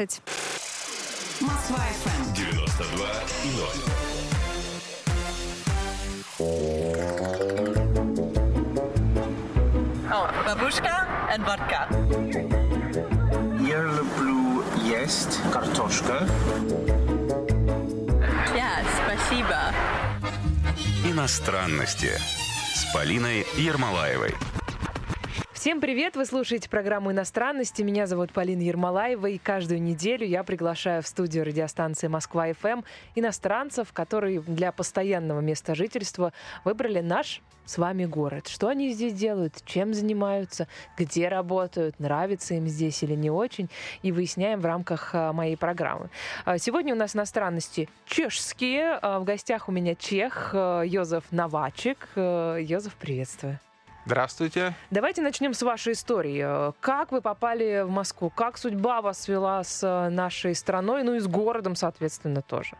Москва 0.00 1.80
FM 2.04 2.32
92 2.32 3.08
и 3.42 3.50
0. 3.50 3.68
Бабушка 10.46 11.08
and 11.34 11.42
vodka. 11.44 11.88
Я 13.60 13.82
люблю 13.82 14.62
есть 14.84 15.40
картошка. 15.52 16.28
Ja, 18.54 18.84
спасибо. 19.02 19.74
Иностранности 21.04 22.12
с 22.72 22.84
Полиной 22.94 23.44
Ермолаевой. 23.56 24.36
Всем 25.58 25.80
привет! 25.80 26.14
Вы 26.14 26.24
слушаете 26.24 26.70
программу 26.70 27.10
«Иностранности». 27.10 27.82
Меня 27.82 28.06
зовут 28.06 28.32
Полина 28.32 28.62
Ермолаева, 28.62 29.26
и 29.26 29.38
каждую 29.38 29.82
неделю 29.82 30.24
я 30.24 30.44
приглашаю 30.44 31.02
в 31.02 31.08
студию 31.08 31.44
радиостанции 31.44 32.06
«Москва-ФМ» 32.06 32.82
иностранцев, 33.16 33.92
которые 33.92 34.40
для 34.40 34.70
постоянного 34.70 35.40
места 35.40 35.74
жительства 35.74 36.32
выбрали 36.62 37.00
наш 37.00 37.42
с 37.64 37.76
вами 37.76 38.04
город. 38.04 38.46
Что 38.46 38.68
они 38.68 38.92
здесь 38.92 39.14
делают, 39.14 39.60
чем 39.64 39.94
занимаются, 39.94 40.68
где 40.96 41.26
работают, 41.26 41.98
нравится 41.98 42.54
им 42.54 42.68
здесь 42.68 43.02
или 43.02 43.14
не 43.14 43.32
очень, 43.32 43.68
и 44.02 44.12
выясняем 44.12 44.60
в 44.60 44.64
рамках 44.64 45.10
а, 45.12 45.32
моей 45.32 45.56
программы. 45.56 46.08
А, 46.44 46.58
сегодня 46.58 46.94
у 46.94 46.96
нас 46.96 47.16
иностранности 47.16 47.88
чешские. 48.06 48.96
А, 49.02 49.18
в 49.18 49.24
гостях 49.24 49.68
у 49.68 49.72
меня 49.72 49.96
чех 49.96 50.54
Йозеф 50.54 51.24
Новачек. 51.32 52.06
Йозеф, 52.14 52.94
приветствую. 52.94 53.58
Здравствуйте. 54.06 54.74
Давайте 54.90 55.22
начнем 55.22 55.52
с 55.52 55.62
вашей 55.62 55.92
истории. 55.92 56.72
Как 56.80 57.12
вы 57.12 57.20
попали 57.20 57.82
в 57.84 57.90
Москву? 57.90 58.30
Как 58.30 58.56
судьба 58.56 59.02
вас 59.02 59.20
свела 59.20 59.62
с 59.62 59.82
э, 59.82 60.08
нашей 60.08 60.54
страной, 60.54 61.02
ну 61.02 61.14
и 61.14 61.18
с 61.18 61.26
городом, 61.26 61.76
соответственно, 61.76 62.40
тоже? 62.40 62.76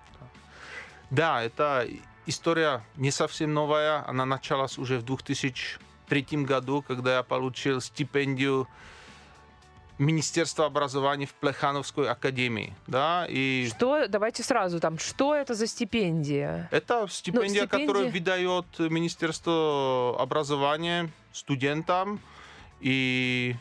Да, 1.11 1.43
это 1.43 1.87
история 2.27 2.83
не 2.97 3.11
совсем 3.11 3.53
новая. 3.53 4.05
Она 4.09 4.25
началась 4.25 4.79
уже 4.79 4.99
в 4.99 5.05
2003 5.05 6.27
году, 6.45 6.83
когда 6.83 7.17
я 7.17 7.23
получил 7.23 7.81
стипендию 7.81 8.69
Министерства 9.99 10.67
образования 10.67 11.27
в 11.27 11.35
Плехановской 11.35 12.09
академии, 12.09 12.75
да, 12.87 13.27
и... 13.29 13.69
Что, 13.77 14.07
давайте 14.07 14.43
сразу 14.43 14.79
там, 14.79 14.99
что 14.99 15.35
это 15.35 15.55
за 15.55 15.67
стипендия? 15.67 16.69
Это 16.71 17.07
стипендия, 17.11 17.63
ну, 17.63 17.67
стипендия... 17.67 17.67
которую 17.67 18.11
выдает 18.13 18.67
Министерство 18.79 20.17
образования 20.21 21.11
студентам, 21.33 22.21
и 22.81 23.57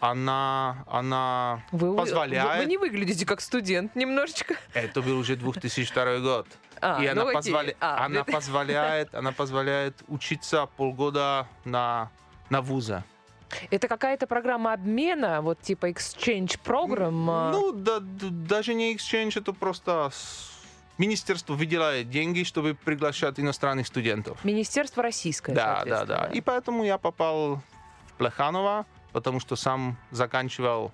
она, 0.00 0.84
она 0.86 1.64
вы, 1.72 1.96
позволяет... 1.96 2.58
Вы, 2.58 2.64
вы 2.64 2.64
не 2.66 2.76
выглядите 2.76 3.24
как 3.24 3.40
студент 3.40 3.94
немножечко. 3.94 4.56
Это 4.74 5.02
был 5.02 5.18
уже 5.18 5.36
2002 5.36 6.18
год. 6.18 6.46
А, 6.80 7.02
и 7.02 7.06
она, 7.06 7.24
позволя... 7.26 7.74
а, 7.80 8.04
она, 8.04 8.24
позволяет, 8.24 9.14
она 9.14 9.32
позволяет 9.32 10.02
учиться 10.08 10.66
полгода 10.76 11.46
на, 11.64 12.10
на 12.50 12.60
вуза. 12.60 13.04
Это 13.70 13.88
какая-то 13.88 14.26
программа 14.26 14.72
обмена, 14.72 15.40
вот 15.42 15.60
типа 15.60 15.90
exchange 15.90 16.58
program? 16.64 17.50
Ну, 17.52 17.72
да, 17.72 17.98
даже 18.00 18.74
не 18.74 18.94
exchange, 18.94 19.38
это 19.40 19.52
просто 19.52 20.10
Министерство 20.98 21.54
выделяет 21.54 22.10
деньги, 22.10 22.44
чтобы 22.44 22.74
приглашать 22.74 23.40
иностранных 23.40 23.86
студентов. 23.86 24.44
Министерство 24.44 25.02
российское, 25.02 25.54
Да, 25.54 25.84
да, 25.84 26.04
да. 26.04 26.30
И 26.32 26.40
поэтому 26.40 26.84
я 26.84 26.98
попал 26.98 27.56
в 28.06 28.12
Плеханово, 28.18 28.86
потому 29.12 29.40
что 29.40 29.56
сам 29.56 29.96
заканчивал 30.10 30.92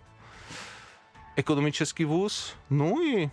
экономический 1.37 2.05
вуз. 2.05 2.55
Ну 2.71 3.03
и 3.03 3.29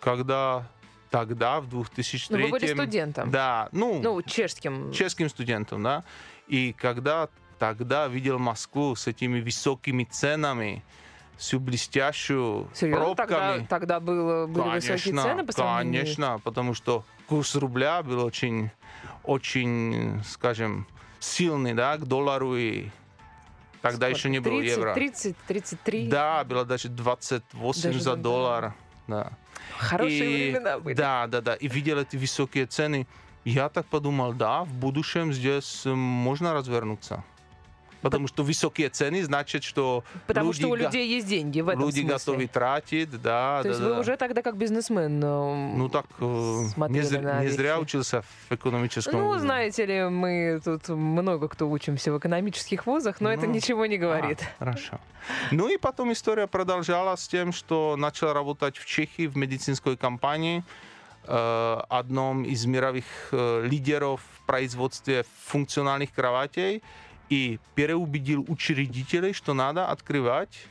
когда 0.00 0.66
тогда, 1.10 1.60
в 1.60 1.68
2003... 1.68 2.36
Ну, 2.36 2.44
вы 2.44 2.50
были 2.50 2.66
студентом. 2.66 3.30
Да, 3.30 3.68
ну... 3.72 4.00
Ну, 4.02 4.22
чешским. 4.22 4.92
Чешским 4.92 5.28
студентом, 5.28 5.82
да. 5.82 6.04
И 6.48 6.72
когда 6.72 7.28
тогда 7.58 8.08
видел 8.08 8.38
Москву 8.38 8.94
с 8.94 9.06
этими 9.06 9.40
высокими 9.40 10.04
ценами, 10.04 10.82
всю 11.36 11.60
блестящую 11.60 12.68
Серьезно? 12.74 13.14
пробками. 13.14 13.28
Тогда, 13.28 13.66
тогда 13.68 14.00
было, 14.00 14.46
были 14.46 14.64
конечно, 14.64 14.92
высокие 14.94 15.22
цены 15.22 15.44
по 15.44 15.52
сравнению? 15.52 16.02
Конечно, 16.02 16.40
потому 16.42 16.74
что 16.74 17.04
курс 17.26 17.54
рубля 17.56 18.02
был 18.02 18.24
очень, 18.24 18.70
очень, 19.24 20.22
скажем, 20.24 20.86
сильный, 21.20 21.74
да, 21.74 21.96
к 21.98 22.06
доллару 22.06 22.56
и 22.56 22.88
тогда 23.82 24.06
Сколько? 24.06 24.18
еще 24.18 24.30
не 24.30 24.38
было 24.40 24.60
30, 24.60 24.76
евро. 24.76 24.94
30, 24.94 25.36
33? 25.46 26.08
Да, 26.08 26.44
было 26.44 26.64
даже 26.64 26.88
28 26.88 27.82
даже 27.82 28.00
за 28.00 28.16
доллар. 28.16 28.74
Да. 29.06 29.32
Хорошие 29.78 30.48
и, 30.48 30.50
времена 30.50 30.78
были. 30.78 30.94
Да, 30.94 31.26
да, 31.26 31.40
да. 31.40 31.54
И 31.54 31.68
видел 31.68 31.98
эти 31.98 32.16
высокие 32.16 32.66
цены. 32.66 33.06
Я 33.44 33.68
так 33.68 33.86
подумал, 33.86 34.32
да, 34.32 34.64
в 34.64 34.72
будущем 34.72 35.32
здесь 35.32 35.82
можно 35.84 36.52
развернуться. 36.52 37.22
Потому 38.10 38.28
что 38.28 38.42
высокие 38.44 38.88
цены 38.88 39.24
значит, 39.24 39.64
что 39.64 40.04
Потому 40.26 40.50
люди, 40.50 40.60
что 40.60 40.68
у 40.68 40.74
людей 40.74 41.08
есть 41.08 41.26
деньги 41.26 41.60
в 41.60 41.68
этом 41.68 41.82
Люди 41.82 42.00
смысле. 42.00 42.14
готовы 42.14 42.46
тратить, 42.46 43.10
да. 43.22 43.58
То 43.58 43.62
да, 43.64 43.68
есть 43.68 43.80
да. 43.80 43.88
вы 43.88 44.00
уже 44.00 44.16
тогда 44.16 44.42
как 44.42 44.56
бизнесмен 44.56 45.22
э, 45.22 45.76
Ну 45.76 45.88
так, 45.88 46.06
э, 46.20 46.24
не, 46.88 47.02
зря, 47.02 47.40
не 47.40 47.48
зря 47.48 47.80
учился 47.80 48.22
в 48.22 48.54
экономическом 48.54 49.20
Ну, 49.20 49.26
вузе. 49.28 49.40
знаете 49.40 49.86
ли, 49.86 50.04
мы 50.04 50.60
тут 50.64 50.88
много 50.88 51.48
кто 51.48 51.68
учимся 51.68 52.12
в 52.12 52.18
экономических 52.18 52.86
вузах, 52.86 53.20
но 53.20 53.28
ну, 53.28 53.34
это 53.34 53.46
ничего 53.46 53.86
не 53.86 53.98
говорит. 53.98 54.40
А, 54.58 54.64
хорошо. 54.64 55.00
Ну 55.50 55.68
и 55.68 55.76
потом 55.76 56.12
история 56.12 56.46
продолжалась 56.46 57.20
с 57.20 57.28
тем, 57.28 57.52
что 57.52 57.96
начал 57.96 58.32
работать 58.32 58.76
в 58.76 58.86
Чехии 58.86 59.26
в 59.26 59.36
медицинской 59.36 59.96
компании, 59.96 60.62
э, 61.24 61.80
одном 61.88 62.44
из 62.44 62.64
мировых 62.66 63.04
лидеров 63.32 64.20
в 64.36 64.46
производстве 64.46 65.24
функциональных 65.46 66.12
кроватей 66.12 66.82
и 67.28 67.58
переубедил 67.74 68.44
учредителей, 68.48 69.32
что 69.32 69.54
надо 69.54 69.88
открывать 69.88 70.66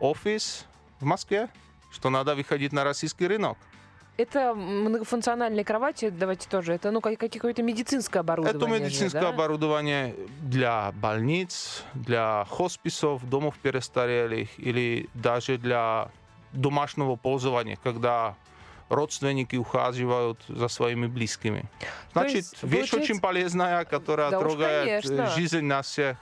офис 0.00 0.66
в 1.00 1.04
Москве, 1.04 1.48
что 1.90 2.10
надо 2.10 2.34
выходить 2.34 2.72
на 2.72 2.84
российский 2.84 3.26
рынок. 3.26 3.58
Это 4.16 4.52
многофункциональные 4.52 5.64
кровати, 5.64 6.10
давайте 6.10 6.48
тоже, 6.48 6.72
это 6.72 6.90
ну 6.90 7.00
какое-то 7.00 7.62
медицинское 7.62 8.18
оборудование. 8.18 8.66
Это 8.66 8.84
медицинское 8.84 9.20
же, 9.20 9.26
да? 9.26 9.28
оборудование 9.28 10.16
для 10.42 10.92
больниц, 11.00 11.84
для 11.94 12.44
хосписов, 12.50 13.28
домов 13.30 13.54
престарелых 13.62 14.48
или 14.58 15.08
даже 15.14 15.56
для 15.56 16.10
домашнего 16.52 17.14
пользования, 17.14 17.78
когда 17.80 18.34
родственники 18.88 19.56
ухаживают 19.56 20.40
за 20.48 20.68
своими 20.68 21.06
близкими. 21.06 21.64
Значит, 22.12 22.36
есть, 22.36 22.62
вещь 22.62 22.90
получается... 22.90 22.96
очень 22.96 23.20
полезная, 23.20 23.84
которая 23.84 24.30
да 24.30 24.38
трогает 24.38 25.04
уж, 25.04 25.34
жизнь 25.34 25.60
нас 25.60 25.86
всех. 25.86 26.16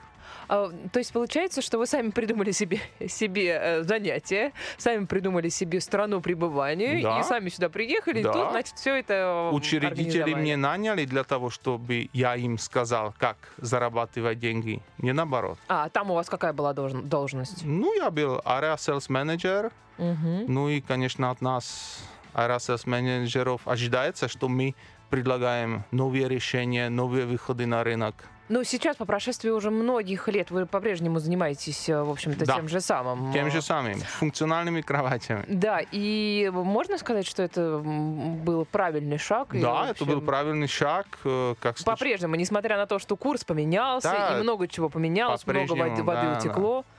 А, 0.49 0.71
то 0.93 0.99
есть 0.99 1.13
получается, 1.13 1.61
что 1.63 1.79
вы 1.79 1.87
сами 1.87 2.11
придумали 2.11 2.53
себе, 2.53 2.81
себе 3.09 3.59
э, 3.61 3.83
занятие, 3.83 4.53
сами 4.79 5.05
придумали 5.07 5.49
себе 5.49 5.81
страну 5.81 6.21
пребывания 6.21 7.03
да. 7.03 7.21
и 7.21 7.23
сами 7.23 7.49
сюда 7.49 7.69
приехали, 7.69 8.23
да. 8.23 8.31
и 8.31 8.33
тут, 8.33 8.51
значит, 8.51 8.75
все 8.77 8.97
это 8.97 9.51
Учредители 9.53 10.35
мне 10.35 10.57
наняли 10.57 11.05
для 11.05 11.25
того, 11.25 11.51
чтобы 11.51 12.09
я 12.13 12.37
им 12.37 12.59
сказал, 12.59 13.15
как 13.19 13.37
зарабатывать 13.59 14.39
деньги, 14.39 14.83
не 14.99 15.13
наоборот. 15.13 15.59
А, 15.69 15.89
там 15.89 16.11
у 16.11 16.15
вас 16.15 16.29
какая 16.29 16.53
была 16.53 16.73
должность? 16.73 17.65
Ну, 17.65 17.95
я 17.95 18.11
был 18.11 18.39
area 18.45 18.77
sales 18.77 19.09
manager, 19.09 19.73
угу. 19.99 20.45
ну 20.47 20.69
и, 20.69 20.81
конечно, 20.81 21.31
от 21.31 21.41
нас 21.41 21.99
RSS 22.37 22.83
менеджеров 22.89 23.63
ожидается, 23.67 24.29
что 24.29 24.49
мы 24.49 24.75
предлагаем 25.11 25.85
новые 25.91 26.29
решения, 26.29 26.89
новые 26.91 27.27
выходы 27.27 27.67
на 27.67 27.83
рынок. 27.83 28.15
Но 28.49 28.63
сейчас, 28.63 28.95
по 28.95 29.05
прошествии 29.05 29.51
уже 29.51 29.71
многих 29.73 30.29
лет, 30.29 30.53
вы 30.53 30.67
по-прежнему 30.67 31.19
занимаетесь, 31.19 31.89
э, 31.89 32.01
в 32.01 32.11
общем-то, 32.11 32.47
да. 32.47 32.55
тем 32.55 32.69
же 32.69 32.81
самым. 32.81 33.33
Тем 33.33 33.51
же 33.51 33.61
самым, 33.61 33.99
функциональными 33.99 34.83
кроватями. 34.83 35.45
Да, 35.49 35.81
и 35.91 36.49
можно 36.53 36.97
сказать, 36.99 37.27
что 37.27 37.43
это 37.43 37.79
был 37.79 38.65
правильный 38.65 39.19
шаг? 39.19 39.49
Да, 39.53 39.91
это 39.91 40.05
был 40.05 40.21
правильный 40.21 40.69
шаг. 40.69 41.07
Э, 41.25 41.57
как 41.61 41.77
По-прежнему, 41.85 42.37
несмотря 42.37 42.77
на 42.77 42.87
то, 42.87 43.01
что 43.01 43.17
курс 43.17 43.43
поменялся, 43.43 44.13
да, 44.13 44.39
и 44.39 44.43
много 44.43 44.69
чего 44.69 44.89
поменялось, 44.89 45.45
много 45.45 45.73
воды, 45.73 46.03
да, 46.05 46.39
утекло. 46.39 46.83
Да 46.83 46.96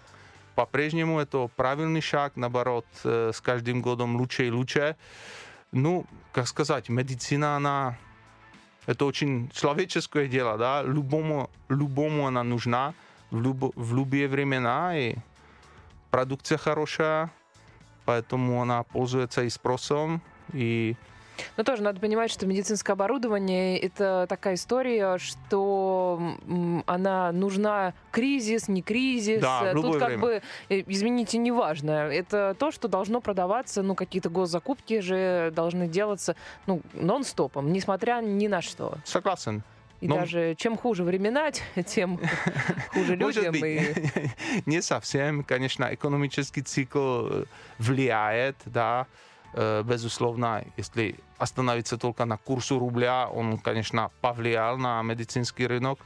по-прежнему 0.57 1.19
это 1.21 1.49
правильный 1.57 2.01
шаг, 2.01 2.33
наоборот, 2.37 2.87
э, 3.05 3.31
с 3.35 3.41
каждым 3.41 3.83
годом 3.83 4.17
лучше 4.17 4.47
и 4.47 4.51
лучше. 4.51 4.97
Ну, 5.73 6.07
как 6.33 6.47
сказать, 6.47 6.89
медицина, 6.89 7.57
она 7.57 7.97
это 8.87 9.05
очень 9.05 9.49
человеческое 9.51 10.27
дело, 10.27 10.59
да, 10.59 10.83
любому, 10.83 11.51
любому 11.69 12.27
она 12.27 12.43
нужна 12.43 12.95
в, 13.31 13.41
люб, 13.41 13.73
в 13.77 13.95
любые 13.95 14.29
времена, 14.29 14.99
и 14.99 15.17
продукция 16.11 16.59
хорошая, 16.59 17.31
поэтому 18.05 18.61
она 18.61 18.83
пользуется 18.83 19.45
и 19.45 19.51
спросом, 19.51 20.21
и 20.53 20.97
Но 21.58 21.64
тоже 21.64 21.84
надо 21.84 22.00
понимать, 22.00 22.32
что 22.32 22.46
медицинское 22.46 22.94
оборудование 22.94 23.78
это 23.80 24.26
такая 24.30 24.56
история, 24.56 25.18
что 25.18 26.36
она 26.86 27.32
нужна 27.32 27.94
кризис, 28.12 28.68
не 28.68 28.82
кризис. 28.82 29.42
Да, 29.42 29.72
Тут 29.74 29.98
как 30.00 30.08
время. 30.10 30.22
бы, 30.22 30.42
э, 30.70 30.84
извините, 30.88 31.38
не 31.38 31.52
важно. 31.52 31.92
Это 31.92 32.56
то, 32.58 32.72
что 32.72 32.88
должно 32.88 33.22
продаваться, 33.22 33.82
ну, 33.84 33.96
какие-то 33.96 34.30
госзакупки 34.30 35.00
же 35.00 35.52
должны 35.56 35.88
делаться, 35.88 36.36
ну, 36.66 36.82
нон-стопом, 36.94 37.72
несмотря 37.72 38.22
ни 38.22 38.48
на 38.48 38.62
что. 38.62 38.96
Согласен. 39.04 39.64
И 40.00 40.08
Ну, 40.08 40.16
даже 40.16 40.54
чем 40.56 40.78
хуже 40.78 41.04
времена, 41.04 41.50
тем 41.88 42.20
хуже 42.94 43.16
людям. 43.16 43.56
и- 43.56 43.94
не 44.68 44.82
совсем, 44.84 45.44
конечно, 45.44 45.90
экономический 45.92 46.62
цикл 46.62 47.28
э, 47.28 47.44
влияет, 47.80 48.56
да, 48.66 49.08
безусловно, 49.84 50.64
если 50.78 51.16
остановиться 51.40 51.98
только 51.98 52.26
на 52.26 52.38
курсу 52.38 52.80
рубля, 52.80 53.28
он, 53.28 53.58
конечно, 53.58 54.12
повлиял 54.22 54.78
на 54.78 55.02
медицинский 55.02 55.66
рынок. 55.68 56.00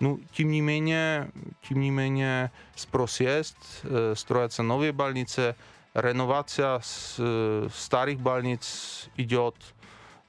Ну, 0.00 0.20
тем 0.32 0.48
не 0.48 0.60
менее, 0.60 1.30
тем 1.68 1.80
не 1.80 1.90
менее, 1.90 2.50
спрос 2.74 3.20
есть, 3.20 3.56
э, 3.84 4.14
строятся 4.16 4.62
новые 4.62 4.92
больницы, 4.92 5.54
реновация 5.94 6.80
э, 7.18 7.68
старых 7.72 8.18
больниц 8.18 9.08
идет, 9.16 9.54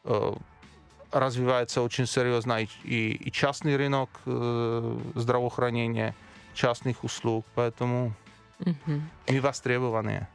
э, 0.03 0.33
развивается 1.11 1.81
очень 1.81 2.05
серьезно 2.05 2.61
и, 2.61 2.67
и, 2.83 3.13
и 3.13 3.31
частный 3.31 3.75
рынок 3.75 4.09
э, 4.25 4.99
здравоохранения, 5.15 6.15
частных 6.53 7.03
услуг, 7.03 7.45
поэтому 7.55 8.13
Мы 9.27 9.41
востребованные. 9.41 10.27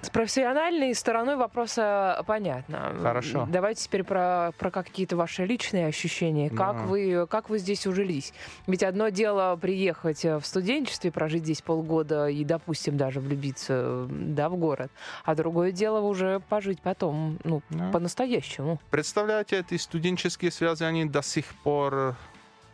С 0.00 0.08
профессиональной 0.10 0.94
стороной 0.94 1.36
вопроса 1.36 2.22
понятно. 2.26 2.94
Хорошо. 3.02 3.46
Давайте 3.50 3.84
теперь 3.84 4.02
про, 4.02 4.52
про 4.58 4.70
какие-то 4.70 5.16
ваши 5.16 5.44
личные 5.44 5.86
ощущения. 5.86 6.48
Как, 6.48 6.76
Да. 6.76 6.82
вы, 6.84 7.26
как 7.28 7.50
вы 7.50 7.58
здесь 7.58 7.86
ужились? 7.86 8.32
Ведь 8.66 8.82
одно 8.82 9.10
дело 9.10 9.54
приехать 9.56 10.24
э, 10.24 10.38
в 10.38 10.46
студенчестве, 10.46 11.12
прожить 11.12 11.42
здесь 11.42 11.60
полгода 11.60 12.28
и, 12.28 12.42
допустим, 12.44 12.96
даже 12.96 13.20
влюбиться 13.20 14.06
да, 14.08 14.48
в 14.48 14.56
город. 14.56 14.90
А 15.24 15.34
другое 15.34 15.72
дело 15.72 16.00
уже 16.00 16.40
пожить 16.48 16.80
потом, 16.80 17.38
ну, 17.44 17.60
Да. 17.68 17.90
по-настоящему. 17.90 18.80
Представляете, 18.90 19.58
эти 19.60 19.76
студенческие 19.76 20.50
связи, 20.50 20.84
они 20.84 21.04
до 21.04 21.22
сих 21.22 21.44
пор 21.62 22.16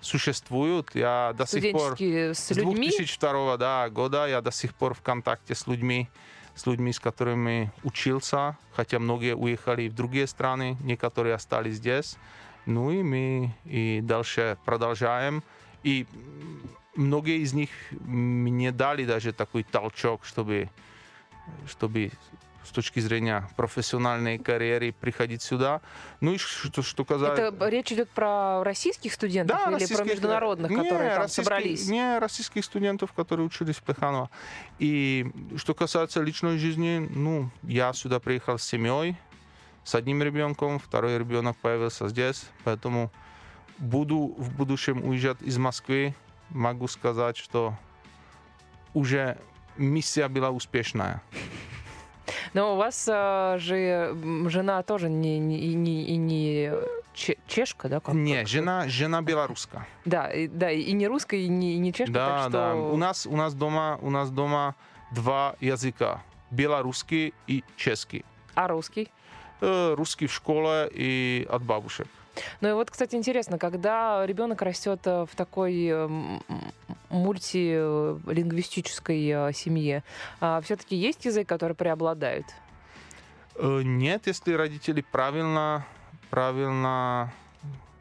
существуют. 0.01 0.95
Я 0.95 1.35
до 1.37 1.47
сих 1.47 1.73
пор... 1.73 1.97
С 1.99 2.39
С 2.39 2.51
людьми. 2.51 2.89
2002 2.89 3.57
да, 3.57 3.89
года 3.91 4.27
я 4.27 4.41
до 4.41 4.51
сих 4.51 4.75
пор 4.75 4.95
в 4.95 5.03
контакте 5.03 5.55
с 5.55 5.67
людьми, 5.67 6.09
с 6.55 6.67
людьми, 6.67 6.93
с 6.93 7.01
которыми 7.01 7.73
учился, 7.85 8.57
хотя 8.73 8.99
многие 8.99 9.35
уехали 9.35 9.89
в 9.89 9.95
другие 9.95 10.27
страны, 10.27 10.77
некоторые 10.81 11.35
остались 11.35 11.77
здесь. 11.77 12.17
Ну 12.67 12.91
и 12.91 13.03
мы 13.03 13.55
и 13.65 14.01
дальше 14.03 14.59
продолжаем. 14.65 15.43
И 15.83 16.07
многие 16.95 17.39
из 17.39 17.53
них 17.53 17.71
мне 17.91 18.73
дали 18.73 19.05
даже 19.05 19.33
такой 19.33 19.63
толчок, 19.63 20.25
чтобы, 20.25 20.69
чтобы 21.67 22.11
с 22.71 22.73
точки 22.73 23.01
зрения 23.01 23.49
профессиональной 23.57 24.39
карьеры 24.39 24.93
приходить 24.93 25.43
сюда. 25.43 25.81
Ну 26.21 26.35
и 26.35 26.39
что, 26.39 26.83
что 26.83 27.05
касается... 27.05 27.43
Это 27.47 27.69
речь 27.69 27.91
идет 27.91 28.09
про 28.11 28.63
российских 28.63 29.13
студентов 29.13 29.59
или 29.59 29.65
про 29.65 29.73
российских- 29.73 30.07
международных, 30.07 30.71
Не, 30.71 30.77
которые 30.77 31.17
там 31.17 31.29
собрались? 31.29 31.89
Не, 31.89 32.19
российских 32.21 32.65
студентов, 32.65 33.13
которые 33.13 33.45
учились 33.47 33.75
в 33.75 33.83
Плеханово. 33.83 34.31
И 34.79 35.27
что 35.57 35.75
касается 35.75 36.23
личной 36.23 36.59
жизни, 36.59 37.09
ну, 37.11 37.51
я 37.65 37.93
сюда 37.93 38.21
приехал 38.21 38.57
с 38.57 38.63
семьей, 38.63 39.17
с 39.83 39.97
одним 39.97 40.23
ребенком, 40.23 40.79
второй 40.79 41.19
ребенок 41.19 41.57
появился 41.57 42.09
здесь, 42.09 42.45
поэтому 42.63 43.11
буду 43.79 44.33
в 44.39 44.55
будущем 44.55 45.05
уезжать 45.05 45.43
из 45.43 45.59
Москвы. 45.59 46.15
Могу 46.51 46.87
сказать, 46.87 47.37
что 47.37 47.77
уже 48.95 49.39
миссия 49.77 50.29
была 50.29 50.51
успешная. 50.51 51.21
Но 52.55 52.75
у 52.75 52.77
вас 52.77 53.09
а, 53.11 53.57
же 53.59 54.15
жена 54.49 54.83
тоже 54.83 55.09
не, 55.09 55.39
не, 55.39 55.75
не, 55.75 56.17
не 56.17 56.73
че- 57.15 57.37
чешка, 57.47 57.89
да? 57.89 58.01
Как, 58.01 58.15
Не, 58.15 58.39
как- 58.39 58.49
жена, 58.49 58.89
жена 58.89 59.23
белоруска. 59.23 59.87
Да, 60.05 60.29
и, 60.29 60.49
да, 60.49 60.71
и 60.71 60.93
не 60.93 61.07
русская, 61.07 61.39
и 61.41 61.49
не, 61.49 61.75
и 61.75 61.79
не 61.79 61.93
чешка, 61.93 62.13
Да, 62.13 62.27
так 62.29 62.41
что... 62.43 62.51
да. 62.51 62.75
У 62.75 62.97
нас, 62.97 63.27
у 63.27 63.37
нас 63.37 63.55
дома, 63.55 63.99
у 64.03 64.11
нас 64.11 64.31
дома 64.31 64.75
два 65.13 65.55
языка. 65.61 66.23
Белорусский 66.51 67.33
и 67.47 67.63
чешский. 67.77 68.25
А 68.55 68.67
русский? 68.67 69.09
Э, 69.61 69.95
Русский 69.97 70.27
в 70.27 70.33
школе 70.33 70.91
и 70.93 71.47
от 71.51 71.63
бабушек. 71.63 72.09
Ну 72.61 72.69
и 72.69 72.73
вот, 72.73 72.91
кстати, 72.91 73.17
интересно, 73.17 73.59
когда 73.59 74.25
ребенок 74.27 74.63
растет 74.63 75.01
э, 75.05 75.27
в 75.31 75.37
такой 75.37 75.89
э, 75.91 76.09
мультилингвистической 77.09 79.29
э, 79.29 79.53
семье, 79.53 80.03
все-таки 80.63 80.97
есть 80.97 81.25
язык, 81.25 81.49
который 81.49 81.75
преобладает? 81.75 82.47
Нет, 83.61 84.27
если 84.27 84.55
родители 84.55 85.05
правильно, 85.13 85.85
правильно 86.31 87.33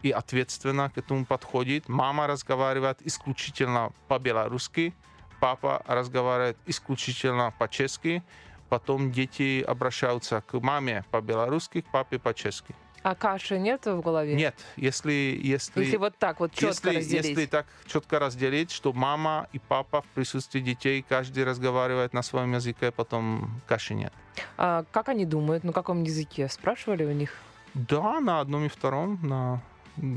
и 0.04 0.12
ответственно 0.12 0.90
к 0.90 0.98
этому 0.98 1.26
подходит. 1.26 1.90
Мама 1.90 2.28
разговаривает 2.28 3.02
исключительно 3.02 3.92
по-белорусски, 4.08 4.94
папа 5.42 5.82
разговаривает 5.86 6.58
исключительно 6.66 7.54
по-чешски, 7.58 8.24
потом 8.70 9.12
дети 9.12 9.62
обращаются 9.68 10.42
к 10.42 10.54
маме 10.62 11.04
по-белорусски, 11.12 11.82
к 11.82 11.92
папе 11.92 12.20
по-чешски. 12.20 12.74
А 13.02 13.16
каши 13.16 13.58
нет 13.58 13.86
в 13.86 14.02
голове? 14.02 14.36
Нет, 14.36 14.56
если, 14.76 15.40
если, 15.42 15.84
Если 15.84 15.98
вот 15.98 16.18
так 16.18 16.40
вот 16.40 16.52
четко 16.52 16.90
если, 16.90 16.98
разделить. 16.98 17.26
если 17.26 17.46
так 17.46 17.66
четко 17.86 18.20
разделить, 18.20 18.72
что 18.72 18.94
мама 18.94 19.48
и 19.54 19.60
папа 19.60 20.02
в 20.02 20.06
присутствии 20.08 20.60
детей, 20.60 21.06
каждый 21.08 21.44
разговаривает 21.46 22.14
на 22.14 22.22
своем 22.22 22.54
языке, 22.54 22.92
потом 22.92 23.62
каши 23.68 23.94
нет. 23.94 24.14
А 24.58 24.84
как 24.92 25.10
они 25.10 25.26
думают? 25.26 25.64
На 25.64 25.74
каком 25.74 26.04
языке? 26.04 26.50
Спрашивали 26.50 27.06
у 27.06 27.12
них? 27.12 27.34
Да, 27.74 28.20
на 28.20 28.40
одном 28.42 28.66
и 28.66 28.68
втором, 28.68 29.20
на 29.22 29.62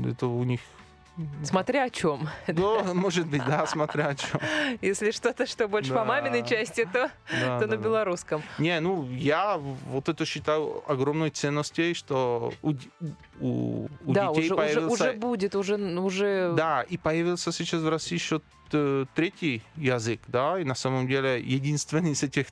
это 0.09 0.27
у 0.27 0.43
них. 0.43 0.61
Смотря 1.43 1.83
о 1.83 1.89
чем. 1.89 2.27
Да, 2.47 2.93
может 2.93 3.27
быть, 3.27 3.45
да, 3.45 3.65
смотря 3.67 4.07
о 4.07 4.15
чем. 4.15 4.39
Если 4.81 5.11
что-то, 5.11 5.45
что 5.45 5.67
больше 5.67 5.89
по 5.89 5.97
Да. 5.97 6.05
маминой 6.05 6.45
части, 6.45 6.85
то, 6.91 7.11
Да, 7.29 7.59
то 7.59 7.67
да, 7.67 7.75
на 7.75 7.79
белорусском. 7.79 8.41
Не, 8.57 8.79
ну 8.79 9.07
я 9.11 9.57
вот 9.57 10.09
это 10.09 10.25
считаю 10.25 10.83
огромной 10.87 11.29
ценностью, 11.29 11.93
что 11.93 12.53
у, 12.61 12.73
у, 13.39 13.87
у 14.05 14.13
да, 14.13 14.29
детей 14.29 14.45
уже, 14.45 14.53
уже, 14.53 14.55
появился... 14.55 14.93
уже 15.09 15.13
будет, 15.13 15.55
уже, 15.55 15.75
уже... 15.99 16.53
Да, 16.55 16.81
и 16.81 16.97
появился 16.97 17.51
сейчас 17.51 17.81
в 17.81 17.89
России 17.89 18.15
еще 18.15 18.41
третий 19.13 19.61
язык, 19.75 20.21
да, 20.27 20.59
и 20.59 20.63
на 20.63 20.75
самом 20.75 21.07
деле 21.07 21.39
единственный 21.39 22.11
из 22.11 22.23
этих 22.23 22.47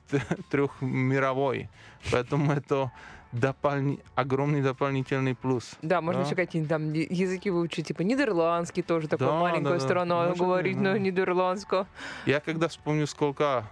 трех 0.50 0.70
мировой. 0.80 1.68
Поэтому 2.12 2.52
это 2.52 2.92
дополни- 3.32 4.00
огромный 4.14 4.60
дополнительный 4.62 5.34
плюс. 5.34 5.72
Да, 5.82 6.00
можно 6.00 6.20
Да. 6.22 6.26
еще 6.26 6.36
какие-нибудь 6.36 6.68
там 6.70 6.92
языки 6.92 7.50
выучить, 7.50 7.88
типа 7.88 8.02
нидерландский 8.02 8.82
тоже 8.82 9.08
такая 9.08 9.28
Да, 9.28 9.34
маленькая 9.40 9.78
да, 9.78 10.04
да. 10.04 10.04
Может 10.04 10.30
быть, 10.30 10.38
говорить 10.40 10.82
да. 10.82 10.98
нидерландском. 10.98 11.86
Я 12.26 12.40
когда 12.40 12.68
вспомню, 12.68 13.06
сколько 13.06 13.64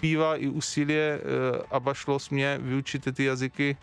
пива 0.00 0.36
и 0.36 0.46
усилия 0.46 1.18
э, 1.22 1.64
обошлось 1.70 2.30
мне 2.30 2.58
выучить 2.58 3.06
эти 3.06 3.22
языки, 3.22 3.76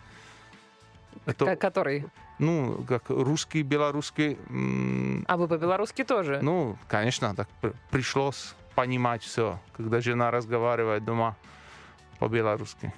это, 1.25 1.45
Ка- 1.45 1.55
Который? 1.55 2.05
ну, 2.39 2.83
как 2.87 3.09
русский, 3.09 3.61
белорусский, 3.63 4.37
м, 4.49 5.23
А 5.27 5.37
вы 5.37 5.47
по-белорусски 5.47 6.03
тоже? 6.03 6.39
ну, 6.41 6.77
конечно, 6.87 7.35
так 7.35 7.47
пр- 7.61 7.73
пришлось 7.91 8.55
понимать 8.75 9.21
все, 9.23 9.59
когда 9.77 9.99
жена 10.01 10.31
разговаривает 10.31 11.05
дома 11.05 11.35
по-белорусски. 12.19 12.91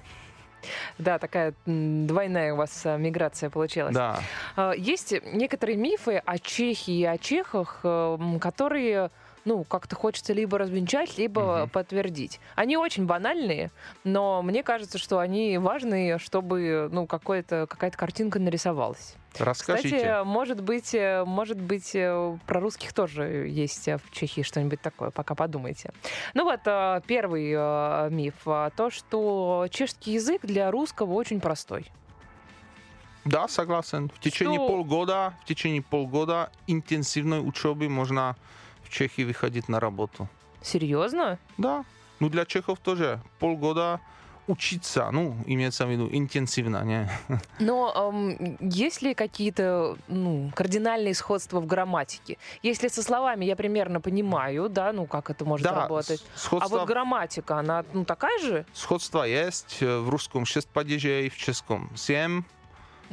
Да, 0.98 1.20
такая 1.20 1.54
двойная 1.66 2.54
у 2.54 2.58
вас 2.58 2.82
а, 2.86 2.98
миграция 2.98 3.50
получилась. 3.50 3.94
Да. 3.94 4.20
А, 4.56 4.74
Есть 4.74 5.14
некоторые 5.34 5.78
мифы 5.78 6.22
о 6.24 6.40
Чехии 6.40 7.00
и 7.00 7.06
о 7.06 7.18
чехах, 7.18 7.80
э, 7.84 8.18
которые 8.42 9.12
ну, 9.46 9.64
как-то 9.64 9.96
хочется 9.96 10.34
либо 10.34 10.58
развенчать, 10.58 11.18
либо 11.18 11.62
Мгм. 11.62 11.70
подтвердить. 11.70 12.40
Они 12.56 12.78
очень 12.78 13.06
банальные, 13.06 13.72
но 14.04 14.42
мне 14.42 14.64
кажется, 14.64 14.98
что 14.98 15.20
они 15.20 15.58
важны, 15.58 16.18
чтобы 16.20 16.90
ну, 16.92 17.06
какая-то 17.08 17.68
картинка 17.68 18.40
нарисовалась. 18.40 19.16
Расскажите. 19.40 19.98
Кстати, 19.98 20.24
может 20.26 20.62
быть, 20.62 20.94
э, 20.94 21.24
может 21.26 21.60
быть, 21.60 21.96
э, 21.96 22.38
про 22.46 22.60
русских 22.60 22.94
тоже 22.94 23.48
есть 23.50 23.88
э, 23.88 23.98
в 23.98 24.12
Чехии 24.12 24.42
что-нибудь 24.44 24.80
такое, 24.82 25.10
пока 25.10 25.34
подумайте. 25.34 25.92
Ну 26.36 26.44
вот, 26.44 26.60
первый 27.08 28.10
миф. 28.12 28.36
То, 28.44 28.90
что 28.92 29.66
чешский 29.72 30.12
язык 30.14 30.42
для 30.44 30.70
русского 30.70 31.14
очень 31.14 31.42
простой. 31.42 31.92
Да, 33.26 33.48
согласен. 33.48 34.10
В 34.10 34.20
течение 34.20 34.60
Что- 34.60 34.68
полгода, 34.68 35.34
в 35.42 35.46
течение 35.46 35.82
полгода 35.82 36.52
интенсивной 36.68 37.40
учебы 37.40 37.88
можно 37.90 38.36
в 38.84 38.90
Чехии 38.90 39.24
выходить 39.24 39.70
на 39.70 39.80
работу. 39.80 40.28
Серьезно? 40.62 41.38
Да. 41.58 41.84
Ну, 42.20 42.30
для 42.30 42.46
чехов 42.46 42.80
тоже 42.80 43.20
полгода 43.40 44.00
учиться, 44.48 45.10
ну, 45.12 45.36
имеется 45.46 45.86
в 45.86 45.90
виду 45.90 46.10
интенсивно, 46.12 46.84
не? 46.84 47.10
Но 47.60 47.94
эм, 48.14 48.58
есть 48.60 49.02
ли 49.02 49.14
какие-то 49.14 49.98
ну, 50.10 50.52
кардинальные 50.56 51.14
сходства 51.16 51.60
в 51.62 51.66
грамматике? 51.66 52.38
Если 52.62 52.90
со 52.90 53.02
словами 53.04 53.46
я 53.46 53.56
примерно 53.56 54.02
понимаю, 54.02 54.68
да, 54.70 54.92
ну 54.92 55.06
как 55.06 55.30
это 55.30 55.46
может 55.46 55.66
Да, 55.66 55.74
работать. 55.82 56.20
с- 56.20 56.24
А 56.36 56.40
сходство, 56.40 56.80
вот 56.80 56.88
грамматика, 56.88 57.58
она 57.60 57.86
ну, 57.94 58.04
такая 58.06 58.38
же? 58.40 58.66
сходство 58.74 59.24
есть. 59.24 59.78
Э, 59.82 60.00
В 60.00 60.10
русском 60.10 60.46
6 60.46 60.68
падежей, 60.70 61.30
в 61.30 61.38
чешском 61.38 61.90
7. 61.96 62.44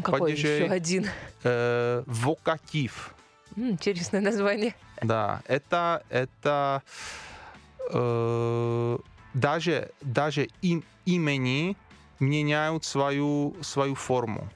Какой 0.03 0.21
Падежей. 0.21 0.62
еще 0.65 0.73
один? 0.73 1.07
Э, 1.45 2.03
вокатив. 2.07 3.15
Интересное 3.57 4.21
название. 4.21 4.75
Да, 5.02 5.42
это, 5.47 6.04
это 6.11 6.83
э, 7.90 8.99
даже, 9.35 9.90
даже 10.00 10.49
им, 10.61 10.85
имени 11.07 11.76
меняют 12.19 12.85
свою, 12.85 13.57
свою 13.62 13.95
форму. 13.95 14.49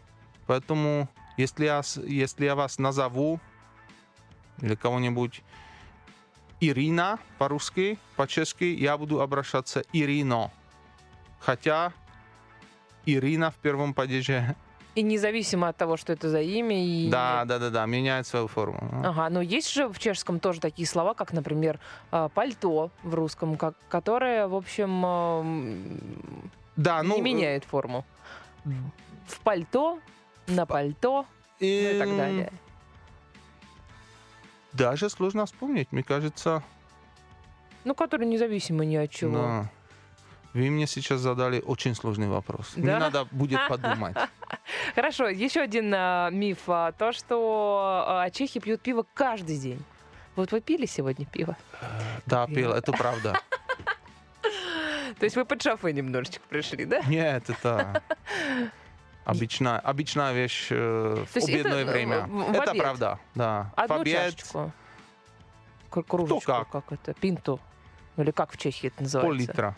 Поэтому, 0.46 1.08
если 1.36 1.64
я, 1.64 1.82
если 2.06 2.44
я 2.44 2.54
вас 2.54 2.78
назову, 2.78 3.40
или 4.60 4.74
кого-нибудь 4.74 5.42
Ирина 6.60 7.18
по-русски, 7.38 7.98
по-чешски, 8.16 8.64
я 8.64 8.96
буду 8.98 9.20
обращаться 9.20 9.82
Ирино. 9.92 10.50
Хотя 11.40 11.92
Ирина 13.06 13.50
в 13.50 13.56
первом 13.56 13.94
падеже, 13.94 14.54
И 14.94 15.02
независимо 15.02 15.68
от 15.68 15.76
того, 15.76 15.96
что 15.96 16.12
это 16.12 16.28
за 16.28 16.40
имя. 16.40 16.84
И... 16.84 17.10
да, 17.10 17.44
да, 17.44 17.58
да, 17.58 17.70
да, 17.70 17.86
меняет 17.86 18.26
свою 18.26 18.46
форму. 18.46 18.78
Ага, 19.04 19.28
но 19.28 19.40
есть 19.42 19.72
же 19.72 19.88
в 19.88 19.98
чешском 19.98 20.38
тоже 20.38 20.60
такие 20.60 20.86
слова, 20.86 21.14
как, 21.14 21.32
например, 21.32 21.80
а, 22.12 22.28
пальто 22.28 22.90
в 23.02 23.14
русском, 23.14 23.56
как, 23.56 23.74
которое, 23.88 24.46
в 24.46 24.54
общем, 24.54 26.00
Да, 26.76 27.02
ну, 27.02 27.16
не 27.16 27.22
меняет 27.22 27.64
форму. 27.64 28.04
В 29.26 29.40
пальто, 29.40 29.98
на 30.46 30.64
пальто, 30.64 31.26
ну 31.60 31.66
и 31.66 31.98
так 31.98 32.16
далее. 32.16 32.52
Даже 34.72 35.08
сложно 35.08 35.46
вспомнить, 35.46 35.90
мне 35.92 36.02
кажется. 36.02 36.62
Ну, 37.84 37.94
который 37.94 38.26
независимо 38.26 38.84
ни 38.84 38.96
от 38.96 39.10
чего. 39.10 39.36
да. 39.36 39.70
Вы 40.54 40.70
мне 40.70 40.86
сейчас 40.86 41.20
задали 41.20 41.60
очень 41.60 41.94
сложный 41.96 42.28
вопрос. 42.28 42.76
Мне 42.76 42.86
Да? 42.86 42.98
надо 43.00 43.24
будет 43.32 43.60
подумать. 43.68 44.16
Хорошо, 44.94 45.28
еще 45.28 45.60
один 45.60 45.92
а, 45.94 46.30
миф. 46.30 46.60
а, 46.68 46.92
то, 46.92 47.12
что 47.12 48.04
а, 48.06 48.30
чехи 48.30 48.60
пьют 48.60 48.80
пиво 48.80 49.04
каждый 49.14 49.58
день. 49.58 49.82
Вот 50.36 50.52
вы 50.52 50.60
пили 50.60 50.86
сегодня 50.86 51.26
пиво? 51.26 51.56
Да, 52.26 52.46
пил, 52.46 52.72
это 52.72 52.92
правда. 52.92 53.40
То 55.18 55.24
есть 55.24 55.36
вы 55.36 55.44
под 55.44 55.62
шафы 55.62 55.92
немножечко 55.92 56.40
пришли, 56.48 56.84
да? 56.84 57.00
Нет, 57.06 57.48
это 57.50 58.02
обычная, 59.24 59.78
обычная 59.78 60.32
вещь 60.32 60.68
э, 60.70 61.24
в 61.32 61.36
это, 61.36 61.46
обедное 61.46 61.82
э, 61.82 61.84
время. 61.84 62.20
в- 62.26 62.52
в 62.52 62.54
Это 62.54 62.70
обед? 62.72 62.82
правда, 62.82 63.18
да. 63.34 63.72
В 63.76 63.80
Одну 63.80 64.00
обед 64.00 64.34
чашечку. 64.36 64.72
Кружечку, 65.90 66.66
как. 66.70 66.92
это? 66.92 67.14
Пинту. 67.14 67.60
Или 68.16 68.30
как 68.32 68.52
в 68.52 68.56
Чехии 68.56 68.88
это 68.88 69.02
называется? 69.02 69.28
пол-литра. 69.30 69.76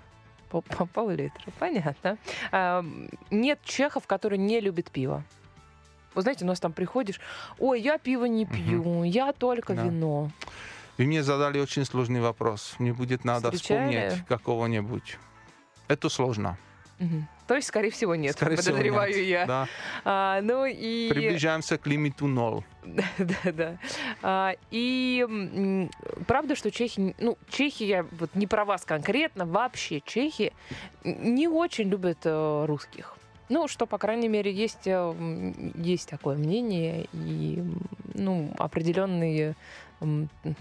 По, 0.51 0.61
по- 0.61 0.87
пол-литра, 0.87 1.51
понятно. 1.59 2.19
А, 2.53 2.85
нет 3.31 3.59
чехов, 3.65 4.07
которые 4.07 4.39
не 4.39 4.61
любят 4.61 4.91
пиво. 4.91 5.23
Вы 6.15 6.23
знаете, 6.23 6.45
у 6.45 6.49
нас 6.49 6.61
там 6.61 6.73
приходишь, 6.73 7.21
ой, 7.59 7.81
я 7.81 7.99
пиво 7.99 8.25
не 8.25 8.47
пью, 8.47 9.03
я 9.05 9.33
только 9.33 9.75
Да. 9.75 9.83
вино. 9.85 10.31
Вы 10.99 11.05
мне 11.05 11.23
задали 11.23 11.61
очень 11.61 11.85
сложный 11.85 12.21
вопрос. 12.21 12.77
Мне 12.79 12.93
будет 12.95 13.25
надо 13.25 13.51
Встречали? 13.51 14.09
вспомнить 14.09 14.27
какого-нибудь. 14.27 15.19
Это 15.89 16.09
сложно. 16.09 16.57
Мгм. 16.99 17.29
То 17.47 17.55
есть, 17.55 17.69
скорее 17.69 17.91
всего, 17.91 18.15
нет, 18.15 18.33
Скорее 18.33 18.57
всего, 18.57 18.73
подозреваю 18.73 19.15
нет. 19.15 19.27
я. 19.27 19.47
Да. 19.47 19.69
А, 20.05 20.41
ну 20.43 20.65
и... 20.65 21.09
Приближаемся 21.11 21.79
к 21.79 21.87
лимиту 21.87 22.27
ноль. 22.27 22.63
да, 23.19 23.53
да. 23.53 23.79
А, 24.23 24.55
и 24.71 25.89
правда, 26.27 26.57
что 26.57 26.71
чехи, 26.71 27.15
ну, 27.19 27.39
чехи, 27.49 27.85
я 27.85 28.05
вот 28.13 28.35
не 28.35 28.47
про 28.47 28.65
вас 28.65 28.85
конкретно, 28.85 29.47
вообще 29.47 30.01
чехи 30.01 30.53
не 31.05 31.47
очень 31.49 31.89
любят 31.89 32.19
э, 32.25 32.65
русских. 32.67 33.17
Ну, 33.49 33.69
что, 33.69 33.87
по 33.87 33.99
крайней 33.99 34.29
мере, 34.29 34.53
есть, 34.53 34.87
э, 34.87 35.53
есть 35.77 36.09
такое 36.09 36.37
мнение 36.37 37.07
и, 37.13 37.63
ну, 38.15 38.53
определенный 38.59 39.55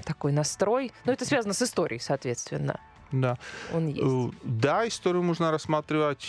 такой 0.05 0.31
настрой. 0.31 0.91
Но 1.05 1.11
это 1.11 1.25
связано 1.25 1.53
с 1.53 1.61
историей, 1.61 1.99
соответственно. 1.99 2.79
Да. 3.12 3.36
Он 3.72 3.88
есть. 3.88 4.00
Э, 4.02 4.30
Да, 4.44 4.86
историю 4.86 5.22
можно 5.22 5.50
рассматривать. 5.50 6.26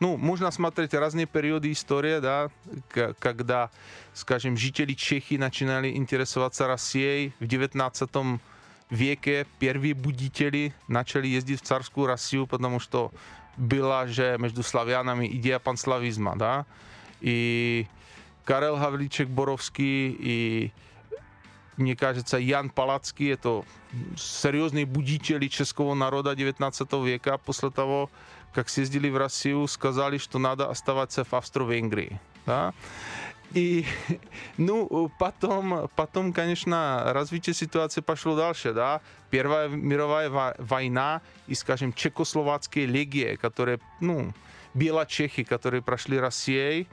Ну, 0.00 0.16
можно 0.16 0.50
смотреть 0.50 0.94
разные 0.94 1.26
периоды 1.26 1.70
истории, 1.70 2.18
да, 2.20 2.50
к- 2.88 3.14
когда, 3.20 3.70
скажем, 4.14 4.56
жители 4.56 4.94
Чехии 4.94 5.36
начинали 5.38 5.90
интересоваться 5.96 6.66
Россией 6.66 7.32
в 7.40 7.46
19 7.46 8.40
веке. 8.90 9.46
Первые 9.60 9.94
будители 9.94 10.72
начали 10.88 11.28
ездить 11.28 11.60
в 11.60 11.64
царскую 11.64 12.06
Россию, 12.06 12.46
потому 12.46 12.80
что 12.80 13.12
была 13.56 14.06
же 14.06 14.36
между 14.38 14.62
славянами 14.62 15.26
идея 15.36 15.58
панславизма, 15.60 16.36
да. 16.36 16.66
И 17.20 17.86
Karel 18.44 18.76
Havlíček 18.78 19.28
Borovský 19.28 20.16
и 20.18 20.72
мне 21.77 21.95
кажется, 21.95 22.37
Ян 22.37 22.69
Палацкий, 22.69 23.31
это 23.33 23.63
серьезные 24.17 24.85
будители 24.85 25.47
českого 25.47 25.93
народа 25.93 26.35
19 26.35 26.93
века, 27.05 27.37
после 27.37 27.69
того, 27.71 28.09
как 28.53 28.69
съездили 28.69 29.09
в 29.09 29.17
Россию, 29.17 29.67
сказали, 29.67 30.17
что 30.17 30.39
надо 30.39 30.69
оставаться 30.69 31.23
в 31.23 31.33
Австро-Венгрии. 31.33 32.19
Да? 32.45 32.73
И, 33.53 33.85
ну, 34.57 35.11
потом, 35.19 35.89
потом, 35.95 36.33
конечно, 36.33 37.03
развитие 37.13 37.53
ситуации 37.53 38.01
пошло 38.01 38.35
дальше, 38.35 38.73
да. 38.73 39.01
Первая 39.29 39.69
мировая 39.69 40.29
ва- 40.29 40.55
война 40.57 41.21
и, 41.47 41.53
скажем, 41.55 41.93
чехословацкие 41.93 42.87
легии, 42.87 43.35
которые, 43.35 43.79
ну, 44.01 44.33
Белочехи, 44.73 45.43
которые 45.43 45.81
прошли 45.81 46.19
Россией, 46.19 46.87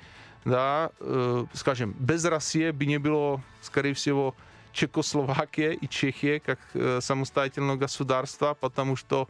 да, 0.44 0.90
э, 1.00 1.46
скажем, 1.54 1.94
без 1.98 2.24
России 2.24 2.70
бы 2.70 2.86
не 2.86 2.98
было, 2.98 3.42
скорее 3.62 3.94
всего, 3.94 4.34
Чехословакия 4.74 5.70
и 5.70 5.88
Чехия 5.88 6.40
как 6.40 6.58
э, 6.74 6.98
самостоятельного 7.00 7.76
государства, 7.76 8.54
потому 8.54 8.96
что 8.96 9.28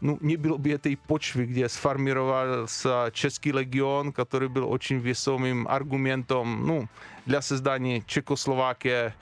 ну, 0.00 0.18
не 0.20 0.36
было 0.36 0.56
бы 0.56 0.70
этой 0.70 0.96
почвы, 0.96 1.46
где 1.46 1.68
сформировался 1.68 3.10
легион, 3.14 4.12
который 4.12 4.48
был 4.48 4.70
очень 4.70 4.98
весомым 4.98 5.66
аргументом 5.66 6.66
ну, 6.66 6.88
для 7.24 7.42
создания 7.42 8.02
Чехословакии 8.06 9.12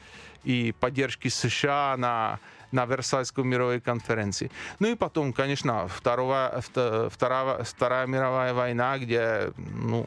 и 0.44 0.75
поддержки 0.78 1.28
США 1.28 1.97
на, 1.97 2.38
на 2.73 2.87
Версальской 2.87 3.44
мировой 3.44 3.80
конференции. 3.80 4.50
Ну 4.80 4.88
и 4.88 4.94
потом, 4.94 5.33
конечно, 5.33 5.88
второго, 5.88 6.61
вто- 6.61 7.09
вторая, 7.09 7.62
вторая 7.62 8.06
мировая 8.06 8.52
война, 8.52 8.99
где 8.99 9.52
ну, 9.56 10.06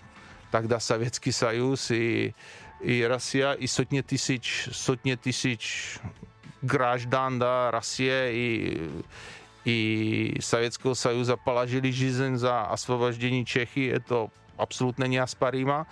тогда 0.52 0.80
Советский 0.80 1.32
Союз 1.32 1.92
и, 1.92 2.36
и 2.81 3.03
Россия, 3.03 3.53
и 3.53 3.67
сотни 3.67 4.01
тысяч, 4.01 4.69
сотни 4.73 5.15
тысяч 5.15 5.99
граждан 6.63 7.39
да, 7.39 7.71
России 7.71 8.31
и, 8.33 8.91
и 9.65 10.41
Советского 10.41 10.95
Союза 10.95 11.37
положили 11.37 11.91
жизнь 11.91 12.37
за 12.37 12.67
освобождение 12.67 13.45
Чехии. 13.45 13.89
Это 13.89 14.31
абсолютно 14.57 15.05
неоспоримо. 15.05 15.87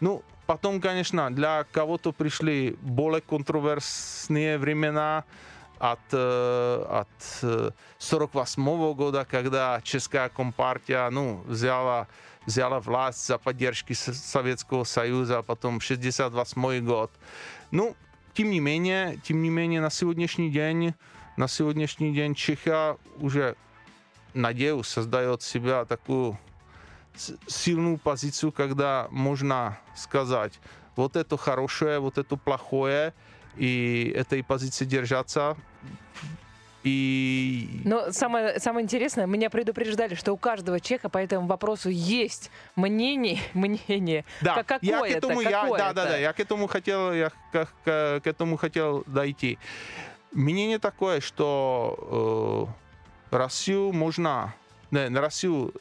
Ну, 0.00 0.22
потом, 0.46 0.80
конечно, 0.80 1.34
для 1.34 1.64
кого-то 1.72 2.12
пришли 2.12 2.76
более 2.82 3.20
контроверсные 3.20 4.58
времена 4.58 5.24
от, 5.78 6.00
э, 6.12 6.86
от 6.88 7.08
э, 7.42 7.70
48 7.98 8.94
года, 8.94 9.26
когда 9.30 9.80
Česká 9.82 10.28
компартия 10.28 11.08
ну, 11.10 11.42
взяла, 11.46 12.06
взяла 12.45 12.79
власть 12.79 13.25
за 13.25 13.37
поддержки 13.37 13.93
Советского 13.93 14.83
Союза, 14.83 15.39
а 15.39 15.43
потом 15.43 15.79
68 15.81 16.85
год. 16.85 17.11
Ну, 17.71 17.95
тем 18.33 18.49
не 18.49 18.59
менее, 18.59 19.19
тем 19.23 19.41
не 19.41 19.49
менее, 19.49 19.81
на 19.81 19.89
сегодняшний 19.89 20.49
день, 20.49 20.93
на 21.37 21.47
сегодняшний 21.47 22.13
день 22.13 22.35
Чехия 22.35 22.97
уже, 23.17 23.55
надеюсь, 24.33 24.87
создает 24.87 25.41
себя 25.41 25.85
такую 25.85 26.39
сильную 27.47 27.97
позицию, 27.97 28.51
когда 28.51 29.07
можно 29.11 29.77
сказать, 29.95 30.59
вот 30.95 31.15
это 31.15 31.37
хорошее, 31.37 31.99
вот 31.99 32.17
это 32.17 32.35
плохое, 32.35 33.13
и 33.55 34.13
этой 34.15 34.43
позиции 34.43 34.85
держаться. 34.85 35.57
И 36.83 37.81
Но 37.83 38.11
самое, 38.11 38.59
самое 38.59 38.83
интересное, 38.85 39.25
меня 39.25 39.49
предупреждали, 39.49 40.15
что 40.15 40.31
у 40.33 40.37
каждого 40.37 40.79
чеха 40.79 41.09
по 41.09 41.17
этому 41.17 41.45
вопросу 41.47 41.89
есть 41.89 42.51
мнение, 42.75 43.39
мнение. 43.53 44.23
Да, 44.41 44.63
Как- 44.63 44.81
я 44.81 44.93
какое 44.93 45.13
к 45.13 45.17
этому, 45.17 45.41
это, 45.41 45.49
я, 45.49 45.61
какое 45.61 45.79
да, 45.79 45.93
да, 45.93 46.01
это? 46.03 46.11
да, 46.11 46.17
я 46.17 46.33
к 46.33 46.39
этому 46.39 46.67
хотел, 46.67 47.13
я 47.13 47.29
к, 47.29 47.35
к- 47.51 48.21
к 48.23 48.27
этому 48.27 48.55
хотел 48.57 49.03
дойти. 49.07 49.59
Мнение 50.31 50.79
такое, 50.79 51.19
что 51.21 52.69
э, 53.31 53.35
Россию 53.35 53.91
можно, 53.91 54.53
не, 54.91 55.07
Россию 55.19 55.73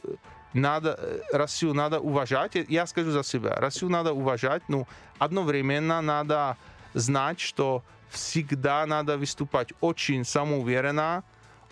надо, 0.52 0.99
э, 0.99 1.21
Россию 1.33 1.75
надо 1.75 2.00
уважать. 2.00 2.52
Я 2.69 2.87
скажу 2.87 3.11
за 3.12 3.23
себя. 3.23 3.55
Россию 3.57 3.90
надо 3.90 4.12
уважать, 4.14 4.62
но 4.69 4.88
одновременно 5.19 6.00
надо 6.00 6.57
знать, 6.95 7.38
что 7.38 7.85
всегда 8.11 8.85
надо 8.87 9.19
выступать 9.19 9.73
очень 9.81 10.25
самоуверенно, 10.25 11.23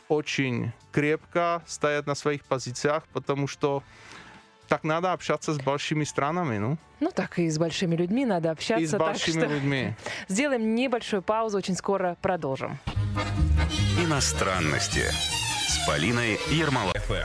очень 0.09 0.73
крепко, 0.93 1.63
стоять 1.67 2.07
на 2.07 2.15
своих 2.15 2.45
позициях, 2.45 3.05
потому 3.13 3.47
что 3.47 3.83
так 4.69 4.85
надо 4.85 5.13
общаться 5.13 5.53
с 5.53 5.59
большими 5.59 6.05
странами, 6.05 6.59
ну. 6.59 6.79
Ну 7.01 7.11
так 7.15 7.39
и 7.39 7.49
с 7.49 7.59
большими 7.59 7.95
людьми 7.95 8.25
надо 8.25 8.51
общаться. 8.51 8.83
И 8.83 8.87
с 8.87 8.97
большими 8.97 9.41
так 9.41 9.45
что 9.45 9.55
людьми. 9.55 9.95
Сделаем 10.29 10.75
небольшую 10.75 11.23
паузу, 11.23 11.59
очень 11.59 11.77
скоро 11.77 12.17
продолжим. 12.21 12.79
Иностранности 13.99 15.05
с 15.69 15.87
Полиной 15.87 16.39
Ермолаевой. 16.51 17.23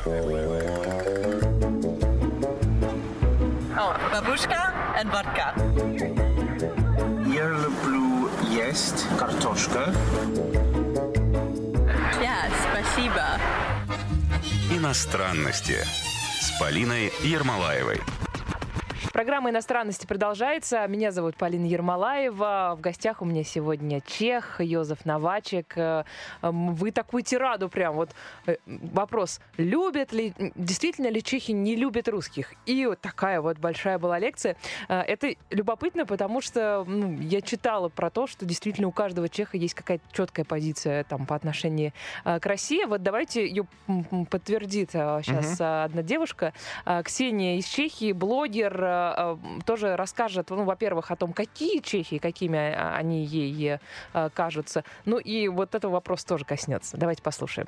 Oh, 3.73 3.97
бабушка 4.11 4.73
and 4.99 5.09
vodka. 5.09 6.20
Есть 8.71 9.05
картошка. 9.19 9.93
Ja, 12.23 12.47
спасибо. 12.71 13.37
Иностранности 14.73 15.75
с 16.39 16.57
Полиной 16.57 17.11
Ермолаевой. 17.21 17.99
Программа 19.21 19.51
иностранности 19.51 20.07
продолжается. 20.07 20.87
Меня 20.87 21.11
зовут 21.11 21.35
Полина 21.35 21.67
Ермолаева. 21.67 22.73
В 22.75 22.81
гостях 22.81 23.21
у 23.21 23.25
меня 23.25 23.43
сегодня 23.43 24.01
чех 24.01 24.59
Йозеф 24.59 25.05
Новачек. 25.05 25.77
Э, 25.77 26.05
Вы 26.41 26.89
такую 26.89 27.21
тираду 27.21 27.69
прям 27.69 27.93
вот 27.93 28.09
э, 28.47 28.55
вопрос: 28.65 29.39
любят 29.57 30.11
ли 30.11 30.33
действительно 30.55 31.05
ли 31.05 31.21
чехи 31.21 31.51
не 31.51 31.75
любят 31.75 32.07
русских? 32.07 32.55
И 32.65 32.87
вот 32.87 32.99
такая 32.99 33.41
вот 33.41 33.59
большая 33.59 33.99
была 33.99 34.17
лекция. 34.17 34.57
Э, 34.89 35.01
Это 35.01 35.35
любопытно, 35.51 36.07
потому 36.07 36.41
что 36.41 36.83
ну, 36.87 37.19
я 37.19 37.41
читала 37.41 37.89
про 37.89 38.09
то, 38.09 38.25
что 38.25 38.47
действительно 38.47 38.87
у 38.87 38.91
каждого 38.91 39.29
чеха 39.29 39.55
есть 39.55 39.75
какая-то 39.75 40.03
четкая 40.11 40.45
позиция 40.45 41.03
там 41.03 41.27
по 41.27 41.35
отношению 41.35 41.93
к 42.23 42.43
России. 42.43 42.85
Вот 42.85 43.03
давайте 43.03 43.45
ее 43.45 43.67
подтвердит 44.31 44.93
сейчас 44.93 45.61
одна 45.61 46.01
девушка, 46.01 46.53
Ксения 47.03 47.57
из 47.57 47.65
Чехии, 47.65 48.13
блогер, 48.13 49.10
тоже 49.65 49.95
расскажет, 49.95 50.49
ну, 50.49 50.63
во-первых, 50.63 51.11
о 51.11 51.15
том, 51.15 51.33
какие 51.33 51.79
чехи, 51.79 52.17
какими 52.17 52.57
а, 52.57 52.95
они 52.95 53.23
ей 53.25 53.79
э, 54.13 54.29
кажутся. 54.33 54.83
Ну 55.05 55.17
и 55.17 55.47
вот 55.47 55.75
этого 55.75 55.93
вопрос 55.93 56.23
тоже 56.23 56.45
коснется. 56.45 56.97
Давайте 56.97 57.21
послушаем. 57.21 57.67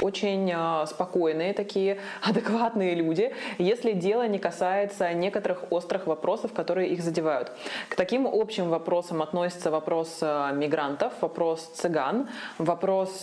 очень 0.00 0.52
спокойные 0.86 1.54
такие, 1.54 1.98
адекватные 2.22 2.94
люди, 2.94 3.32
если 3.58 3.92
дело 3.92 4.26
не 4.28 4.38
касается 4.38 5.12
некоторых 5.12 5.72
острых 5.72 6.06
вопросов, 6.06 6.52
которые 6.52 6.90
их 6.90 7.02
задевают. 7.02 7.52
К 7.88 7.96
таким 7.96 8.26
общим 8.26 8.68
вопросам 8.68 9.22
относится 9.22 9.70
вопрос 9.70 10.20
мигрантов, 10.20 11.12
вопрос 11.20 11.60
цыган, 11.74 12.28
вопрос 12.58 13.22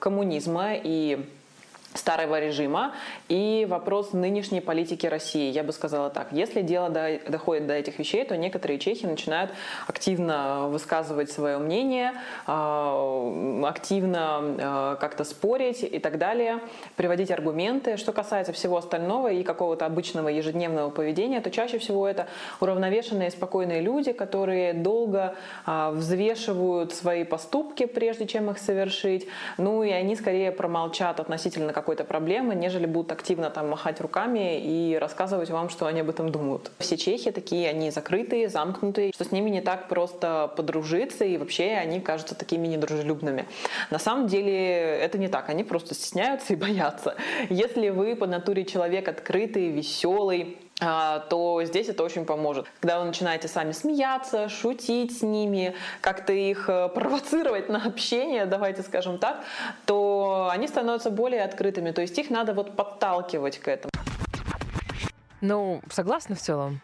коммунизма 0.00 0.74
и 0.74 1.26
старого 1.96 2.40
режима 2.40 2.94
и 3.28 3.66
вопрос 3.68 4.12
нынешней 4.12 4.60
политики 4.60 5.06
России. 5.06 5.50
Я 5.50 5.62
бы 5.62 5.72
сказала 5.72 6.10
так. 6.10 6.28
Если 6.32 6.62
дело 6.62 6.88
до- 6.90 7.20
доходит 7.28 7.66
до 7.66 7.74
этих 7.74 7.98
вещей, 7.98 8.24
то 8.24 8.36
некоторые 8.36 8.78
чехи 8.78 9.06
начинают 9.06 9.50
активно 9.86 10.68
высказывать 10.68 11.30
свое 11.30 11.58
мнение, 11.58 12.12
э, 12.46 13.62
активно 13.66 14.40
э, 14.58 14.96
как-то 15.00 15.24
спорить 15.24 15.82
и 15.82 15.98
так 15.98 16.18
далее, 16.18 16.60
приводить 16.96 17.30
аргументы. 17.30 17.96
Что 17.96 18.12
касается 18.12 18.52
всего 18.52 18.76
остального 18.76 19.32
и 19.32 19.42
какого-то 19.42 19.86
обычного 19.86 20.28
ежедневного 20.28 20.90
поведения, 20.90 21.40
то 21.40 21.50
чаще 21.50 21.78
всего 21.78 22.06
это 22.06 22.26
уравновешенные, 22.60 23.30
спокойные 23.30 23.80
люди, 23.80 24.12
которые 24.12 24.72
долго 24.72 25.34
э, 25.66 25.90
взвешивают 25.92 26.92
свои 26.92 27.24
поступки, 27.24 27.86
прежде 27.86 28.26
чем 28.26 28.50
их 28.50 28.58
совершить. 28.58 29.26
Ну 29.58 29.82
и 29.82 29.90
они 29.90 30.16
скорее 30.16 30.52
промолчат 30.52 31.20
относительно 31.20 31.72
какой-то 31.86 32.02
проблемы, 32.02 32.56
нежели 32.56 32.84
будут 32.84 33.12
активно 33.12 33.48
там 33.48 33.70
махать 33.70 34.00
руками 34.00 34.60
и 34.60 34.98
рассказывать 34.98 35.50
вам, 35.50 35.68
что 35.68 35.86
они 35.86 36.00
об 36.00 36.10
этом 36.10 36.32
думают. 36.32 36.72
Все 36.80 36.96
чехи 36.96 37.30
такие, 37.30 37.68
они 37.68 37.92
закрытые, 37.92 38.48
замкнутые, 38.48 39.12
что 39.14 39.24
с 39.24 39.30
ними 39.30 39.50
не 39.50 39.60
так 39.60 39.86
просто 39.86 40.52
подружиться, 40.56 41.24
и 41.24 41.36
вообще 41.36 41.74
они 41.74 42.00
кажутся 42.00 42.34
такими 42.34 42.66
недружелюбными. 42.66 43.46
На 43.90 44.00
самом 44.00 44.26
деле 44.26 44.52
это 44.98 45.16
не 45.16 45.28
так, 45.28 45.48
они 45.48 45.62
просто 45.62 45.94
стесняются 45.94 46.54
и 46.54 46.56
боятся. 46.66 47.14
Если 47.50 47.90
вы 47.90 48.16
по 48.16 48.26
натуре 48.26 48.64
человек 48.64 49.06
открытый, 49.06 49.68
веселый, 49.68 50.58
то 50.78 51.60
здесь 51.64 51.88
это 51.88 52.02
очень 52.04 52.26
поможет. 52.26 52.66
Когда 52.80 52.98
вы 53.00 53.06
начинаете 53.06 53.48
сами 53.48 53.72
смеяться, 53.72 54.48
шутить 54.48 55.18
с 55.18 55.22
ними, 55.22 55.74
как-то 56.02 56.32
их 56.34 56.68
э, 56.68 56.88
провоцировать 56.88 57.68
на 57.70 57.84
общение, 57.84 58.44
давайте 58.46 58.82
скажем 58.82 59.18
так, 59.18 59.42
то 59.86 60.48
они 60.52 60.68
становятся 60.68 61.10
более 61.10 61.42
открытыми. 61.44 61.92
То 61.92 62.02
есть 62.02 62.18
их 62.18 62.28
надо 62.30 62.52
вот 62.52 62.76
подталкивать 62.76 63.58
к 63.58 63.68
этому. 63.68 63.90
Ну, 65.40 65.80
согласна 65.90 66.34
в 66.34 66.40
целом? 66.40 66.80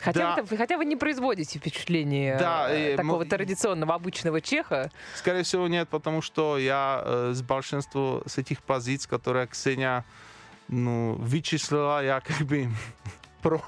Хотя, 0.00 0.36
Да. 0.36 0.42
вы, 0.42 0.56
хотя 0.56 0.76
вы 0.76 0.84
не 0.84 0.94
производите 0.96 1.58
впечатление 1.58 2.36
Да, 2.38 2.70
э, 2.70 2.96
такого 2.96 3.18
мо- 3.20 3.24
традиционного 3.24 3.94
обычного 3.94 4.40
чеха. 4.40 4.90
Скорее 5.16 5.42
всего, 5.42 5.66
нет, 5.68 5.88
потому 5.88 6.22
что 6.22 6.56
я 6.56 7.02
э, 7.04 7.32
с 7.34 7.42
большинством 7.42 8.22
с 8.26 8.38
этих 8.38 8.62
позиций, 8.62 9.08
которые 9.10 9.46
Ксения 9.48 10.04
ну, 10.67 11.15
вычислила, 11.15 12.03
я 12.03 12.19
как 12.19 12.41
бы 12.47 12.69
про 13.41 13.61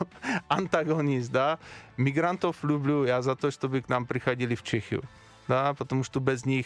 антагонист, 0.47 1.31
да. 1.31 1.59
Мигрантов 1.97 2.63
люблю 2.63 3.05
я 3.05 3.21
за 3.21 3.35
то, 3.35 3.51
чтобы 3.51 3.81
к 3.81 3.89
нам 3.89 4.05
приходили 4.05 4.55
в 4.55 4.63
Чехию, 4.63 5.03
да, 5.47 5.73
потому 5.73 6.03
что 6.03 6.19
без 6.19 6.45
них 6.45 6.65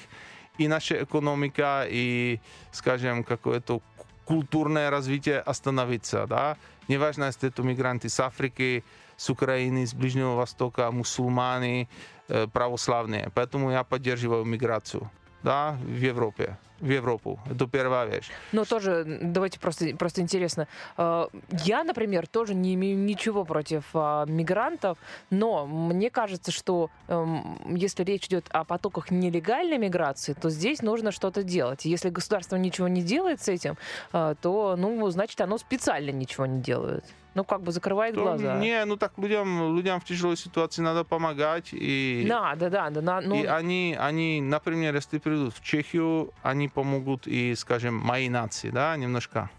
и 0.59 0.67
наша 0.67 1.03
экономика, 1.03 1.85
и, 1.89 2.39
скажем, 2.71 3.23
какое-то 3.23 3.79
ку- 3.79 4.05
культурное 4.25 4.89
развитие 4.89 5.39
остановится, 5.39 6.27
да. 6.27 6.57
Неважно, 6.87 7.25
если 7.25 7.49
это 7.49 7.63
мигранты 7.63 8.09
с 8.09 8.19
Африки, 8.19 8.83
с 9.17 9.29
Украины, 9.29 9.85
с 9.85 9.93
Ближнего 9.93 10.35
Востока, 10.35 10.91
мусульмане, 10.91 11.87
э, 12.27 12.47
православные. 12.47 13.31
Поэтому 13.33 13.71
я 13.71 13.83
поддерживаю 13.83 14.45
миграцию, 14.45 15.09
Да, 15.44 15.76
в 15.82 16.00
Европе, 16.00 16.56
в 16.80 16.90
Европу. 16.90 17.38
Это 17.50 17.66
первая 17.66 18.06
вещь. 18.06 18.30
Но 18.52 18.64
тоже, 18.64 19.04
давайте 19.22 19.60
просто, 19.60 19.94
просто 19.96 20.22
интересно. 20.22 20.66
Э, 20.96 21.26
Я, 21.64 21.84
например, 21.84 22.26
тоже 22.26 22.54
не 22.54 22.74
имею 22.74 22.96
ничего 22.98 23.44
против 23.44 23.84
а, 23.92 24.24
мигрантов, 24.24 24.96
но 25.30 25.66
мне 25.66 26.10
кажется, 26.10 26.50
что 26.50 26.90
эм, 27.08 27.76
если 27.76 28.04
речь 28.04 28.26
идет 28.26 28.46
о 28.50 28.64
потоках 28.64 29.10
нелегальной 29.10 29.78
миграции, 29.78 30.32
то 30.32 30.48
здесь 30.50 30.82
нужно 30.82 31.12
что-то 31.12 31.42
делать. 31.42 31.84
Если 31.84 32.08
государство 32.08 32.56
ничего 32.56 32.88
не 32.88 33.02
делает 33.02 33.42
с 33.42 33.48
этим, 33.48 33.76
э, 34.12 34.34
то, 34.40 34.76
ну, 34.76 35.10
значит, 35.10 35.40
оно 35.42 35.58
специально 35.58 36.10
ничего 36.10 36.46
не 36.46 36.60
делает. 36.62 37.04
Ну, 37.34 37.44
как 37.44 37.62
бы 37.62 37.72
закрывает 37.72 38.14
То 38.14 38.22
глаза. 38.22 38.56
Не, 38.58 38.84
ну 38.84 38.96
так 38.96 39.12
людям, 39.18 39.76
людям 39.76 40.00
в 40.00 40.04
тяжелой 40.04 40.36
ситуации 40.36 40.82
надо 40.82 41.02
помогать. 41.04 41.70
И, 41.72 42.24
Да, 42.28 42.54
да, 42.54 42.70
да, 42.70 42.90
да. 42.90 43.00
на- 43.00 43.20
ну, 43.20 43.42
и 43.42 43.44
они, 43.46 43.96
они, 43.98 44.40
например, 44.40 44.94
если 44.94 45.18
придут 45.18 45.54
в 45.54 45.62
Чехию, 45.64 46.32
они 46.42 46.68
помогут 46.68 47.26
и, 47.26 47.54
скажем, 47.56 47.96
моей 47.96 48.28
нации, 48.28 48.70
да, 48.70 48.96
немножко 48.96 49.50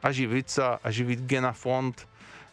оживиться, 0.00 0.76
оживить 0.82 1.20
генофонд, 1.20 2.06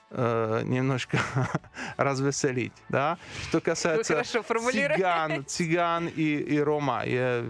э, 0.10 0.62
немножко 0.66 1.20
развеселить, 1.98 2.74
да. 2.90 3.18
Что 3.50 3.62
касается 3.62 4.24
цыган, 4.24 5.46
цыган 5.46 6.08
и, 6.08 6.38
и 6.38 6.60
рома, 6.60 7.04
я 7.06 7.44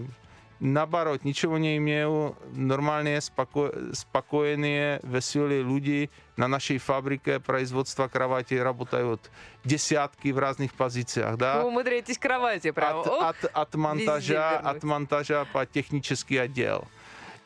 наоборот 0.60 1.24
ничего 1.24 1.58
не 1.58 1.76
имею. 1.76 2.36
Нормальные, 2.52 3.18
споко- 3.18 3.94
спокойные, 3.94 5.00
веселые 5.02 5.62
люди 5.62 6.10
на 6.36 6.48
нашей 6.48 6.78
фабрике 6.78 7.40
производства 7.40 8.08
кровати 8.08 8.54
работают 8.54 9.30
десятки 9.64 10.28
в 10.32 10.38
разных 10.38 10.72
позициях, 10.74 11.36
да 11.36 11.60
вы 11.62 11.68
умудряетесь 11.68 12.18
кровати 12.18 12.70
прям. 12.70 13.00
от, 13.00 13.06
Ох, 13.06 13.22
от, 13.24 13.44
от 13.44 13.74
монтажа, 13.74 14.58
от 14.58 14.82
монтажа 14.82 15.44
по 15.52 15.66
технический 15.66 16.36
отдел. 16.38 16.86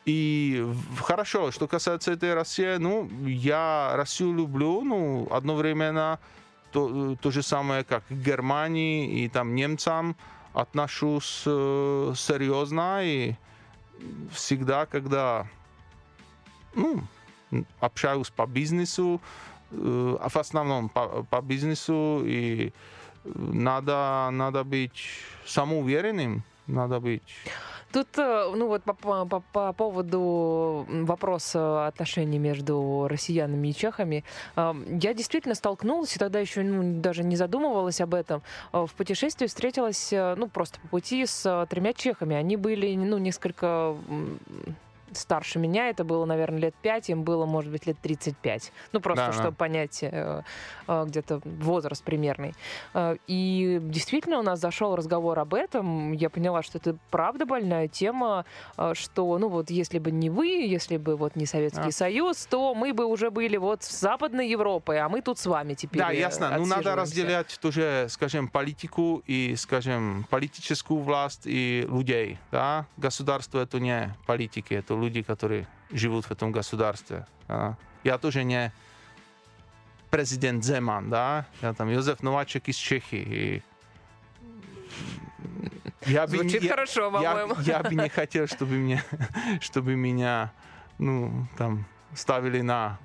И 0.05 0.65
хорошо, 0.99 1.51
что 1.51 1.67
касается 1.67 2.11
этой 2.13 2.33
России, 2.33 2.77
ну, 2.77 3.07
я 3.25 3.91
Россию 3.95 4.33
люблю, 4.33 4.81
ну, 4.81 5.27
одновременно 5.31 6.19
то, 6.71 7.15
то 7.21 7.31
же 7.31 7.43
самое, 7.43 7.83
как 7.83 8.03
Германии 8.09 9.23
и 9.23 9.29
там 9.29 9.53
немцам 9.53 10.15
отношусь 10.53 11.43
э, 11.45 12.13
серьезно 12.15 13.03
и 13.03 13.35
всегда, 14.31 14.85
когда 14.85 15.47
ну, 16.75 17.03
общаюсь 17.79 18.29
по 18.29 18.45
бизнесу, 18.45 19.21
а 19.71 20.27
в 20.29 20.35
основном 20.35 20.89
по, 20.89 21.23
по 21.23 21.41
бизнесу, 21.41 22.23
и 22.25 22.73
э, 23.23 23.29
надо, 23.35 24.29
надо 24.31 24.63
быть 24.63 25.03
самоуверенным, 25.45 26.43
надо 26.67 26.99
быть... 26.99 27.23
Тут, 27.93 28.07
э, 28.17 28.51
ну 28.55 28.67
вот 28.67 28.83
по, 28.83 28.93
по- 28.93 29.25
по- 29.25 29.43
по 29.51 29.73
поводу 29.73 30.85
вопроса 30.89 31.87
отношений 31.87 32.39
между 32.39 33.07
россиянами 33.09 33.67
и 33.69 33.73
чехами, 33.75 34.23
э, 34.55 34.73
я 35.01 35.13
действительно 35.13 35.55
столкнулась, 35.55 36.15
и 36.15 36.19
тогда 36.19 36.39
еще 36.39 36.63
ну, 36.63 37.01
даже 37.01 37.23
не 37.23 37.35
задумывалась 37.35 37.99
об 38.01 38.13
этом. 38.13 38.41
Э, 38.73 38.85
В 38.87 38.93
путешествии 38.93 39.47
встретилась, 39.47 40.09
ну 40.11 40.47
просто 40.47 40.79
по 40.79 40.87
пути 40.87 41.25
с 41.25 41.65
тремя 41.69 41.93
чехами. 41.93 42.35
Они 42.35 42.55
были, 42.57 42.95
ну, 42.95 43.17
несколько 43.17 43.95
старше 45.13 45.59
меня, 45.59 45.89
это 45.89 46.03
было, 46.03 46.25
наверное, 46.25 46.59
лет 46.59 46.75
5, 46.81 47.09
им 47.09 47.23
было, 47.23 47.45
может 47.45 47.71
быть, 47.71 47.85
лет 47.87 47.97
35. 48.01 48.71
Ну, 48.91 48.99
просто, 48.99 49.25
Да, 49.27 49.31
да. 49.31 49.37
чтобы 49.37 49.55
понять 49.55 50.03
э, 50.03 50.43
э, 50.87 51.05
где-то 51.07 51.41
возраст 51.43 52.03
примерный. 52.03 52.53
Э, 52.93 53.15
И 53.27 53.79
действительно 53.81 54.39
у 54.39 54.43
нас 54.43 54.59
зашел 54.59 54.95
разговор 54.95 55.37
об 55.39 55.53
этом. 55.53 56.11
Я 56.13 56.29
поняла, 56.29 56.63
что 56.63 56.77
это 56.77 56.97
правда 57.09 57.45
больная 57.45 57.87
тема, 57.87 58.45
что, 58.93 59.37
ну 59.37 59.49
вот, 59.49 59.69
если 59.69 59.99
бы 59.99 60.11
не 60.11 60.29
вы, 60.29 60.47
если 60.47 60.97
бы 60.97 61.15
вот 61.15 61.35
не 61.35 61.45
Советский 61.45 61.89
А. 61.89 61.91
Союз, 61.91 62.45
то 62.45 62.73
мы 62.73 62.93
бы 62.93 63.05
уже 63.05 63.29
были 63.31 63.57
вот 63.57 63.83
с 63.83 63.99
Западной 63.99 64.49
Европой, 64.49 64.99
а 64.99 65.09
мы 65.09 65.21
тут 65.21 65.37
с 65.37 65.45
вами 65.45 65.73
теперь 65.73 66.01
Да, 66.01 66.11
ясно. 66.11 66.55
Ну, 66.57 66.65
надо 66.65 66.95
разделять 66.95 67.57
тоже, 67.61 68.07
скажем, 68.09 68.47
политику 68.47 69.23
и, 69.27 69.55
скажем, 69.57 70.25
политическую 70.29 70.99
власть 70.99 71.43
и 71.45 71.85
людей. 71.89 72.37
Да? 72.51 72.85
Государство 72.97 73.59
это 73.59 73.79
не 73.79 74.13
политики, 74.25 74.73
это 74.73 74.93
люди, 75.01 75.21
которые 75.23 75.67
живут 75.91 76.25
в 76.25 76.31
этом 76.31 76.51
государстве. 76.51 77.25
да. 77.47 77.75
Я 78.03 78.17
тоже 78.17 78.43
не 78.43 78.71
президент 80.09 80.63
Земан, 80.65 81.09
да? 81.09 81.45
Я 81.61 81.73
там 81.73 81.87
Йозеф 81.89 82.23
Новачек 82.23 82.67
из 82.67 82.75
Чехии. 82.75 83.61
И 86.05 86.11
я 86.11 86.25
бы 86.25 86.37
Звучит 86.37 86.61
не- 86.61 86.67
я- 86.67 86.73
хорошо, 86.73 87.05
я, 87.21 87.31
по-моему. 87.33 87.55
я 87.61 87.79
бы 87.83 87.93
не 87.95 88.09
хотел, 88.09 88.47
чтобы 88.47 88.75
меня, 88.75 89.03
чтобы 89.61 89.95
меня, 89.95 90.51
ну, 90.97 91.45
там, 91.57 91.85
ставили 92.15 92.61
на, 92.61 92.97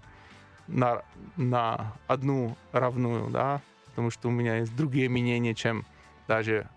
на, 0.67 1.03
на 1.37 1.93
одну 2.07 2.57
равную, 2.73 3.29
да, 3.31 3.61
потому 3.91 4.11
что 4.11 4.29
у 4.29 4.31
меня 4.31 4.57
есть 4.59 4.75
другие 4.75 5.09
мнения, 5.11 5.55
чем 5.55 5.85
даже 6.27 6.69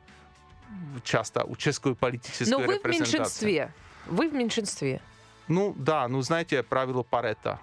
часто 1.04 1.44
у 1.46 1.56
чешской 1.56 1.96
политической 1.96 2.52
Но 2.52 2.60
вы 2.60 2.80
в 2.80 2.86
меньшинстве. 2.86 3.72
Вы 4.10 4.30
в 4.30 4.34
меньшинстве. 4.34 5.02
Ну, 5.48 5.74
да, 5.78 6.08
ну, 6.08 6.22
знаете, 6.22 6.62
правило 6.64 7.04
Паретта, 7.04 7.60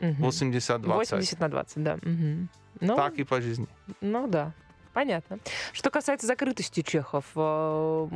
Мгм. 0.00 0.22
80-20. 0.24 0.80
80 0.96 1.40
на 1.40 1.48
20, 1.48 1.82
да. 1.84 1.98
Мгм. 2.02 2.48
Ну, 2.80 2.96
Так 2.96 3.14
и 3.18 3.24
по 3.24 3.40
жизни. 3.40 3.66
Ну 4.00 4.26
да. 4.26 4.52
Понятно. 4.92 5.38
Что 5.72 5.90
касается 5.90 6.26
закрытости 6.26 6.82
чехов, 6.82 7.24
э, 7.36 8.08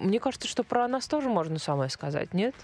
мне 0.00 0.18
кажется, 0.18 0.48
что 0.48 0.64
про 0.64 0.88
нас 0.88 1.06
тоже 1.06 1.28
можно 1.28 1.58
самое 1.60 1.90
сказать, 1.90 2.34
нет? 2.34 2.54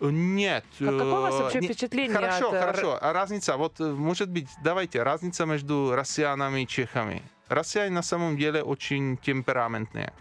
Нет. 0.00 0.64
Как- 0.78 0.88
какое 0.88 1.18
у 1.18 1.22
вас 1.22 1.34
э, 1.34 1.42
вообще 1.42 1.60
не- 1.60 1.68
впечатление 1.68 2.14
Хорошо, 2.14 2.48
от, 2.48 2.54
э, 2.54 2.60
хорошо. 2.60 2.98
А 3.00 3.12
разница, 3.14 3.56
вот 3.56 3.80
э, 3.80 3.84
может 3.84 4.28
быть, 4.28 4.48
давайте, 4.62 5.02
разница 5.02 5.46
между 5.46 5.94
россиянами 5.94 6.62
и 6.62 6.66
чехами. 6.66 7.22
Россияне 7.48 7.94
на 7.94 8.02
самом 8.02 8.36
деле 8.36 8.62
очень 8.62 9.16
темпераментные. 9.16 10.12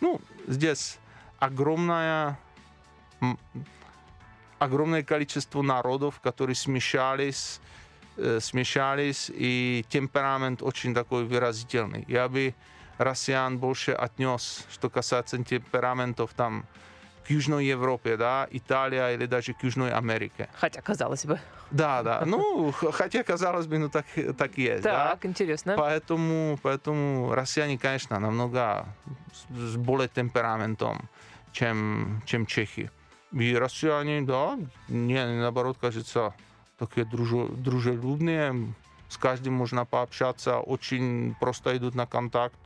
Ну, 0.00 0.20
здесь 0.46 0.98
огромная, 1.40 2.38
огромное 4.58 5.02
количество 5.02 5.62
народов, 5.62 6.20
которые 6.20 6.56
смешались, 6.56 7.60
э, 8.16 8.38
смешались, 8.40 9.30
и 9.34 9.84
темперамент 9.88 10.62
очень 10.62 10.94
такой 10.94 11.24
выразительный. 11.24 12.04
Я 12.08 12.28
бы 12.28 12.54
россиян 12.98 13.58
больше 13.58 13.92
отнес, 13.92 14.64
что 14.70 14.88
касается 14.88 15.42
темпераментов 15.42 16.30
там 16.34 16.64
к 17.26 17.30
Южной 17.30 17.66
Европе, 17.66 18.16
да, 18.16 18.46
Италия 18.50 19.10
или 19.10 19.26
даже 19.26 19.52
к 19.52 19.62
Южной 19.64 19.92
Америке. 19.92 20.48
Хотя, 20.54 20.80
казалось 20.80 21.26
бы. 21.26 21.40
Да, 21.72 22.02
да. 22.02 22.22
Ну, 22.24 22.72
хотя, 22.72 23.24
казалось 23.24 23.66
бы, 23.66 23.78
ну 23.78 23.88
так, 23.88 24.06
так 24.38 24.56
и 24.56 24.62
есть, 24.62 24.84
да. 24.84 25.10
Так, 25.10 25.26
интересно. 25.26 25.74
Поэтому, 25.76 26.56
поэтому 26.62 27.34
россияне, 27.34 27.78
конечно, 27.78 28.20
намного 28.20 28.86
с 29.50 29.76
более 29.76 30.08
темпераментом, 30.08 31.08
чем, 31.50 32.22
чем 32.26 32.46
чехи. 32.46 32.90
И 33.32 33.54
россияне, 33.56 34.22
да, 34.22 34.58
мне 34.88 35.26
наоборот 35.26 35.76
кажется, 35.80 36.34
такие 36.78 37.04
дружо- 37.06 37.48
дружелюбные, 37.54 38.72
с 39.08 39.16
каждым 39.16 39.54
можно 39.54 39.84
пообщаться, 39.84 40.58
очень 40.58 41.34
просто 41.40 41.76
идут 41.76 41.94
на 41.94 42.06
контакт. 42.06 42.56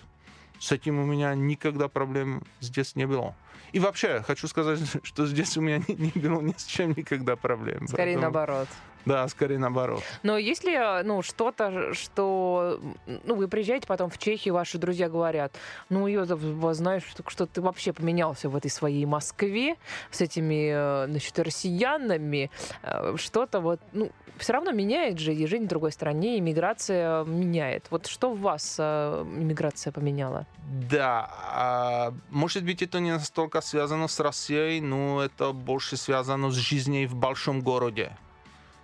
С 0.59 0.73
этим 0.73 0.99
у 0.99 1.07
меня 1.07 1.35
никогда 1.35 1.89
проблем 1.89 2.43
здесь 2.61 2.95
не 2.95 3.07
было. 3.07 3.35
И 3.73 3.79
вообще, 3.81 4.23
хочу 4.27 4.47
сказать, 4.49 4.81
что 5.03 5.27
здесь 5.27 5.57
у 5.57 5.61
меня 5.63 5.79
не, 5.89 6.13
не 6.15 6.29
было 6.29 6.41
ни 6.41 6.53
с 6.57 6.65
чем 6.65 6.91
никогда 6.91 7.37
проблем. 7.37 7.89
Скорее 7.89 8.17
Поэтому- 8.17 8.23
наоборот. 8.23 8.69
Да, 9.05 9.27
скорее 9.29 9.59
наоборот. 9.59 10.03
Но 10.23 10.37
есть 10.37 10.65
ли 10.65 10.73
э, 10.73 11.03
ну, 11.03 11.23
что-то, 11.23 11.95
что... 11.95 12.81
Ну, 13.25 13.35
вы 13.35 13.49
приезжаете 13.49 13.87
потом 13.87 14.11
в 14.11 14.19
Чехию, 14.19 14.55
ваши 14.55 14.79
друзья 14.79 15.09
говорят, 15.09 15.55
ну, 15.89 16.07
Йозеф, 16.07 16.41
знаешь, 16.75 17.05
что, 17.05 17.23
что 17.29 17.47
ты 17.47 17.61
вообще 17.61 17.93
поменялся 17.93 18.49
в 18.49 18.57
этой 18.57 18.71
своей 18.71 19.07
Москве 19.07 19.77
с 20.11 20.21
этими, 20.21 20.71
э, 20.73 21.07
значит, 21.09 21.39
россиянами. 21.39 22.51
Э, 22.83 23.15
Что-то 23.17 23.61
вот, 23.61 23.81
ну, 23.93 24.11
все 24.37 24.53
равно 24.53 24.73
меняет 24.73 25.19
же, 25.19 25.35
и 25.35 25.47
жизнь 25.47 25.65
в 25.65 25.69
другой 25.69 25.93
стране, 25.93 26.39
иммиграция 26.39 27.25
меняет. 27.25 27.87
Вот 27.91 28.07
что 28.07 28.33
в 28.33 28.41
вас 28.41 28.81
иммиграция 28.81 29.93
поменяла? 29.93 30.47
Да, 30.91 31.29
а, 31.53 32.15
может 32.31 32.65
быть, 32.65 32.81
это 32.81 33.01
не 33.01 33.13
настолько 33.13 33.61
связано 33.61 34.09
с 34.09 34.21
Россией, 34.21 34.81
но 34.81 35.23
это 35.23 35.53
больше 35.53 35.97
связано 35.97 36.51
с 36.51 36.55
жизнью 36.55 37.09
в 37.09 37.15
большом 37.15 37.61
городе. 37.61 38.17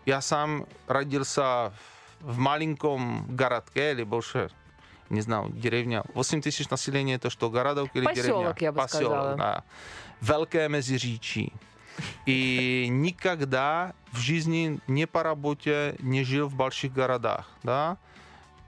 Я 0.07 0.21
сам 0.21 0.66
родился 0.87 1.73
в 2.21 2.38
маленьком 2.38 3.27
городке, 3.29 3.92
или 3.92 4.05
больше, 4.05 4.51
не 5.11 5.21
знаю, 5.21 5.51
деревня. 5.51 6.05
8 6.14 6.40
тысяч 6.40 6.69
населения, 6.71 7.14
это 7.16 7.29
что, 7.29 7.51
городок 7.51 7.90
или 7.95 8.05
деревня? 8.14 8.23
Поселок, 8.23 8.62
я 8.62 8.73
бы 8.73 8.81
Поселок, 8.83 9.05
сказала. 9.12 9.35
да. 9.37 9.64
Великое 10.21 10.69
Мезиричи. 10.69 11.53
И 12.25 12.87
никогда 12.90 13.95
в 14.12 14.19
жизни 14.19 14.79
не 14.87 15.07
по 15.07 15.23
работе 15.23 15.97
не 15.99 16.25
жил 16.25 16.47
в 16.49 16.55
больших 16.55 16.92
городах, 16.92 17.51
да. 17.62 17.99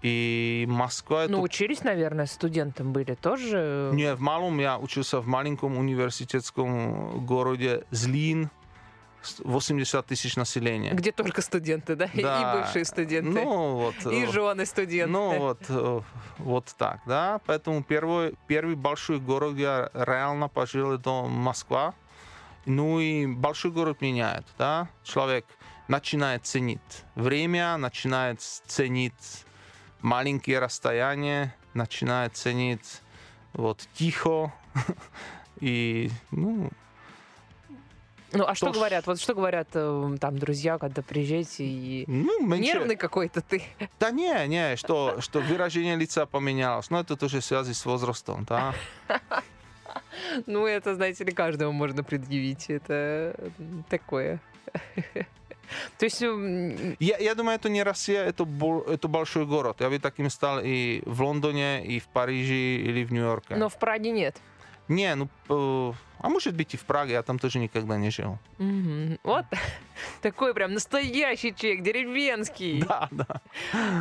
И 0.02 0.64
Москва 0.68 1.24
это 1.24 1.32
Ну, 1.32 1.40
учились, 1.42 1.82
наверное, 1.82 2.26
студентом 2.26 2.92
были 2.92 3.14
тоже? 3.14 3.90
не, 3.92 4.14
в 4.14 4.20
малом 4.20 4.58
я 4.60 4.78
учился 4.78 5.20
в 5.20 5.26
маленьком 5.26 5.76
университетском 5.76 7.24
городе 7.26 7.84
Злин, 7.90 8.48
80 9.38 10.06
тысяч 10.06 10.36
населения. 10.36 10.92
Где 10.92 11.12
только 11.12 11.42
студенты, 11.42 11.96
да? 11.96 12.08
Да. 12.14 12.54
И 12.54 12.60
бывшие 12.60 12.84
студенты. 12.84 13.30
Ну 13.30 13.74
вот. 13.74 14.12
И 14.12 14.24
э, 14.24 14.30
жены 14.30 14.64
студенты. 14.66 15.12
Ну 15.12 15.38
вот, 15.38 15.60
э, 15.68 16.00
вот 16.38 16.74
так, 16.78 17.00
да. 17.06 17.40
Поэтому 17.46 17.82
первый, 17.82 18.34
первый 18.46 18.74
большой 18.74 19.18
город 19.20 19.56
я 19.56 19.90
реально 19.94 20.48
пожил 20.48 20.92
это 20.92 21.10
Москва. 21.28 21.94
Ну 22.66 23.00
и 23.00 23.26
большой 23.26 23.70
город 23.70 24.00
меняет, 24.00 24.46
да. 24.58 24.88
Человек 25.02 25.44
начинает 25.88 26.46
ценить 26.46 27.04
время, 27.14 27.76
начинает 27.76 28.40
ценить 28.40 29.44
маленькие 30.02 30.58
расстояния, 30.58 31.54
начинает 31.74 32.36
ценить 32.36 33.00
вот 33.54 33.88
тихо 33.94 34.52
и 35.60 36.10
ну 36.30 36.70
Ну, 38.32 38.44
а 38.46 38.54
что 38.54 38.66
То, 38.66 38.72
говорят? 38.72 39.06
Вот 39.06 39.20
что 39.20 39.34
говорят 39.34 39.68
э, 39.74 40.16
там 40.20 40.38
друзья, 40.38 40.78
когда 40.78 41.02
приезжаете 41.02 41.64
и... 41.64 42.04
ну 42.06 42.46
меньше- 42.46 42.74
Нервный 42.74 42.96
какой-то 42.96 43.40
ты. 43.40 43.62
Да 43.98 44.10
не, 44.10 44.46
не, 44.48 44.76
что, 44.76 45.20
что 45.20 45.40
выражение 45.40 45.96
лица 45.96 46.26
поменялось. 46.26 46.90
Но 46.90 47.00
это 47.00 47.16
тоже 47.16 47.40
связано 47.40 47.74
с 47.74 47.84
возрастом, 47.86 48.44
да. 48.44 48.74
Ну, 50.46 50.66
это, 50.66 50.94
знаете 50.94 51.24
ли, 51.24 51.32
каждому 51.32 51.72
можно 51.72 52.02
предъявить. 52.04 52.68
Это 52.70 53.34
такое. 53.88 54.40
То 55.98 56.04
есть, 56.06 56.22
м, 56.22 56.96
Я, 56.98 57.18
я 57.18 57.34
думаю, 57.34 57.56
это 57.56 57.68
не 57.68 57.82
Россия, 57.82 58.24
это, 58.24 58.46
это 58.88 59.08
большой 59.08 59.46
город. 59.46 59.76
Я 59.80 59.88
бы 59.90 59.98
таким 59.98 60.28
стал 60.30 60.60
и 60.62 61.02
в 61.06 61.22
Лондоне, 61.22 61.84
и 61.86 61.98
в 62.00 62.06
Париже, 62.08 62.54
или 62.82 63.04
в 63.04 63.12
Нью-Йорке. 63.12 63.56
но 63.56 63.68
в 63.68 63.78
Праге 63.78 64.10
нет. 64.10 64.36
Не, 64.88 65.14
ну, 65.14 65.28
э, 65.48 65.92
а 66.20 66.28
может 66.28 66.54
быть 66.54 66.74
и 66.74 66.76
в 66.76 66.84
Праге, 66.84 67.12
я 67.12 67.22
там 67.22 67.38
тоже 67.38 67.58
никогда 67.58 67.96
не 67.96 68.10
жил. 68.10 68.38
Мгм. 68.58 69.18
Вот 69.22 69.44
такой 70.22 70.54
прям 70.54 70.72
настоящий 70.72 71.54
человек, 71.54 71.82
деревенский. 71.82 72.82
Да, 72.82 73.08
да. 73.10 73.40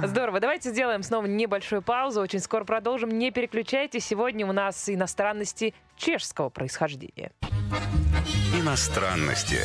Здорово. 0.08 0.40
Давайте 0.40 0.72
сделаем 0.72 1.04
снова 1.04 1.26
небольшую 1.26 1.82
паузу. 1.82 2.22
Очень 2.22 2.40
скоро 2.40 2.64
продолжим. 2.64 3.10
Не 3.10 3.32
переключайтесь. 3.32 4.06
Сегодня 4.06 4.48
у 4.48 4.54
нас 4.54 4.90
иностранности 4.90 5.74
чешского 5.96 6.50
происхождения. 6.50 7.32
Иностранности 8.56 9.60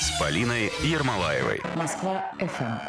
с 0.00 0.18
Полиной 0.18 0.72
Ермолаевой. 0.82 1.60
Москва 1.76 2.32
FM. 2.38 2.80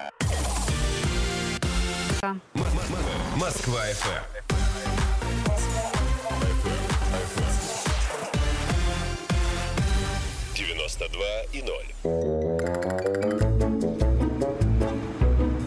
Москва 3.35 3.81
FM. 3.89 4.54
92 10.85 11.45
и 11.51 11.61
0. 11.63 11.83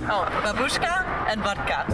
Oh, 0.09 0.25
babushka 0.45 1.05
and 1.29 1.43
vodka. 1.43 1.87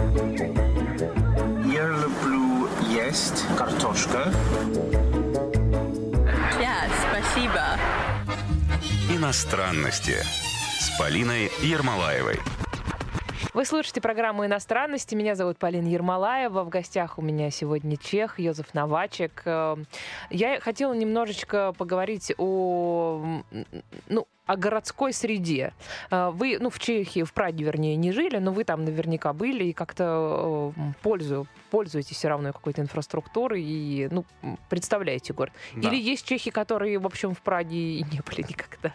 Я 1.65 1.87
люблю 1.87 2.69
есть 2.87 3.43
картошка. 3.57 4.31
Yeah, 6.59 6.87
спасибо. 7.09 7.79
Иностранности 9.09 10.17
с 10.79 10.95
Полиной 10.99 11.51
Ермолаевой. 11.63 12.39
Вы 13.55 13.63
слушаете 13.63 14.01
программу 14.01 14.45
«Иностранности». 14.45 15.15
Меня 15.15 15.33
зовут 15.33 15.57
Полина 15.57 15.87
Ермолаева. 15.87 16.65
В 16.65 16.67
гостях 16.69 17.17
у 17.17 17.21
меня 17.21 17.49
сегодня 17.51 17.95
чех 17.95 18.37
Йозеф 18.37 18.73
Новачек. 18.73 19.43
Э, 19.45 19.77
Я 20.29 20.59
хотела 20.59 20.91
немножечко 20.91 21.71
поговорить 21.77 22.33
о, 22.37 23.41
ну, 24.09 24.27
о 24.45 24.57
городской 24.57 25.13
среде. 25.13 25.71
Э, 26.11 26.31
Вы, 26.31 26.57
ну, 26.59 26.69
в 26.69 26.79
Чехии, 26.79 27.23
в 27.23 27.31
Праге, 27.31 27.63
вернее, 27.63 27.95
не 27.95 28.11
жили, 28.11 28.39
но 28.39 28.51
вы 28.51 28.65
там 28.65 28.83
наверняка 28.83 29.31
были 29.31 29.63
и 29.63 29.71
как-то 29.71 30.73
э, 30.75 30.81
пользу, 31.01 31.47
пользуетесь 31.71 32.17
все 32.17 32.27
равно 32.27 32.51
какой-то 32.51 32.81
инфраструктурой 32.81 33.63
и, 33.63 34.09
ну, 34.11 34.25
представляете 34.69 35.31
город. 35.31 35.53
Да. 35.77 35.87
Или 35.87 35.95
есть 35.95 36.27
чехи, 36.27 36.51
которые, 36.51 36.99
в 36.99 37.05
общем, 37.05 37.33
в 37.33 37.41
Праге 37.41 37.77
и 37.99 38.03
не 38.03 38.19
были 38.19 38.41
никогда. 38.41 38.93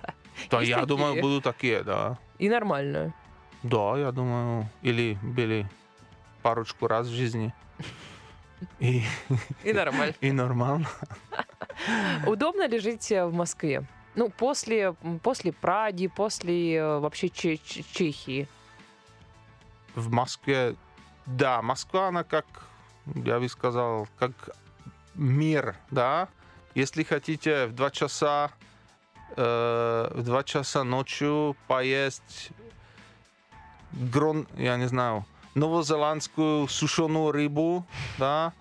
Да, 0.50 0.58
Есть 0.58 0.68
я 0.68 0.80
такие? 0.80 0.86
думаю, 0.86 1.22
будут 1.22 1.44
такие, 1.44 1.82
да. 1.82 2.18
И 2.38 2.50
нормально. 2.50 3.14
Да, 3.62 3.98
я 3.98 4.10
думаю, 4.12 4.68
или 4.82 5.18
были 5.22 5.68
парочку 6.42 6.86
раз 6.86 7.06
в 7.06 7.12
жизни. 7.12 7.52
И, 8.78 9.02
И 9.64 9.72
нормально. 9.74 10.14
и 10.20 10.32
нормально. 10.32 10.86
Удобно 12.26 12.66
ли 12.68 12.78
жить 12.78 13.10
э, 13.12 13.24
в 13.26 13.32
Москве? 13.34 13.84
Ну, 14.14 14.28
после, 14.30 14.94
после 15.22 15.52
Праги, 15.52 16.08
после 16.08 16.76
э, 16.76 16.98
вообще 16.98 17.28
Че- 17.28 17.56
Че- 17.58 17.84
Чехии. 17.92 18.48
В 19.94 20.10
Москве, 20.10 20.74
да, 21.26 21.62
Москва, 21.62 22.08
она 22.08 22.22
как, 22.24 22.46
я 23.14 23.38
бы 23.40 23.48
сказал, 23.48 24.08
как 24.18 24.32
мир, 25.14 25.76
да. 25.90 26.28
Если 26.74 27.02
хотите 27.02 27.66
в 27.66 27.72
два 27.74 27.90
часа, 27.90 28.50
э, 29.36 30.10
в 30.14 30.22
два 30.22 30.44
часа 30.44 30.84
ночью 30.84 31.56
поесть 31.66 32.50
грон, 33.92 34.46
я 34.56 34.76
не 34.76 34.88
знаю, 34.88 35.24
новозеландскую 35.54 36.68
сушеную 36.68 37.32
рыбу, 37.32 37.86
да, 38.18 38.52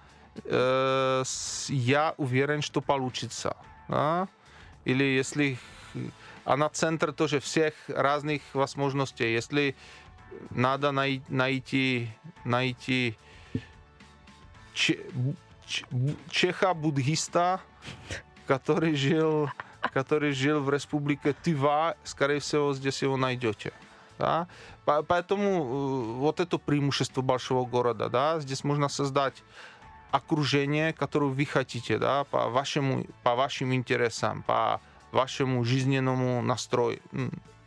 э, 0.43 1.23
я 1.69 2.13
уверен, 2.17 2.61
что 2.61 2.81
получится. 2.81 3.55
Да? 3.87 4.27
Или 4.85 5.03
если 5.03 5.57
она 6.45 6.69
центр 6.69 7.13
тоже 7.13 7.39
всех 7.39 7.73
разных 7.87 8.41
возможностей. 8.53 9.33
Если 9.33 9.75
надо 10.49 10.91
най- 10.91 11.21
найти, 11.29 12.09
найти 12.45 13.17
че- 14.73 15.05
ч- 15.67 15.85
бу- 15.91 16.17
чеха-буддиста, 16.29 17.59
который 18.47 18.95
жил, 18.95 19.49
который 19.93 20.31
жил 20.31 20.61
в 20.61 20.69
республике 20.69 21.33
Тыва, 21.33 21.95
скорее 22.03 22.39
всего, 22.39 22.73
здесь 22.73 23.03
его 23.03 23.17
найдете. 23.17 23.71
Да? 24.19 24.47
По- 24.85 25.01
Поэтому 25.01 25.43
э, 25.43 26.13
вот 26.19 26.39
это 26.39 26.57
преимущество 26.57 27.21
большого 27.21 27.65
города. 27.65 28.09
Да? 28.09 28.39
Здесь 28.39 28.63
можно 28.63 28.89
создать 28.89 29.43
окружение, 30.11 30.93
которое 30.93 31.31
вы 31.31 31.45
хотите, 31.45 31.97
да, 31.97 32.23
по, 32.23 32.49
вашему, 32.49 33.05
по 33.23 33.35
вашим 33.35 33.73
интересам, 33.73 34.43
по 34.43 34.81
вашему 35.11 35.63
жизненному 35.63 36.41
настрою. 36.41 36.99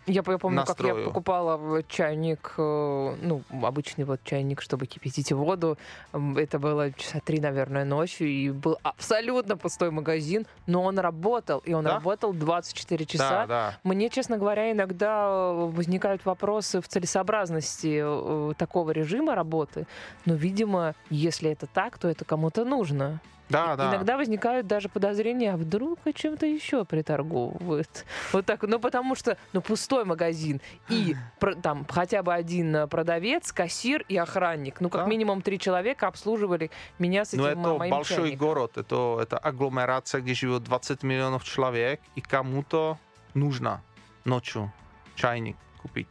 Я, 0.07 0.23
я 0.27 0.39
помню, 0.39 0.65
как 0.65 0.81
я 0.81 0.87
Настрою. 0.87 1.05
покупала 1.07 1.83
чайник, 1.89 2.55
э, 2.59 3.17
ну, 3.23 3.43
обычный 3.63 4.05
вот 4.05 4.21
чайник, 4.25 4.61
чтобы 4.61 4.87
кипятить 4.87 5.31
воду. 5.33 5.79
М, 6.13 6.37
Это 6.37 6.59
было 6.59 6.91
часа 6.93 7.21
три, 7.25 7.41
наверное, 7.41 7.85
ночью, 7.85 8.27
и 8.29 8.51
был 8.51 8.79
абсолютно 8.83 9.57
пустой 9.57 9.91
магазин, 9.91 10.47
но 10.67 10.83
он 10.83 10.99
работал, 10.99 11.59
и 11.61 11.73
он 11.73 11.85
Да? 11.85 11.95
работал 11.95 12.33
24 12.33 13.07
часа. 13.07 13.29
Да, 13.29 13.47
да. 13.47 13.79
Мне, 13.85 14.09
честно 14.11 14.39
говоря, 14.39 14.73
иногда 14.73 15.27
э, 15.29 15.71
возникают 15.73 16.25
вопросы 16.27 16.81
в 16.81 16.89
целесообразности 16.89 18.01
э, 18.03 18.55
такого 18.59 18.91
режима 18.91 19.35
работы. 19.35 19.87
Но, 20.27 20.35
видимо, 20.35 20.95
если 21.11 21.51
это 21.51 21.67
так, 21.67 21.99
то 21.99 22.09
это 22.09 22.25
кому-то 22.25 22.65
нужно. 22.65 23.21
Да, 23.49 23.77
да. 23.77 23.91
Иногда 23.91 24.17
возникают 24.17 24.67
даже 24.67 24.89
подозрения, 24.89 25.53
а 25.53 25.57
вдруг 25.59 25.99
о 26.07 26.13
чем-то 26.13 26.47
еще 26.47 26.85
приторговывают. 26.85 28.07
Вот 28.33 28.47
так, 28.47 28.63
ну 28.63 28.79
потому 28.79 29.15
что, 29.15 29.37
ну 29.53 29.61
пустой 29.61 30.05
магазин 30.05 30.61
и 30.89 31.15
там 31.63 31.85
хотя 31.89 32.23
бы 32.23 32.33
один 32.33 32.75
э, 32.75 32.87
продавец, 32.87 33.53
кассир 33.53 34.05
и 34.09 34.17
охранник. 34.17 34.81
Ну 34.81 34.89
как 34.89 35.03
Да. 35.03 35.07
минимум 35.11 35.43
три 35.43 35.59
человека 35.59 36.07
обслуживали 36.07 36.71
меня 36.99 37.25
с 37.27 37.35
этим 37.35 37.43
Но 37.43 37.55
мо- 37.55 37.69
это 37.69 37.79
моим 37.79 37.91
большой 37.91 38.17
чайником. 38.17 38.39
город, 38.47 38.79
это, 38.79 39.19
это 39.21 39.37
агломерация, 39.39 40.21
где 40.23 40.33
живет 40.35 40.63
20 40.65 41.03
миллионов 41.03 41.45
человек, 41.45 42.01
и 42.15 42.21
кому-то 42.23 42.99
нужно 43.35 43.83
ночью 44.25 44.73
чайник 45.15 45.57
купить. 45.83 46.09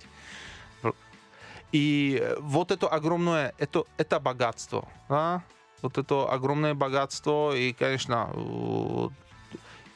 И 1.72 2.20
э, 2.22 2.36
вот 2.40 2.72
это 2.72 2.88
огромное, 2.88 3.54
это, 3.58 3.86
это 3.98 4.20
богатство. 4.20 4.88
да? 5.08 5.42
Вот 5.82 5.98
это 5.98 6.32
огромное 6.32 6.74
богатство, 6.74 7.56
и, 7.56 7.74
конечно, 7.74 8.30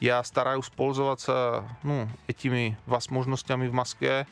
я 0.00 0.22
стараюсь 0.24 0.68
пользоваться 0.68 1.64
ну, 1.82 2.08
этими 2.26 2.78
возможностями 2.86 3.68
в 3.68 3.72
Москве, 3.72 4.26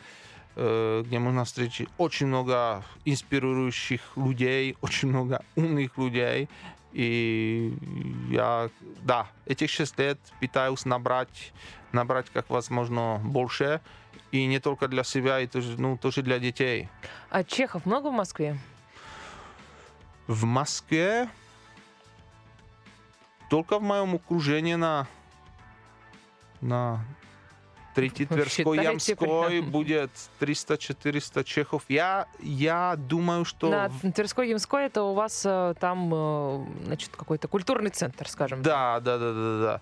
э, 0.57 1.03
где 1.07 1.19
можно 1.19 1.45
встретить 1.45 1.89
очень 1.97 2.27
много 2.27 2.83
инспирирующих 3.05 4.01
людей, 4.17 4.77
очень 4.83 5.09
много 5.09 5.43
умных 5.57 5.97
людей. 5.97 6.49
И 6.93 7.77
я, 8.31 8.71
да, 9.03 9.27
этих 9.47 9.71
шесть 9.71 9.99
лет 9.99 10.19
пытаюсь 10.41 10.85
набрать, 10.85 11.53
набрать 11.93 12.27
как 12.33 12.49
возможно 12.51 13.21
больше. 13.25 13.81
И 14.31 14.47
не 14.47 14.61
только 14.61 14.89
для 14.89 15.05
себя, 15.05 15.41
и 15.41 15.47
тоже, 15.47 15.81
ну, 15.81 15.97
тоже 15.97 16.23
для 16.23 16.39
детей. 16.39 16.89
А 17.31 17.43
чехов 17.43 17.87
много 17.87 18.09
в 18.09 18.13
Москве? 18.13 18.59
В 20.27 20.45
Москве 20.45 21.29
только 23.55 23.79
в 23.79 23.83
моем 23.83 24.17
окружении 24.17 24.75
на, 24.75 25.07
на 26.61 27.05
Третий 27.95 28.27
Тверской, 28.27 28.83
Ямской 28.83 29.15
прям? 29.17 29.71
будет 29.71 30.11
300-400 30.41 31.45
чехов. 31.45 31.85
Я, 31.89 32.27
я 32.41 32.97
думаю, 32.97 33.45
что... 33.45 33.71
На 33.71 33.89
Тверской 34.11 34.49
Ямской 34.49 34.87
это 34.87 35.05
у 35.05 35.15
вас 35.15 35.47
э, 35.47 35.75
там, 35.79 36.11
э, 36.13 36.67
значит, 36.87 37.15
какой-то 37.15 37.47
культурный 37.47 37.91
центр, 37.91 38.29
скажем. 38.29 38.61
Да, 38.61 38.99
да, 38.99 39.19
да, 39.19 39.33
да, 39.33 39.59
да. 39.61 39.81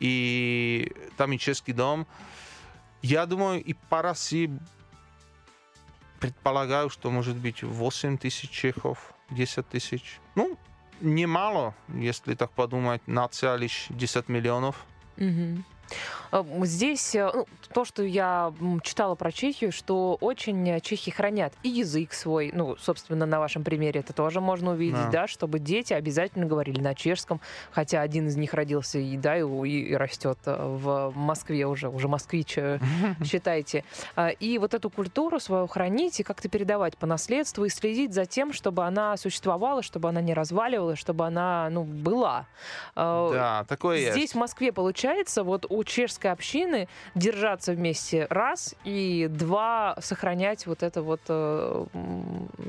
И 0.00 0.92
там 1.16 1.32
и 1.32 1.38
чешский 1.38 1.72
дом. 1.72 2.06
Я 3.00 3.24
думаю, 3.24 3.64
и 3.64 3.72
по 3.72 4.02
России 4.02 4.50
предполагаю, 6.20 6.90
что 6.90 7.10
может 7.10 7.36
быть 7.36 7.62
8 7.62 8.18
тысяч 8.18 8.50
чехов, 8.50 9.14
10 9.30 9.66
тысяч. 9.66 10.20
Ну, 10.34 10.58
немало, 11.00 11.74
если 11.88 12.34
так 12.34 12.50
подумать, 12.50 13.02
нация 13.06 13.56
лишь 13.56 13.86
10 13.90 14.28
миллионов. 14.28 14.84
Мгм. 15.16 15.64
Э, 16.32 16.42
Здесь 16.62 17.14
э, 17.14 17.30
ну, 17.32 17.46
то, 17.72 17.84
что 17.84 18.02
я 18.02 18.52
читала 18.82 19.14
про 19.14 19.30
Чехию, 19.32 19.70
что 19.72 20.16
очень 20.20 20.68
э, 20.68 20.80
чехи 20.80 21.10
хранят 21.10 21.52
и 21.62 21.68
язык 21.68 22.12
свой. 22.12 22.50
Ну, 22.54 22.76
собственно, 22.80 23.26
на 23.26 23.38
вашем 23.38 23.62
примере 23.64 24.00
это 24.00 24.12
тоже 24.12 24.40
можно 24.40 24.72
увидеть, 24.72 24.96
Да. 25.06 25.10
да, 25.10 25.26
чтобы 25.28 25.58
дети 25.58 25.92
обязательно 25.92 26.46
говорили 26.46 26.80
на 26.80 26.94
чешском, 26.94 27.40
хотя 27.70 28.00
один 28.00 28.26
из 28.28 28.36
них 28.36 28.54
родился 28.54 28.98
и 28.98 29.16
да 29.16 29.36
и, 29.36 29.42
и- 29.42 29.94
растет 29.94 30.38
в 30.44 31.12
Москве 31.14 31.66
уже, 31.66 31.88
уже 31.88 32.08
москвич, 32.08 32.56
считайте. 33.24 33.84
А, 34.16 34.28
И 34.28 34.58
вот 34.58 34.74
эту 34.74 34.90
культуру 34.90 35.40
свою 35.40 35.66
хранить 35.66 36.20
и 36.20 36.22
как-то 36.22 36.48
передавать 36.48 36.96
по 36.96 37.06
наследству 37.06 37.64
и 37.64 37.68
следить 37.68 38.12
за 38.14 38.26
тем, 38.26 38.52
чтобы 38.52 38.84
она 38.84 39.16
существовала, 39.16 39.82
чтобы 39.82 40.08
она 40.08 40.20
не 40.20 40.34
разваливалась, 40.34 40.98
чтобы 40.98 41.26
она, 41.26 41.68
ну, 41.70 41.84
была. 41.84 42.46
Э, 42.96 43.30
Да, 43.32 43.64
такое 43.68 43.98
Здесь, 44.00 44.16
есть. 44.16 44.32
в 44.34 44.38
Москве, 44.38 44.72
получается, 44.72 45.44
вот 45.44 45.66
у 45.74 45.84
чешской 45.84 46.30
общины 46.30 46.88
держаться 47.14 47.72
вместе 47.72 48.26
раз 48.30 48.74
и 48.84 49.28
два 49.30 49.96
сохранять 50.00 50.66
вот 50.66 50.82
это 50.82 51.02
вот 51.02 51.20
э, 51.28 51.86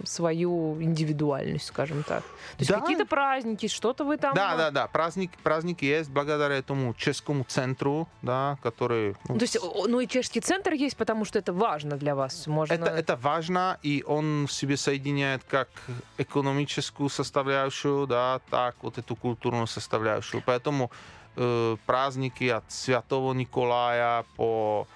свою 0.06 0.82
индивидуальность, 0.82 1.68
скажем 1.68 2.04
так. 2.04 2.24
То 2.24 2.60
есть 2.60 2.72
Да. 2.72 2.80
какие-то 2.80 3.06
праздники, 3.06 3.68
что-то 3.68 4.04
вы 4.04 4.18
там... 4.18 4.34
Да, 4.36 4.56
да, 4.56 4.72
да, 4.72 4.88
праздник, 4.88 5.32
праздник 5.44 5.82
есть 5.82 6.10
благодаря 6.10 6.56
этому 6.56 6.94
чешскому 6.94 7.44
центру, 7.44 8.08
да, 8.22 8.58
который... 8.64 9.16
ну, 9.28 9.38
То 9.38 9.44
есть, 9.44 9.58
ну 9.88 10.00
и 10.00 10.08
чешский 10.08 10.42
центр 10.42 10.74
есть, 10.74 10.98
потому 10.98 11.26
что 11.26 11.40
это 11.40 11.54
важно 11.54 11.98
для 11.98 12.16
вас. 12.16 12.48
Можно... 12.48 12.74
Это, 12.74 12.86
это 12.86 13.16
важно, 13.16 13.78
и 13.84 14.04
он 14.08 14.48
в 14.48 14.52
себе 14.52 14.78
соединяет 14.78 15.44
как 15.44 15.70
экономическую 16.18 17.10
составляющую, 17.10 18.08
да, 18.08 18.40
так 18.50 18.76
вот 18.82 18.98
эту 18.98 19.16
культурную 19.16 19.68
составляющую. 19.68 20.42
Поэтому 20.46 20.92
э, 21.36 21.78
праздники 21.86 22.46
от 22.46 22.70
Святого 22.72 23.34
Николая 23.34 24.26
по, 24.36 24.88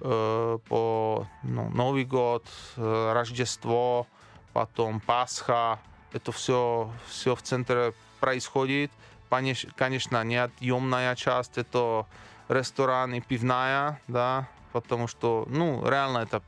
э, 0.00 0.58
по 0.68 1.26
ну, 1.42 1.70
Новый 1.70 2.04
год, 2.04 2.44
э, 2.76 3.12
Рождество, 3.12 4.06
потом 4.52 5.00
Пасха. 5.00 5.78
Это 6.12 6.32
все, 6.32 6.90
все 7.08 7.34
в 7.34 7.42
центре 7.42 7.94
происходит. 8.18 8.90
Конечно, 9.28 10.24
неотъемная 10.24 11.14
часть 11.14 11.56
это 11.56 12.06
рестораны, 12.48 13.20
пивная, 13.20 14.00
да, 14.08 14.48
потому 14.72 15.06
что, 15.06 15.46
ну, 15.48 15.88
реально 15.88 16.18
это 16.18 16.42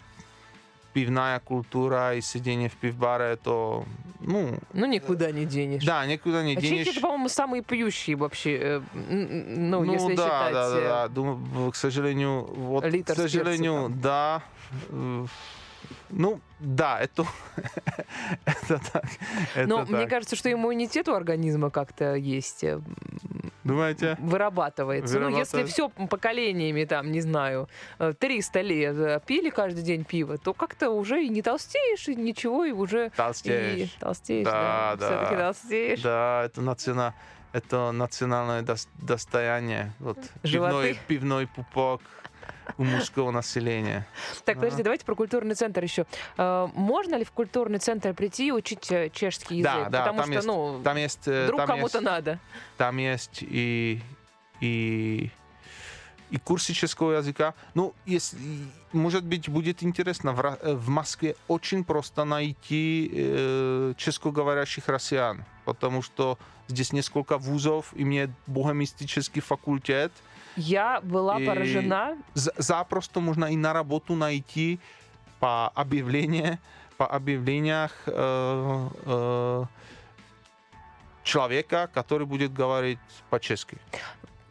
пивная 0.92 1.40
культура 1.40 2.14
и 2.14 2.20
сидение 2.20 2.68
в 2.68 2.74
пивбаре, 2.74 3.24
это, 3.32 3.84
ну, 4.20 4.58
Ну, 4.72 4.86
никуда 4.86 5.30
не 5.32 5.44
денешь. 5.46 5.84
да, 5.84 6.06
никуда 6.06 6.42
не 6.42 6.56
А 6.56 6.60
денешь. 6.60 6.86
чехи, 6.86 7.00
по-моему, 7.00 7.28
самые 7.28 7.62
пьющие 7.62 8.16
вообще, 8.16 8.58
э, 8.58 8.80
м, 9.10 9.70
ну, 9.70 9.84
если 9.84 10.14
да, 10.14 10.22
считать... 10.24 10.52
да, 10.52 10.70
да, 10.70 10.78
э, 10.78 10.82
да. 10.82 11.08
Думаю, 11.08 11.70
к 11.72 11.76
сожалению, 11.76 12.44
вот, 12.44 12.84
литр 12.84 13.14
к 13.14 13.16
сожалению, 13.16 13.84
спирта 13.88 14.02
да. 14.02 14.42
Э, 15.92 16.04
Ну, 16.10 16.40
да, 16.60 17.00
это, 17.00 17.24
это 18.44 18.80
так. 18.92 19.04
Это 19.54 19.66
Но 19.68 19.78
так. 19.80 19.88
мне 19.90 20.06
кажется, 20.06 20.36
что 20.36 20.52
иммунитет 20.52 21.08
у 21.08 21.14
организма 21.14 21.70
как-то 21.70 22.14
есть, 22.14 22.64
э, 22.64 22.80
Думаете? 23.64 24.16
вырабатывается. 24.20 25.18
Ну, 25.20 25.28
если 25.36 25.64
все 25.64 25.88
поколениями, 25.88 26.84
там, 26.84 27.12
не 27.12 27.20
знаю, 27.20 27.68
э, 27.98 28.12
300 28.18 28.60
лет 28.60 28.96
э, 28.96 29.20
пили 29.26 29.50
каждый 29.50 29.82
день 29.82 30.04
пиво, 30.04 30.38
то 30.38 30.52
как-то 30.52 30.90
уже 30.90 31.24
и 31.24 31.28
не 31.28 31.42
толстеешь, 31.42 32.08
и 32.08 32.14
ничего, 32.14 32.64
и 32.64 32.72
уже... 32.72 33.06
И 33.06 33.10
Толстеешь. 33.10 33.90
толстеешь, 34.00 34.44
Да, 34.44 34.96
да. 34.96 34.96
да. 34.96 35.06
Все-таки 35.06 35.36
толстеешь. 35.36 36.00
Да, 36.02 36.42
это, 36.44 36.60
национа... 36.60 37.14
это 37.52 37.92
национальное 37.92 38.62
дос- 38.62 38.88
достояние. 38.94 39.92
Вот, 39.98 40.18
Животы. 40.42 40.72
пивной, 40.72 40.98
пивной 41.06 41.46
пупок 41.46 42.00
у 42.78 42.84
мужского 42.84 43.30
населения. 43.30 44.06
Так, 44.44 44.56
подожди, 44.56 44.82
давайте 44.82 45.04
про 45.04 45.14
культурный 45.14 45.54
центр 45.54 45.82
еще. 45.82 46.06
Э, 46.38 46.68
Можно 46.74 47.16
ли 47.16 47.24
в 47.24 47.32
культурный 47.32 47.78
центр 47.78 48.14
прийти 48.14 48.48
и 48.48 48.52
учить 48.52 48.90
э, 48.90 49.10
чешский 49.10 49.56
язык? 49.56 49.72
Да, 49.72 49.88
да, 49.90 49.98
Потому 50.00 50.18
там 50.18 50.26
что, 50.26 50.34
есть, 50.34 50.46
ну, 50.46 50.80
там 50.82 50.96
есть, 50.96 51.28
э, 51.28 51.44
вдруг 51.44 51.66
кому-то 51.66 52.00
надо. 52.00 52.38
там 52.78 52.96
есть 52.96 53.38
и, 53.42 54.00
и, 54.60 55.30
и 56.32 56.38
курсы 56.38 56.72
чешского 56.72 57.12
языка. 57.12 57.54
Ну, 57.74 57.92
если, 58.06 58.38
может 58.92 59.22
быть, 59.24 59.48
будет 59.50 59.82
интересно, 59.82 60.32
в, 60.32 60.40
э, 60.40 60.74
в 60.74 60.88
Москве 60.88 61.36
очень 61.46 61.84
просто 61.84 62.24
найти 62.24 63.10
э, 63.14 63.94
чешскоговорящих 63.98 64.88
россиян, 64.88 65.44
потому 65.66 66.02
что 66.02 66.38
здесь 66.68 66.92
несколько 66.92 67.36
вузов, 67.36 67.92
имеет 67.94 68.30
богомистический 68.46 69.42
факультет. 69.42 70.10
Я 70.56 71.00
была 71.02 71.38
И- 71.38 71.46
поражена. 71.46 72.16
За- 72.34 72.54
запросто 72.56 73.20
можно 73.20 73.44
и 73.44 73.56
на 73.56 73.72
работу 73.74 74.14
найти 74.14 74.80
по 75.38 75.68
объявлению, 75.68 76.58
по 76.96 77.06
объявлениях 77.06 77.92
э, 78.06 78.88
э, 79.04 79.64
человека, 81.24 81.90
который 81.92 82.26
будет 82.26 82.54
говорить 82.54 82.98
по-чешски. 83.30 83.76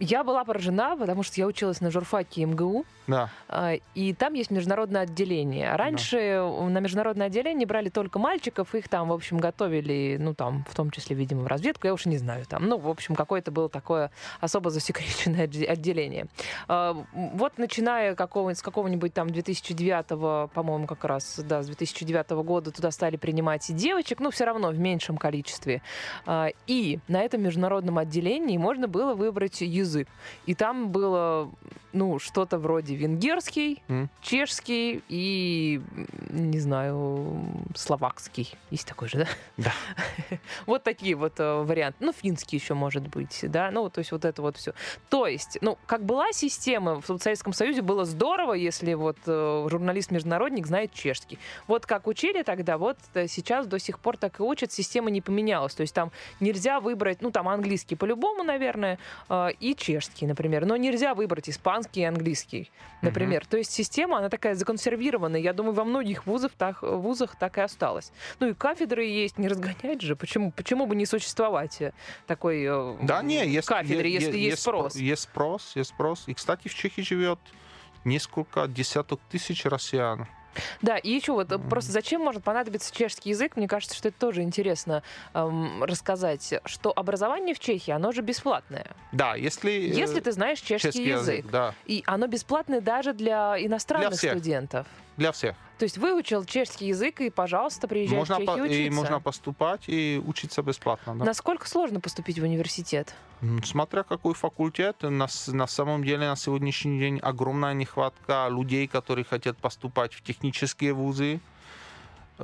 Я 0.03 0.23
была 0.23 0.43
поражена, 0.43 0.97
потому 0.97 1.21
что 1.21 1.39
я 1.39 1.45
училась 1.45 1.79
на 1.79 1.91
журфаке 1.91 2.43
МГУ, 2.45 2.85
Да. 3.07 3.29
а, 3.47 3.73
и 3.93 4.13
там 4.15 4.33
есть 4.33 4.49
международное 4.49 5.01
отделение. 5.03 5.75
Раньше 5.75 6.41
на 6.41 6.79
международное 6.79 7.27
отделение 7.27 7.67
брали 7.67 7.89
только 7.89 8.17
мальчиков, 8.17 8.73
их 8.73 8.89
там, 8.89 9.09
в 9.09 9.13
общем, 9.13 9.37
готовили, 9.37 10.17
ну, 10.19 10.33
там, 10.33 10.65
в 10.67 10.73
том 10.75 10.89
числе, 10.89 11.15
видимо, 11.15 11.41
в 11.43 11.47
разведку, 11.47 11.85
я 11.85 11.93
уж 11.93 12.05
не 12.07 12.17
знаю, 12.17 12.45
там, 12.47 12.67
ну, 12.67 12.79
в 12.79 12.89
общем, 12.89 13.13
какое-то 13.13 13.51
было 13.51 13.69
такое 13.69 14.09
особо 14.39 14.71
засекреченное 14.71 15.45
отде- 15.45 15.65
отделение. 15.65 16.25
А, 16.67 16.97
Вот 17.13 17.59
начиная 17.59 18.15
какого, 18.15 18.55
с 18.55 18.61
какого-нибудь 18.63 19.13
там 19.13 19.29
2009, 19.29 20.49
по-моему, 20.49 20.87
как 20.87 21.03
раз, 21.05 21.39
да, 21.45 21.61
с 21.61 21.67
2009 21.67 22.31
года 22.43 22.71
туда 22.71 22.89
стали 22.89 23.17
принимать 23.17 23.69
и 23.69 23.73
девочек, 23.73 24.19
ну, 24.19 24.31
все 24.31 24.45
равно 24.45 24.69
в 24.71 24.79
меньшем 24.79 25.17
количестве. 25.17 25.83
А, 26.25 26.47
И 26.65 26.97
на 27.07 27.21
этом 27.21 27.43
международном 27.43 27.99
отделении 27.99 28.57
можно 28.57 28.87
было 28.87 29.13
выбрать 29.13 29.61
язык. 29.61 29.90
И 30.45 30.53
там 30.53 30.91
было, 30.91 31.51
ну, 31.93 32.19
что-то 32.19 32.57
вроде 32.57 32.95
венгерский, 32.95 33.81
М. 33.87 34.09
чешский 34.21 35.03
и, 35.09 35.81
не 36.29 36.59
знаю, 36.59 37.43
словакский. 37.75 38.53
Есть 38.69 38.87
такой 38.87 39.07
же, 39.09 39.17
да? 39.19 39.27
Да. 39.57 39.73
Вот 40.65 40.83
такие 40.83 41.15
вот 41.15 41.39
э, 41.39 41.61
варианты. 41.63 41.97
Ну, 42.05 42.13
финский 42.13 42.57
еще 42.57 42.73
может 42.73 43.07
быть, 43.07 43.39
да? 43.43 43.71
Ну, 43.71 43.89
то 43.89 43.99
есть 43.99 44.11
вот 44.11 44.25
это 44.25 44.41
вот 44.41 44.57
все. 44.57 44.73
То 45.09 45.27
есть, 45.27 45.57
ну, 45.61 45.77
как 45.85 46.03
была 46.05 46.31
система 46.31 47.01
в 47.01 47.17
Советском 47.19 47.53
Союзе, 47.53 47.81
было 47.81 48.05
здорово, 48.05 48.53
если 48.53 48.93
вот 48.93 49.17
э, 49.25 49.67
журналист-международник 49.69 50.65
знает 50.67 50.93
чешский. 50.93 51.39
Вот 51.67 51.85
как 51.85 52.07
учили 52.07 52.43
тогда, 52.43 52.77
вот 52.77 52.97
э, 53.13 53.27
сейчас 53.27 53.67
до 53.67 53.79
сих 53.79 53.99
пор 53.99 54.17
так 54.17 54.39
и 54.39 54.43
учат, 54.43 54.71
система 54.71 55.09
не 55.09 55.21
поменялась. 55.21 55.73
То 55.75 55.81
есть 55.81 55.93
там 55.93 56.11
нельзя 56.39 56.79
выбрать, 56.79 57.21
ну, 57.21 57.31
там 57.31 57.47
английский 57.49 57.95
по-любому, 57.95 58.43
наверное, 58.43 58.97
и 59.59 59.75
чешский, 59.75 60.25
например. 60.27 60.65
Но 60.65 60.77
нельзя 60.77 61.13
выбрать 61.15 61.49
испанский 61.49 61.80
и 61.93 62.03
английский, 62.03 62.71
например. 63.01 63.45
То 63.45 63.57
есть 63.57 63.71
система, 63.71 64.17
она 64.17 64.29
такая 64.29 64.55
законсервированная. 64.55 65.39
Я 65.39 65.53
думаю, 65.53 65.73
во 65.73 65.83
многих 65.83 66.25
вузах 66.25 66.51
так, 66.57 66.81
вузах 66.81 67.35
так 67.35 67.57
и 67.57 67.61
осталось. 67.61 68.11
Ну 68.39 68.49
и 68.49 68.53
кафедры 68.53 69.05
есть, 69.05 69.37
не 69.37 69.47
разгонять 69.47 70.01
же. 70.01 70.15
Почему, 70.15 70.51
почему 70.51 70.85
бы 70.85 70.95
не 70.95 71.05
существовать 71.05 71.81
э, 71.81 71.93
такой 72.27 72.63
э, 72.67 72.97
Да, 73.01 73.21
не, 73.21 73.45
есть, 73.47 73.67
кафедры, 73.67 74.07
е- 74.07 74.13
если 74.13 74.37
е- 74.37 74.43
есть 74.49 74.61
спрос? 74.61 74.95
Есть 74.95 75.23
спрос, 75.23 75.71
есть 75.75 75.89
спрос. 75.89 76.23
И, 76.27 76.33
кстати, 76.33 76.67
в 76.67 76.73
Чехии 76.73 77.01
живет 77.01 77.39
несколько 78.03 78.67
десяток 78.67 79.19
тысяч 79.29 79.65
россиян. 79.65 80.27
Да, 80.81 80.97
и 80.97 81.09
еще 81.09 81.33
вот 81.33 81.51
э, 81.51 81.57
просто 81.57 81.91
зачем 81.91 82.21
может 82.21 82.43
понадобиться 82.43 82.93
чешский 82.93 83.29
язык? 83.29 83.55
Мне 83.55 83.67
кажется, 83.67 83.95
что 83.95 84.09
это 84.09 84.19
тоже 84.19 84.41
интересно 84.41 85.03
эм, 85.33 85.83
рассказать, 85.83 86.53
что 86.65 86.91
образование 86.95 87.55
в 87.55 87.59
Чехии, 87.59 87.91
оно 87.91 88.11
же 88.11 88.21
бесплатное. 88.21 88.87
Да, 89.11 89.35
если... 89.35 89.71
э, 89.71 89.93
Если 89.93 90.19
ты 90.19 90.31
знаешь 90.31 90.59
чешский, 90.59 91.03
язык. 91.03 91.45
Да, 91.51 91.73
И 91.85 92.03
оно 92.05 92.27
бесплатное 92.27 92.81
даже 92.81 93.13
для 93.13 93.55
иностранных 93.59 94.13
всех. 94.13 94.31
студентов. 94.31 94.87
Для 95.17 95.31
всех. 95.31 95.55
То 95.77 95.83
есть 95.85 95.97
выучил 95.97 96.43
чешский 96.45 96.87
язык, 96.87 97.21
и, 97.21 97.29
пожалуйста, 97.31 97.87
приезжай 97.87 98.17
Можно, 98.19 98.35
в 98.35 98.39
Чехию 98.39 98.55
по- 98.57 98.61
учиться. 98.61 98.81
и 98.81 98.89
можно 98.91 99.19
поступать 99.19 99.81
и 99.87 100.21
учиться 100.25 100.61
бесплатно. 100.61 101.15
да. 101.15 101.25
Насколько 101.25 101.67
сложно 101.67 101.99
поступить 101.99 102.37
в 102.39 102.43
университет? 102.43 103.15
Смотря 103.63 104.03
какой 104.03 104.35
факультет, 104.35 104.97
на, 105.01 105.27
на 105.47 105.67
самом 105.67 106.03
деле 106.03 106.27
на 106.27 106.35
сегодняшний 106.35 106.99
день 106.99 107.19
огромная 107.19 107.73
нехватка 107.73 108.47
людей, 108.49 108.87
которые 108.87 109.25
хотят 109.25 109.57
поступать 109.57 110.13
в 110.13 110.21
технические 110.21 110.93
вузы. 110.93 111.39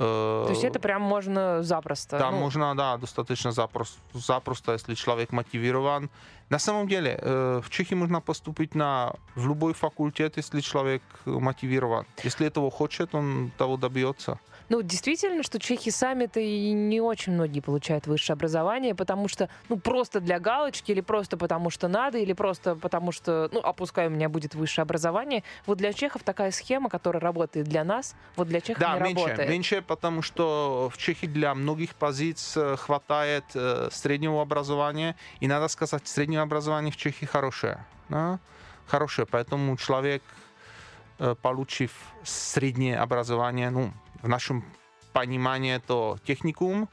Э, 0.00 0.44
То 0.46 0.50
есть 0.50 0.64
это 0.64 0.78
прям 0.78 1.02
можно 1.02 1.62
запросто. 1.62 2.18
Там 2.18 2.34
ну, 2.34 2.40
можно, 2.40 2.74
да, 2.76 2.96
достаточно 2.96 3.50
запросто, 3.50 3.98
запросто, 4.14 4.72
если 4.72 4.94
человек 4.94 5.32
мотивирован. 5.32 6.08
На 6.50 6.58
самом 6.58 6.86
деле, 6.88 7.18
э, 7.20 7.60
в 7.64 7.68
Чехии 7.68 7.94
можно 7.94 8.20
поступить 8.20 8.76
на, 8.76 9.12
в 9.34 9.48
любой 9.48 9.74
факультет, 9.74 10.36
если 10.36 10.60
человек 10.60 11.02
мотивирован. 11.24 12.06
Если 12.22 12.46
этого 12.46 12.70
хочет, 12.70 13.14
он 13.14 13.50
того 13.58 13.76
добьется. 13.76 14.38
Ну, 14.68 14.82
действительно, 14.82 15.42
что 15.42 15.58
чехи 15.58 15.90
сами-то 15.90 16.40
и 16.40 16.72
не 16.72 17.00
очень 17.00 17.32
многие 17.32 17.60
получают 17.60 18.06
высшее 18.06 18.34
образование, 18.34 18.94
потому 18.94 19.28
что, 19.28 19.48
ну, 19.68 19.78
просто 19.78 20.20
для 20.20 20.38
галочки, 20.38 20.92
или 20.92 21.00
просто 21.00 21.36
потому 21.36 21.70
что 21.70 21.88
надо, 21.88 22.18
или 22.18 22.34
просто 22.34 22.74
потому 22.74 23.12
что, 23.12 23.48
ну, 23.52 23.60
а 23.62 23.72
пускай 23.72 24.08
у 24.08 24.10
меня 24.10 24.28
будет 24.28 24.54
высшее 24.54 24.82
образование. 24.82 25.42
Вот 25.66 25.78
для 25.78 25.92
чехов 25.92 26.22
такая 26.22 26.50
схема, 26.50 26.90
которая 26.90 27.20
работает 27.20 27.66
для 27.66 27.84
нас, 27.84 28.14
вот 28.36 28.48
для 28.48 28.60
чехов 28.60 28.80
Да, 28.80 28.94
не 28.94 29.04
меньше, 29.04 29.24
работает. 29.24 29.48
меньше, 29.48 29.82
потому 29.82 30.22
что 30.22 30.90
в 30.92 30.98
Чехии 30.98 31.26
для 31.26 31.54
многих 31.54 31.94
позиций 31.94 32.74
э, 32.74 32.76
хватает 32.76 33.44
э, 33.54 33.88
среднего 33.90 34.42
образования. 34.42 35.16
И 35.40 35.48
надо 35.48 35.68
сказать, 35.68 36.06
среднее 36.06 36.40
образование 36.40 36.92
в 36.92 36.96
Чехии 36.96 37.24
хорошее. 37.24 37.84
да? 38.08 38.38
Хорошее, 38.86 39.26
поэтому 39.30 39.76
человек, 39.76 40.22
э, 41.18 41.34
получив 41.40 41.92
среднее 42.24 42.98
образование, 42.98 43.70
ну, 43.70 43.92
в 44.22 44.28
нашем 44.28 44.64
понимании 45.12 45.74
это 45.74 46.18
техникум, 46.24 46.88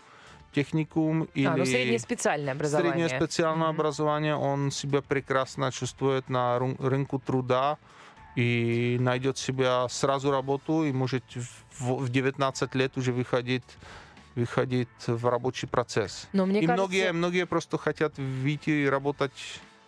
техникум 0.54 1.24
или... 1.34 1.48
А, 1.48 1.58
ну, 1.58 1.66
среднее 1.66 2.00
специальное 2.00 2.54
образование. 2.54 2.92
Среднее 2.94 3.20
специальное 3.20 3.68
Мгм. 3.68 3.80
образование, 3.80 4.36
он 4.36 4.72
себя 4.72 5.02
прекрасно 5.02 5.72
чувствует 5.72 6.30
на 6.30 6.58
рынку 6.60 7.20
труда 7.20 7.78
и 8.36 8.98
найдет 9.00 9.38
себя 9.38 9.88
сразу 9.90 10.32
работу 10.32 10.84
и 10.84 10.92
может 10.92 11.24
в, 11.72 12.04
в 12.04 12.10
19 12.10 12.76
лет 12.76 12.98
уже 12.98 13.12
выходить 13.12 13.64
выходить 14.36 14.90
в 15.08 15.30
рабочий 15.30 15.66
процесс. 15.66 16.28
Но 16.34 16.46
мне 16.46 16.60
и 16.60 16.66
кажется... 16.66 16.84
многие, 16.84 17.14
многие 17.14 17.46
просто 17.46 17.78
хотят 17.78 18.18
выйти 18.18 18.70
и 18.70 18.86
работать 18.86 19.32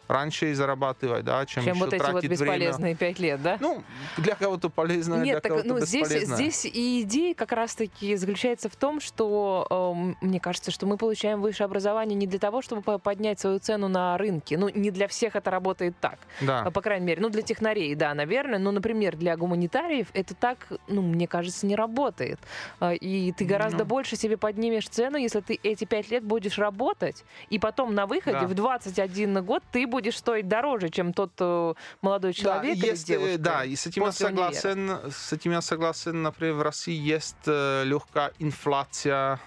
раньше 0.07 0.51
и 0.51 0.53
зарабатывать, 0.53 1.25
да, 1.25 1.45
чем, 1.45 1.63
Чем 1.63 1.75
еще 1.75 1.85
вот 1.85 1.93
эти 1.93 2.01
вот 2.01 2.11
тратить 2.11 2.31
бесполезные 2.31 2.95
пять 2.95 3.19
лет, 3.19 3.41
да? 3.41 3.57
Ну, 3.59 3.83
для 4.17 4.35
кого-то 4.35 4.69
полезно, 4.69 5.15
для 5.17 5.25
Нет, 5.25 5.43
так, 5.43 5.51
кого-то 5.51 5.67
ну, 5.67 5.79
здесь, 5.81 6.07
здесь 6.07 6.65
и 6.65 7.01
идея 7.01 7.33
как 7.35 7.51
раз-таки 7.51 8.15
заключается 8.15 8.69
в 8.69 8.75
том, 8.75 8.99
что 9.01 9.67
эм, 9.69 10.17
мне 10.21 10.39
кажется, 10.39 10.71
что 10.71 10.85
мы 10.85 10.97
получаем 10.97 11.41
высшее 11.41 11.65
образование 11.65 12.15
не 12.15 12.27
для 12.27 12.39
того, 12.39 12.61
чтобы 12.61 12.81
по- 12.81 12.97
поднять 12.99 13.39
свою 13.39 13.59
цену 13.59 13.87
на 13.87 14.17
рынке. 14.17 14.57
Ну, 14.57 14.69
не 14.69 14.91
для 14.91 15.07
всех 15.07 15.35
это 15.35 15.51
работает 15.51 15.95
так. 15.99 16.19
Да. 16.41 16.61
А, 16.65 16.71
По 16.71 16.81
крайней 16.81 17.05
мере, 17.05 17.21
ну, 17.21 17.29
для 17.29 17.41
технарей, 17.41 17.93
да, 17.95 18.13
наверное. 18.13 18.59
Но, 18.59 18.71
например, 18.71 19.15
для 19.17 19.35
гуманитариев 19.35 20.07
это 20.13 20.33
так, 20.35 20.67
ну, 20.87 21.01
мне 21.01 21.27
кажется, 21.27 21.65
не 21.65 21.75
работает. 21.75 22.39
А, 22.79 22.93
И 22.93 23.31
ты 23.33 23.45
гораздо 23.45 23.79
Ну. 23.79 23.85
больше 23.85 24.15
себе 24.15 24.37
поднимешь 24.37 24.87
цену, 24.87 25.17
если 25.17 25.41
ты 25.41 25.59
эти 25.63 25.85
пять 25.85 26.09
лет 26.11 26.23
будешь 26.23 26.57
работать, 26.57 27.23
и 27.49 27.59
потом 27.59 27.93
на 27.93 28.05
выходе 28.05 28.39
Да. 28.39 28.47
в 28.47 28.53
21 28.53 29.43
год 29.43 29.63
ты 29.71 29.85
будешь 29.85 29.96
стоить 30.17 30.47
дороже, 30.47 30.89
чем 30.89 31.13
тот 31.13 31.31
э, 31.39 31.73
молодой 32.01 32.33
человек 32.33 32.77
или 32.77 32.85
есть, 32.87 33.09
э, 33.09 33.13
девушка. 33.13 33.37
да, 33.39 33.65
и 33.65 33.75
с 33.75 33.85
этим 33.87 34.01
я 34.03 34.07
после 34.07 34.27
универа. 34.27 34.51
согласен. 34.53 35.11
С 35.11 35.33
этим 35.33 35.51
я 35.51 35.61
согласен. 35.61 36.21
Например, 36.23 36.53
в 36.55 36.61
России 36.61 36.95
есть 36.97 37.35
э, 37.45 37.83
легкая 37.85 38.31
инфляция 38.39 39.39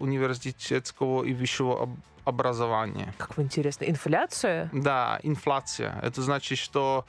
университетского 0.00 1.24
и 1.24 1.32
высшего 1.32 1.82
об- 1.82 1.98
образования. 2.24 3.12
Как 3.18 3.36
вы 3.36 3.42
интересно, 3.44 3.84
инфляция? 3.84 4.70
Да, 4.72 5.20
инфляция. 5.22 5.98
Это 6.02 6.22
значит, 6.22 6.58
что 6.58 7.04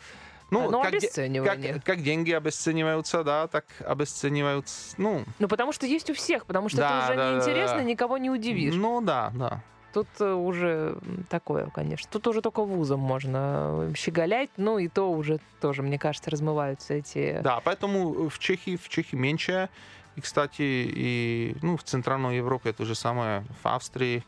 ну, 0.52 0.68
А, 0.68 0.72
ну, 0.72 0.82
как, 0.84 0.94
обесценивание. 0.94 1.74
как, 1.74 1.84
как 1.84 2.04
деньги 2.04 2.32
обесцениваются, 2.32 3.24
да, 3.24 3.48
так 3.48 3.66
обесцениваются, 3.80 4.94
ну, 4.98 5.24
Ну, 5.40 5.48
потому 5.48 5.72
что 5.72 5.86
есть 5.88 6.10
у 6.10 6.14
всех, 6.14 6.46
потому 6.46 6.70
что 6.70 6.78
Да, 6.78 6.90
это 6.90 7.06
уже 7.06 7.16
да, 7.16 7.24
да, 7.24 7.32
неинтересно, 7.36 7.78
да. 7.78 7.84
никого 7.84 8.18
не 8.18 8.30
удивишь. 8.30 8.76
ну 8.76 9.02
да, 9.02 9.32
да. 9.34 9.64
Тут 9.96 10.08
э, 10.20 10.34
уже 10.34 10.98
такое, 11.30 11.68
конечно. 11.68 12.10
Тут 12.12 12.28
уже 12.28 12.42
только 12.42 12.64
вузом 12.66 13.00
можно 13.00 13.88
э, 13.90 13.94
щеголять, 13.96 14.50
ну 14.58 14.78
и 14.78 14.90
то 14.90 15.10
уже 15.10 15.40
тоже, 15.62 15.84
мне 15.84 15.98
кажется, 15.98 16.30
размываются 16.30 16.96
эти... 16.96 17.40
Да, 17.42 17.62
поэтому 17.64 18.28
в 18.28 18.38
Чехии, 18.38 18.76
в 18.76 18.90
Чехии 18.90 19.16
меньше. 19.16 19.70
И, 20.18 20.22
кстати, 20.22 20.62
и 20.62 21.56
ну, 21.62 21.78
в 21.78 21.84
Центральной 21.84 22.36
Европе 22.36 22.74
то 22.74 22.84
же 22.84 22.94
самое, 22.94 23.46
в 23.64 23.68
Австрии 23.68 24.26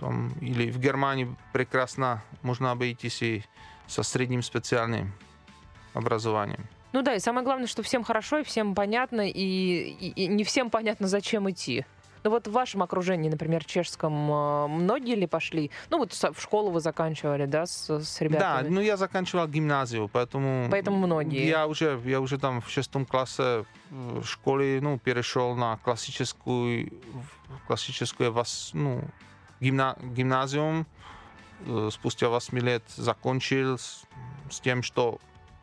там, 0.00 0.32
или 0.40 0.70
в 0.70 0.78
Германии 0.78 1.28
прекрасно 1.52 2.22
можно 2.40 2.70
обойтись 2.70 3.20
и 3.22 3.44
со 3.86 4.02
средним 4.02 4.40
специальным 4.42 5.12
образованием. 5.92 6.64
Ну 6.92 7.02
да, 7.02 7.14
и 7.14 7.18
самое 7.20 7.44
главное, 7.44 7.66
что 7.66 7.82
всем 7.82 8.02
хорошо 8.02 8.38
и 8.38 8.44
всем 8.44 8.74
понятно, 8.74 9.28
и, 9.28 9.30
и- 9.34 10.12
и 10.24 10.26
не 10.26 10.42
всем 10.44 10.70
понятно, 10.70 11.06
зачем 11.06 11.50
идти. 11.50 11.84
Ну 12.24 12.30
вот 12.30 12.48
в 12.48 12.52
вашем 12.52 12.82
окружении, 12.82 13.28
например, 13.30 13.64
чешском, 13.64 14.12
э, 14.30 14.66
многие 14.68 15.14
ли 15.14 15.26
пошли? 15.26 15.70
Ну 15.90 15.98
вот 15.98 16.12
в 16.12 16.40
школу 16.40 16.70
вы 16.70 16.80
заканчивали, 16.80 17.46
да, 17.46 17.66
с, 17.66 17.88
с 17.90 18.18
Да, 18.18 18.24
ребятами? 18.24 18.68
ну 18.68 18.80
я 18.80 18.96
заканчивал 18.96 19.46
гимназию, 19.46 20.08
поэтому... 20.08 20.68
Поэтому 20.70 20.98
многие. 20.98 21.46
Я 21.46 21.66
уже, 21.66 22.00
я 22.04 22.20
уже 22.20 22.38
там 22.38 22.60
в 22.60 22.68
шестом 22.68 23.06
классе 23.06 23.64
в 23.90 24.24
школе 24.24 24.80
ну, 24.82 24.98
перешел 24.98 25.54
на 25.54 25.76
классическую, 25.78 26.92
классическую 27.66 28.32
вас, 28.32 28.70
ну, 28.72 29.02
гимна, 29.60 29.96
гимназиум. 30.02 30.86
Э, 31.66 31.88
Спустя 31.92 32.28
8 32.28 32.58
лет 32.58 32.82
закончил 32.96 33.78
с, 33.78 34.02
с 34.50 34.60
тем, 34.60 34.82
что 34.82 35.18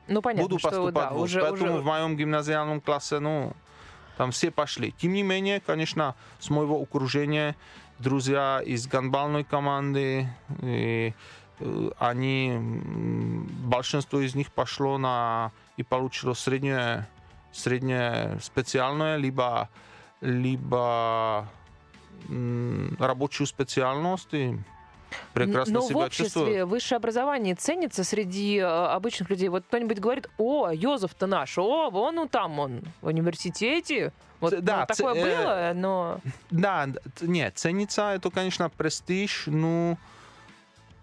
Ну 0.07 0.21
понятно, 0.21 0.43
буду 0.43 0.59
что 0.59 0.69
поступать 0.69 0.93
да, 0.93 1.09
в 1.11 1.19
уже, 1.19 1.41
Поэтому 1.41 1.73
уже 1.73 1.81
в 1.81 1.85
моем 1.85 2.17
гимназиальном 2.17 2.81
классе, 2.81 3.19
ну, 3.19 3.53
там 4.17 4.31
все 4.31 4.51
пошли. 4.51 4.91
Тем 4.91 5.13
не 5.13 5.23
менее, 5.23 5.59
конечно, 5.59 6.15
с 6.39 6.49
моего 6.49 6.81
окружения 6.81 7.55
друзья 7.99 8.61
из 8.65 8.87
гандбальной 8.87 9.43
команды, 9.43 10.27
и, 10.61 11.13
э, 11.59 11.89
они, 11.99 12.57
большинство 12.57 14.19
из 14.19 14.35
них 14.35 14.51
пошло 14.51 14.97
на 14.97 15.51
и 15.77 15.83
получило 15.83 16.33
среднее, 16.33 17.07
среднее 17.51 18.39
специальное, 18.41 19.17
либо, 19.17 19.69
либо 20.21 21.47
рабочую 22.99 23.47
специальность. 23.47 24.33
Прекрасно 25.33 25.73
Но 25.75 25.81
в 25.81 25.87
себя 25.89 25.99
обществе 26.05 26.25
чувствуют. 26.25 26.69
высшее 26.69 26.97
образование 26.97 27.55
ценится 27.55 28.03
среди 28.03 28.57
э, 28.57 28.63
обычных 28.65 29.29
людей. 29.29 29.49
Вот 29.49 29.63
кто-нибудь 29.67 29.99
говорит, 29.99 30.29
о, 30.37 30.69
Йозеф-то 30.71 31.27
наш, 31.27 31.57
о, 31.57 31.89
вон 31.89 32.17
он 32.17 32.27
там, 32.29 32.59
он 32.59 32.81
в 33.01 33.07
университете. 33.07 34.11
Вот 34.39 34.51
Ц- 34.51 34.61
да, 34.61 34.85
ну, 34.89 34.95
такое 34.95 35.13
ц- 35.13 35.19
э, 35.19 35.23
было, 35.23 35.71
но... 35.79 36.19
Да, 36.51 36.87
нет, 37.21 37.57
ценится 37.57 38.11
это, 38.11 38.29
конечно, 38.29 38.69
престиж, 38.69 39.43
ну, 39.47 39.97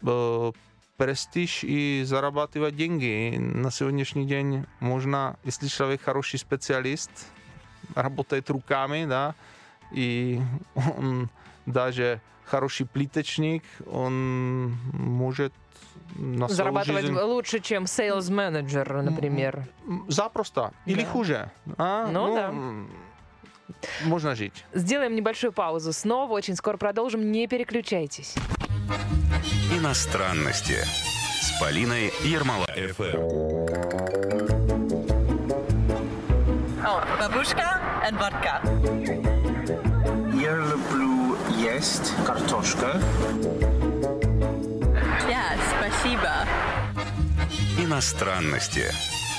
э, 0.02 0.52
престиж 0.96 1.64
и 1.64 2.02
зарабатывать 2.04 2.76
деньги. 2.76 3.34
И 3.34 3.38
На 3.38 3.70
сегодняшний 3.70 4.26
день 4.26 4.66
можно, 4.80 5.36
если 5.44 5.66
человек 5.68 6.02
хороший 6.02 6.38
специалист, 6.38 7.10
работает 7.94 8.48
руками, 8.50 9.06
да, 9.06 9.34
и 9.90 10.40
он 10.74 11.28
даже 11.66 12.20
хороший 12.44 12.86
плиточник, 12.86 13.62
он 13.90 14.72
может 14.92 15.52
на 16.16 16.48
Зарабатывать 16.48 17.02
жизнь- 17.06 17.18
лучше, 17.18 17.60
чем 17.60 17.84
sales 17.84 18.30
менеджер, 18.30 19.02
например. 19.02 19.66
Запросто. 20.08 20.72
Или 20.86 21.02
Да. 21.02 21.06
хуже. 21.08 21.50
А? 21.78 22.06
Ну 22.10 22.34
да. 22.34 22.48
м, 22.48 22.90
Можно 24.04 24.34
жить. 24.34 24.64
Сделаем 24.74 25.14
небольшую 25.16 25.52
паузу. 25.52 25.92
Снова 25.94 26.32
очень 26.34 26.56
скоро 26.56 26.76
продолжим. 26.76 27.32
Не 27.32 27.46
переключайтесь. 27.46 28.34
Иностранности 29.72 30.76
с 31.40 31.58
Полиной 31.60 32.12
Ермолаевой. 32.22 33.12
FM. 33.12 34.12
Oh, 36.84 37.00
babushka 37.18 37.80
есть 41.82 42.14
картошка. 42.24 43.00
Yeah, 45.28 45.58
спасибо. 45.76 46.30
Иностранности 47.76 48.84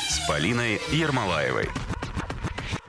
с 0.10 0.28
Полиной 0.28 0.82
Ермолаевой. 0.92 1.70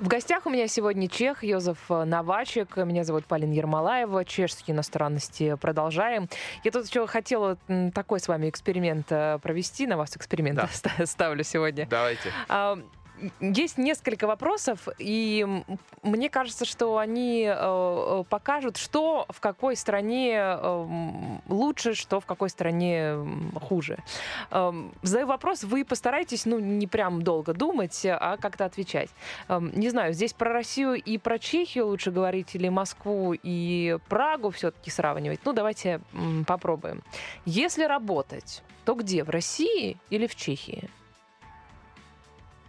В 0.00 0.08
гостях 0.08 0.46
у 0.46 0.50
меня 0.50 0.66
сегодня 0.66 1.08
чех 1.08 1.44
Йозеф 1.44 1.78
Новачек. 1.88 2.76
Меня 2.78 3.04
зовут 3.04 3.26
Полина 3.26 3.52
Ермолаева. 3.52 4.24
Чешские 4.24 4.74
иностранности 4.74 5.54
продолжаем. 5.54 6.28
Я 6.64 6.72
тут 6.72 6.88
еще 6.88 7.06
хотела 7.06 7.56
такой 7.94 8.18
с 8.18 8.26
вами 8.26 8.50
эксперимент 8.50 9.06
э, 9.10 9.38
провести. 9.40 9.86
На 9.86 9.96
вас 9.96 10.16
эксперимент 10.16 10.56
Да. 10.56 10.66
ста- 10.72 11.06
ставлю 11.06 11.44
сегодня. 11.44 11.86
Давайте. 11.88 12.32
Есть 13.40 13.78
несколько 13.78 14.26
вопросов, 14.26 14.88
и 14.98 15.46
мне 16.02 16.28
кажется, 16.28 16.64
что 16.64 16.98
они 16.98 17.44
э, 17.44 17.54
э, 17.56 18.24
покажут, 18.28 18.76
что 18.76 19.26
в 19.28 19.40
какой 19.40 19.76
стране 19.76 20.34
э, 20.36 20.58
м, 20.62 21.42
лучше, 21.48 21.94
что 21.94 22.20
в 22.20 22.26
какой 22.26 22.50
стране 22.50 22.98
м, 22.98 23.52
хуже. 23.60 23.98
Эм, 24.50 24.92
Задаю 25.02 25.26
вопрос, 25.26 25.64
вы 25.64 25.84
постарайтесь, 25.84 26.46
ну, 26.46 26.58
не 26.58 26.86
прям 26.86 27.22
долго 27.22 27.52
думать, 27.54 28.04
а 28.06 28.36
как-то 28.36 28.64
отвечать. 28.64 29.10
Эм, 29.48 29.72
Не 29.74 29.90
знаю, 29.90 30.12
здесь 30.12 30.32
про 30.32 30.52
Россию 30.52 30.94
и 30.94 31.18
про 31.18 31.38
Чехию 31.38 31.86
лучше 31.86 32.10
говорить, 32.10 32.54
или 32.54 32.68
Москву 32.68 33.34
и 33.42 33.98
Прагу 34.08 34.50
все-таки 34.50 34.90
сравнивать. 34.90 35.40
Ну, 35.44 35.52
давайте 35.52 36.00
попробуем. 36.46 37.02
Если 37.44 37.84
работать, 37.84 38.62
то 38.84 38.94
где? 38.94 39.24
В 39.24 39.30
России 39.30 39.96
или 40.10 40.26
в 40.26 40.34
Чехии? 40.34 40.88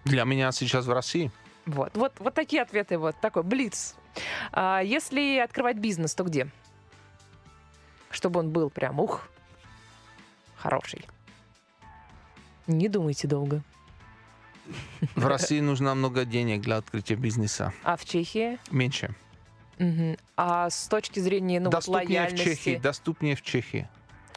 Для 0.06 0.24
меня 0.24 0.52
сейчас 0.52 0.86
в 0.86 0.94
России. 0.94 1.32
Вот, 1.66 1.98
вот, 1.98 2.14
вот 2.20 2.34
такие 2.34 2.62
ответы, 2.62 2.98
вот 2.98 3.16
такой 3.20 3.44
блиц. 3.44 3.96
А 4.52 4.82
если 4.82 5.40
открывать 5.40 5.78
бизнес, 5.78 6.14
то 6.14 6.24
где? 6.24 6.48
Чтобы 8.12 8.40
он 8.40 8.52
был 8.52 8.70
прям, 8.70 9.00
ух, 9.00 9.28
хороший. 10.56 11.06
Не 12.68 12.88
думайте 12.88 13.28
долго. 13.28 13.62
В 15.16 15.26
России 15.28 15.60
нужно 15.60 15.94
много 15.96 16.26
денег 16.26 16.62
для 16.62 16.78
открытия 16.78 17.16
бизнеса. 17.16 17.74
А 17.84 17.98
в 17.98 18.06
Чехии? 18.06 18.58
Меньше. 18.72 19.14
Мгм. 19.78 20.18
А 20.38 20.70
с 20.70 20.88
точки 20.88 21.20
зрения 21.20 21.60
ну, 21.60 21.66
вот, 21.66 21.74
доступнее 21.74 22.06
в 22.06 22.10
лояльности, 22.10 22.44
Чехии. 22.44 22.78
Доступнее 22.78 23.36
в 23.36 23.42
Чехии. 23.42 23.88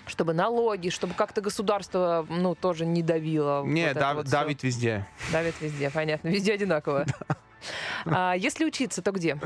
Чтобы 0.09 0.33
налоги, 0.33 0.89
чтобы 0.89 1.15
как-то 1.15 1.41
государство 1.41 2.27
ну, 2.29 2.55
тоже 2.55 2.87
не 2.87 3.03
давило. 3.03 3.65
Не, 3.65 3.89
вот 3.89 3.95
дав- 3.95 4.17
вот 4.17 4.29
давит 4.29 4.63
везде. 4.63 5.07
Давит 5.33 5.61
везде, 5.61 5.91
понятно. 5.91 6.29
Везде 6.29 6.53
одинаково. 6.55 7.07
А 8.07 8.35
если 8.35 8.65
учиться, 8.65 9.03
то 9.03 9.11
где? 9.11 9.37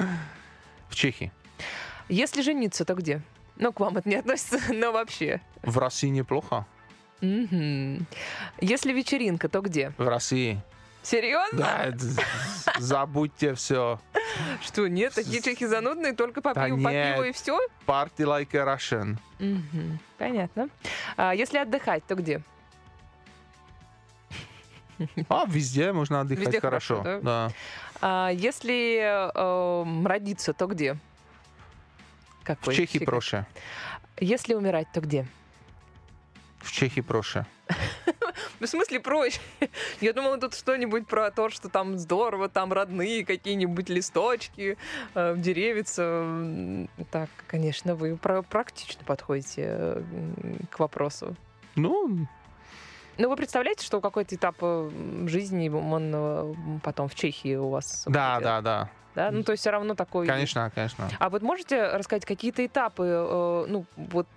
В 0.91 0.95
Чехии. 0.95 1.33
Если 2.11 2.43
жениться, 2.43 2.85
то 2.85 2.95
где? 2.95 3.23
Ну, 3.57 3.73
к 3.73 3.81
вам 3.81 3.97
это 3.97 4.07
не 4.07 4.17
относится, 4.17 4.61
но 4.73 4.93
вообще. 4.93 5.41
В 5.63 5.79
России 5.79 6.09
неплохо. 6.09 6.67
Мгм. 7.23 8.07
Если 8.61 8.93
вечеринка, 8.93 9.49
то 9.49 9.61
где? 9.63 9.93
В 9.97 10.07
России. 10.07 10.61
Серьезно? 11.03 11.59
Да, 11.59 11.85
это- 11.87 12.07
забудьте 12.79 13.55
все. 13.55 14.01
Что, 14.63 14.87
нет, 14.89 15.13
такие 15.15 15.43
чехи 15.43 15.67
занудные, 15.67 16.13
только 16.13 16.41
по 16.41 16.55
Да 16.55 16.67
пиву, 16.67 16.83
по 16.83 16.89
нет. 16.89 17.15
пиву 17.17 17.25
и 17.27 17.33
все? 17.33 17.59
Party 17.87 18.19
like 18.19 18.55
a 18.57 18.65
Russian. 18.77 19.19
Понятно. 20.19 20.69
А 21.17 21.33
если 21.35 21.59
отдыхать, 21.59 22.05
то 22.07 22.15
где? 22.15 22.41
А, 25.29 25.45
везде 25.49 25.93
можно 25.93 26.21
отдыхать 26.21 26.47
Везде 26.47 26.61
хорошо. 26.61 27.03
хорошо, 27.03 27.21
да? 27.23 27.51
А 28.01 28.31
если 28.31 29.01
эм, 29.35 30.07
родиться, 30.07 30.53
то 30.53 30.67
где? 30.67 30.95
В 32.41 32.45
Какой 32.45 32.75
Чехии 32.75 32.93
секрет? 32.95 33.09
проще. 33.09 33.47
Если 34.21 34.55
умирать, 34.55 34.87
то 34.93 35.01
где? 35.01 35.27
В 36.61 36.71
Чехии 36.71 37.01
проще. 37.01 37.47
Ну, 38.63 38.67
в 38.67 38.71
смысле 38.71 39.01
проще? 39.01 39.41
Я 40.01 40.13
думала, 40.13 40.39
тут 40.39 40.55
что-нибудь 40.55 41.09
про 41.09 41.33
то, 41.33 41.51
что 41.51 41.69
там 41.69 41.99
здорово, 41.99 42.49
там 42.49 42.73
родные 42.73 43.27
какие-нибудь 43.27 43.89
листочки, 43.89 44.79
э, 45.17 45.35
деревица. 45.37 46.87
Так, 47.11 47.29
конечно, 47.49 47.97
вы 47.97 48.17
практично 48.17 49.03
подходите 49.05 50.05
к 50.71 50.79
вопросу. 50.79 51.35
Ну, 51.75 52.29
Ну, 53.19 53.29
вы 53.29 53.35
представляете, 53.35 53.85
что 53.85 54.01
какой-то 54.01 54.37
этап 54.37 54.59
жизни, 55.27 55.69
он 55.69 56.13
э, 56.15 56.55
потом 56.85 57.09
в 57.09 57.17
Чехии 57.17 57.57
у 57.57 57.69
вас 57.69 58.05
да, 58.07 58.35
будет? 58.37 58.45
да, 58.45 58.61
да. 58.61 58.91
Да? 59.17 59.31
Ну, 59.33 59.43
то 59.43 59.53
есть 59.53 59.63
все 59.63 59.71
равно 59.71 59.97
такой... 59.97 60.27
Конечно, 60.27 60.71
конечно. 60.73 61.09
А 61.19 61.31
вот 61.31 61.43
можете 61.43 61.89
рассказать 61.89 62.25
какие-то 62.25 62.65
этапы, 62.65 63.05
э, 63.07 63.65
ну, 63.69 63.85
вот 63.97 64.29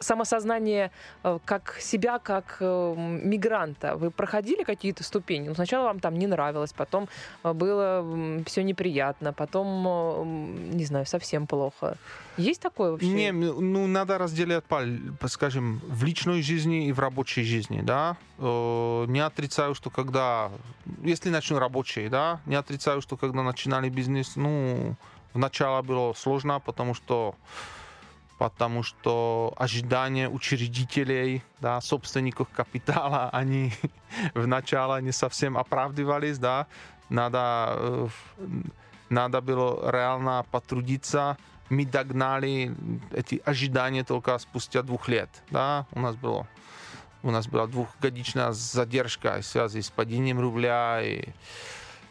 самосознание 0.00 0.90
э, 1.24 1.38
как 1.44 1.76
себя, 1.80 2.18
как 2.18 2.58
э, 2.60 2.94
мигранта? 2.96 3.96
Вы 3.96 4.10
проходили 4.10 4.64
какие-то 4.64 5.02
ступени? 5.02 5.48
Ну, 5.48 5.54
сначала 5.54 5.84
вам 5.84 6.00
там 6.00 6.14
не 6.18 6.26
нравилось, 6.26 6.72
потом 6.72 7.08
э, 7.44 7.52
было 7.52 8.04
все 8.46 8.62
неприятно, 8.62 9.32
потом, 9.32 10.70
не 10.70 10.84
знаю, 10.84 11.06
совсем 11.06 11.46
плохо. 11.46 11.96
Есть 12.36 12.60
такое 12.60 12.90
вообще? 12.92 13.08
Не, 13.08 13.32
ну, 13.32 13.86
надо 13.86 14.18
разделять, 14.18 14.64
скажем, 15.28 15.80
в 15.88 16.04
личной 16.04 16.42
жизни 16.42 16.88
и 16.88 16.92
в 16.92 17.00
рабочей 17.00 17.44
жизни, 17.44 17.80
да. 17.82 18.16
Не 18.38 19.20
отрицаю, 19.20 19.74
что 19.74 19.90
когда, 19.90 20.50
если 21.02 21.30
начну 21.30 21.58
рабочий, 21.58 22.08
да, 22.08 22.40
не 22.46 22.56
отрицаю, 22.56 23.00
что 23.00 23.16
когда 23.16 23.42
начинали 23.42 23.88
бизнес, 23.88 24.36
ну, 24.36 24.96
вначале 25.32 25.82
было 25.82 26.12
сложно, 26.12 26.60
потому 26.60 26.94
что 26.94 27.34
потому 28.38 28.82
что 28.82 29.54
ожидания 29.56 30.28
учредителей, 30.28 31.42
да, 31.60 31.80
собственников 31.80 32.48
капитала, 32.48 33.30
они 33.32 33.72
вначале 34.34 35.02
не 35.02 35.12
совсем 35.12 35.56
оправдывались, 35.56 36.38
да, 36.38 36.66
надо, 37.08 37.74
э, 37.76 38.08
надо 39.08 39.40
было 39.40 39.90
реально 39.90 40.44
потрудиться, 40.50 41.36
мы 41.68 41.84
догнали 41.84 42.74
эти 43.12 43.42
ожидания 43.44 44.04
только 44.04 44.38
спустя 44.38 44.82
двух 44.82 45.08
лет, 45.08 45.30
да, 45.50 45.86
у 45.92 46.00
нас 46.00 46.16
было 46.16 46.46
у 47.22 47.30
нас 47.32 47.48
была 47.48 47.66
двухгодичная 47.66 48.52
задержка 48.52 49.40
в 49.40 49.46
связи 49.46 49.82
с 49.82 49.90
падением 49.90 50.38
рубля 50.38 51.00
и 51.02 51.30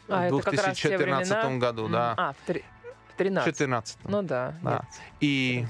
А, 0.09 0.29
в 0.29 0.39
это 0.39 0.51
как 0.51 0.65
раз 0.65 0.77
те 0.77 0.89
2014 0.89 1.31
времена? 1.31 1.59
году, 1.59 1.87
да. 1.87 2.13
А, 2.17 2.33
в 2.33 3.17
13. 3.17 3.45
14. 3.45 3.97
Ну 4.03 4.21
да. 4.23 4.55
Да. 4.61 4.71
нет. 4.71 4.85
И, 5.21 5.65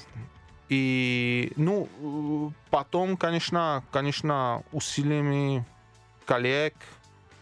и, 0.70 1.54
ну, 1.58 2.52
потом, 2.72 3.18
конечно, 3.18 3.84
конечно, 3.92 4.64
усилиями 4.72 5.66
коллег, 6.26 6.74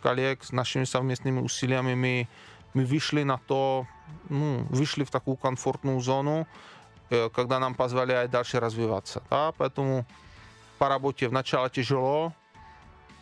коллег, 0.01 0.43
с 0.43 0.51
нашими 0.51 0.84
совместными 0.84 1.39
усилиями 1.39 1.95
мы, 1.95 2.28
мы 2.74 2.86
вышли 2.86 3.24
на 3.24 3.38
то, 3.38 3.88
ну, 4.30 4.65
вышли 4.69 5.03
в 5.03 5.11
такую 5.11 5.38
комфортную 5.38 5.99
зону, 6.01 6.47
э, 7.09 7.30
когда 7.30 7.59
нам 7.59 7.76
позволяет 7.76 8.32
дальше 8.32 8.59
развиваться. 8.59 9.24
Да? 9.30 9.53
Поэтому 9.57 10.05
по 10.78 10.89
работе 10.89 11.30
вначале 11.30 11.69
тяжело, 11.69 12.34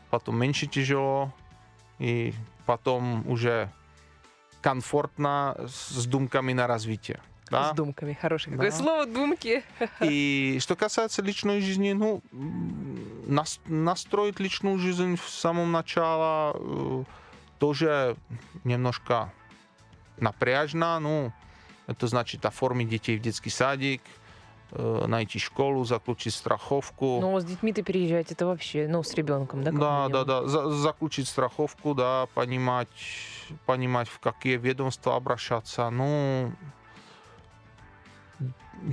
потом 0.09 0.37
меньше 0.37 0.65
тяжело, 0.65 1.31
и 1.99 2.33
потом 2.65 3.27
уже 3.29 3.71
комфортно 4.61 5.55
с 5.67 6.05
думками 6.07 6.53
на 6.53 6.65
развитие. 6.65 7.19
Да? 7.51 7.73
С 7.73 7.75
думками. 7.75 8.17
Хорошее 8.19 8.55
какое 8.55 8.71
Да. 8.71 8.77
слово 8.77 9.05
думки. 9.05 9.63
И 10.01 10.57
что 10.61 10.75
касается 10.75 11.21
личной 11.21 11.59
жизни, 11.61 11.91
ну, 11.91 12.21
нас- 13.27 13.59
настроить 13.67 14.39
личную 14.39 14.77
жизнь 14.77 15.17
в 15.17 15.29
самом 15.29 15.71
начале 15.71 16.53
э, 16.55 17.03
тоже 17.59 18.15
немножко 18.63 19.31
напряжно. 20.17 20.99
Ну, 20.99 21.33
это 21.87 22.07
значит 22.07 22.45
оформить 22.45 22.87
детей 22.87 23.17
в 23.17 23.21
детский 23.21 23.49
садик, 23.49 24.01
э, 24.71 25.05
найти 25.07 25.37
школу, 25.37 25.83
заключить 25.83 26.33
страховку. 26.33 27.19
Ну, 27.19 27.37
с 27.37 27.43
детьми-то 27.43 27.83
переезжать, 27.83 28.31
это 28.31 28.45
вообще, 28.45 28.87
ну, 28.87 29.03
с 29.03 29.13
ребенком, 29.13 29.63
да? 29.63 29.71
Да, 29.71 30.07
да, 30.07 30.23
да. 30.23 30.47
За- 30.47 30.69
заключить 30.71 31.27
страховку, 31.27 31.93
да, 31.95 32.27
понимать, 32.33 32.87
понимать, 33.65 34.07
в 34.07 34.19
какие 34.19 34.55
ведомства 34.55 35.17
обращаться. 35.17 35.89
Ну, 35.89 36.53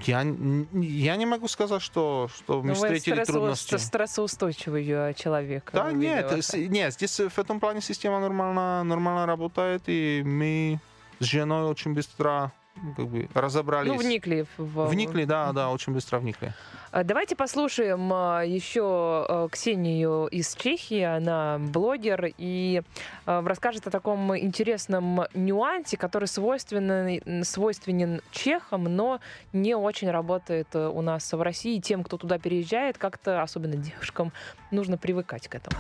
я, 0.05 0.21
я 0.21 1.17
не 1.17 1.27
могу 1.27 1.49
сказать, 1.49 1.83
что, 1.83 2.29
что 2.35 2.63
мы 2.63 2.69
Ну, 2.69 2.75
вы 2.75 2.75
встретили 2.75 3.25
трудности. 3.25 3.77
стрессоустойчивый 3.77 4.87
э, 4.87 5.15
человек. 5.15 5.71
Да, 5.73 5.91
э, 5.91 5.95
нет, 5.95 6.33
нет, 6.55 6.95
здесь 6.95 7.19
в 7.19 7.39
этом 7.39 7.59
плане 7.61 7.81
система 7.81 8.21
нормально, 8.21 8.85
нормально 8.85 9.27
работает, 9.27 9.83
и 9.87 10.23
мы 10.25 10.81
с 11.21 11.25
женой 11.25 11.65
очень 11.65 11.95
быстро 11.95 12.53
ну, 12.53 12.58
как 12.97 13.07
бы, 13.07 13.29
разобрались. 13.35 13.91
Ну, 13.91 13.99
вникли 13.99 14.47
в... 14.57 14.89
Вникли, 14.89 15.25
да, 15.25 15.53
да, 15.53 15.71
очень 15.71 15.93
быстро 15.93 16.19
вникли. 16.19 16.53
А, 16.91 17.05
Давайте 17.05 17.37
послушаем 17.37 18.11
а, 18.13 18.43
еще 18.43 19.49
Ксению 19.51 20.27
из 20.27 20.55
Чехии. 20.55 21.03
Она 21.03 21.59
блогер 21.59 22.33
и 22.37 22.83
расскажет 23.27 23.87
о 23.87 23.91
таком 23.91 24.37
интересном 24.37 25.23
нюансе, 25.35 25.97
который 25.97 26.27
свойственен, 26.27 27.45
свойственен 27.45 28.23
чехам, 28.31 28.85
но 28.85 29.21
не 29.53 29.75
очень 29.75 30.11
работает 30.11 30.69
э, 30.75 30.89
у 30.89 31.03
нас 31.03 31.33
в 31.33 31.41
России. 31.41 31.79
Тем, 31.81 32.05
кто 32.05 32.17
туда 32.17 32.39
переезжает, 32.39 32.99
как-то, 32.99 33.43
особенно 33.43 33.77
девушкам, 33.77 34.33
нужно 34.71 34.97
привыкать 34.99 35.49
к 35.49 35.55
этому. 35.55 35.77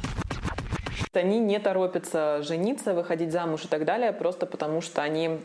Они 1.12 1.38
не 1.38 1.58
торопятся 1.58 2.42
жениться, 2.42 2.94
выходить 2.94 3.32
замуж 3.32 3.64
и 3.64 3.68
так 3.68 3.84
далее, 3.84 4.12
просто 4.12 4.46
потому 4.46 4.80
что 4.80 5.02
они 5.02 5.40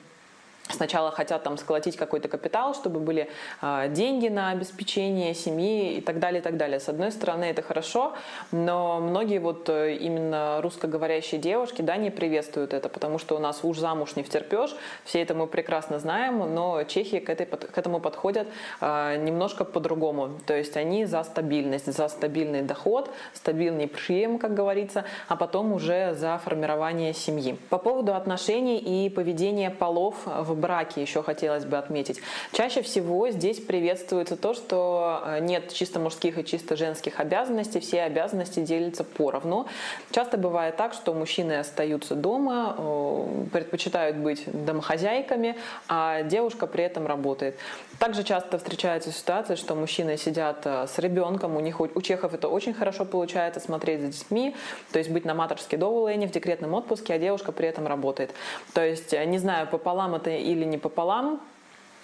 Сначала 0.70 1.11
хотят 1.11 1.43
там 1.43 1.57
сколотить 1.57 1.97
какой-то 1.97 2.30
капитал, 2.30 2.74
чтобы 2.74 3.01
были 3.01 3.30
э, 3.61 3.89
деньги 3.89 4.30
на 4.30 4.51
обеспечение 4.51 5.34
семьи 5.34 5.95
и 5.97 6.01
так 6.01 6.20
далее, 6.20 6.39
и 6.39 6.43
так 6.43 6.55
далее. 6.55 6.80
С 6.80 6.88
одной 6.88 7.11
стороны, 7.11 7.43
это 7.43 7.61
хорошо, 7.61 8.14
но 8.51 9.01
многие 9.01 9.39
вот 9.39 9.68
э, 9.68 9.95
именно 9.95 10.61
русскоговорящие 10.61 11.41
девушки, 11.41 11.82
да, 11.82 11.97
не 11.97 12.11
приветствуют 12.11 12.74
это, 12.74 12.88
потому 12.88 13.20
что 13.20 13.36
у 13.36 13.39
нас 13.39 13.59
уж 13.64 13.78
замуж 13.78 14.16
не 14.16 14.24
втерпешь, 14.24 14.74
все 15.03 15.22
это 15.22 15.36
мы 15.36 15.47
прекрасно 15.47 15.99
знаем, 15.99 16.39
но 16.55 16.84
чехи 16.86 17.20
к, 17.20 17.30
этой, 17.30 17.45
к 17.45 17.78
этому 17.78 17.99
подходят 17.99 18.47
э, 18.80 19.18
немножко 19.18 19.66
по-другому. 19.66 20.39
То 20.45 20.55
есть 20.55 20.78
они 20.78 21.03
за 21.03 21.24
стабильность, 21.24 21.91
за 21.91 22.07
стабильный 22.07 22.61
доход, 22.61 23.09
стабильный 23.34 23.89
прием, 23.89 24.39
как 24.39 24.53
говорится, 24.53 25.03
а 25.28 25.36
потом 25.36 25.74
уже 25.74 26.14
за 26.14 26.38
формирование 26.38 27.14
семьи. 27.14 27.57
По 27.70 27.78
поводу 27.78 28.16
отношений 28.16 28.78
и 28.78 29.09
поведения 29.09 29.70
полов 29.70 30.16
в 30.26 30.52
браке 30.55 31.01
еще 31.01 31.23
хотелось 31.23 31.65
бы 31.65 31.77
отметить. 31.77 32.19
Чаще 32.51 32.81
всего 32.81 33.29
здесь 33.29 33.59
приветствуется 33.59 34.35
то, 34.35 34.53
что 34.53 35.21
э, 35.25 35.39
нет 35.39 35.73
чисто 35.73 35.99
мужских 35.99 36.37
и 36.37 36.45
чисто 36.45 36.75
женских 36.75 37.19
обязанностей, 37.19 37.79
все 37.79 38.03
обязанности 38.03 38.59
делятся 38.59 39.03
поровну. 39.03 39.67
Часто 40.11 40.37
бывает 40.37 40.77
так, 40.77 40.93
что 40.93 41.13
мужчины 41.13 41.59
остаются 41.59 42.15
дома, 42.15 42.75
э, 42.77 43.45
предпочитают 43.51 44.17
быть 44.17 44.43
домохозяйками, 44.45 45.55
а 45.87 46.23
девушка 46.23 46.67
при 46.67 46.83
этом 46.83 47.07
работает. 47.07 47.57
Также 47.99 48.23
часто 48.23 48.57
встречается 48.57 49.11
ситуация, 49.11 49.55
что 49.55 49.75
мужчины 49.75 50.17
сидят 50.17 50.65
э, 50.65 50.87
с 50.87 50.99
ребенком, 50.99 51.55
у 51.55 51.59
них 51.59 51.79
у 51.79 52.01
чехов 52.01 52.33
это 52.33 52.47
очень 52.47 52.73
хорошо 52.73 53.05
получается 53.05 53.59
смотреть 53.59 54.01
за 54.01 54.07
детьми, 54.07 54.55
то 54.91 54.99
есть 54.99 55.09
быть 55.09 55.25
на 55.25 55.33
матерской 55.33 55.77
доволене 55.77 56.27
в 56.27 56.31
декретном 56.31 56.73
отпуске, 56.73 57.13
а 57.13 57.19
девушка 57.19 57.51
при 57.51 57.67
этом 57.67 57.87
работает. 57.87 58.31
То 58.73 58.85
есть 58.85 59.13
не 59.13 59.37
знаю, 59.37 59.67
пополам 59.67 60.15
это 60.15 60.29
или 60.43 60.65
не 60.65 60.77
пополам, 60.77 61.39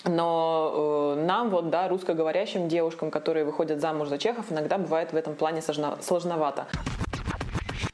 но 0.05 1.15
э, 1.17 1.25
нам, 1.25 1.49
вот, 1.49 1.69
да, 1.69 1.87
русскоговорящим 1.89 2.67
девушкам, 2.67 3.11
которые 3.11 3.45
выходят 3.45 3.81
замуж 3.81 4.07
за 4.07 4.17
чехов, 4.17 4.45
иногда 4.51 4.77
бывает 4.77 5.11
в 5.13 5.15
этом 5.15 5.35
плане 5.35 5.59
сложно- 5.61 6.01
сложновато. 6.01 6.67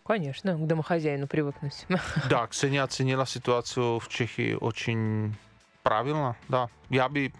Конечно, 0.05 0.55
к 0.55 0.67
домохозяину 0.67 1.27
привыкнуть. 1.27 1.85
Да, 2.29 2.45
Ксения 2.47 2.83
оценила 2.83 3.25
ситуацию 3.25 3.99
в 3.99 4.07
Чехии 4.07 4.53
очень 4.53 5.33
правильно, 5.83 6.35
да. 6.47 6.69
Я 6.89 7.09
бы, 7.09 7.31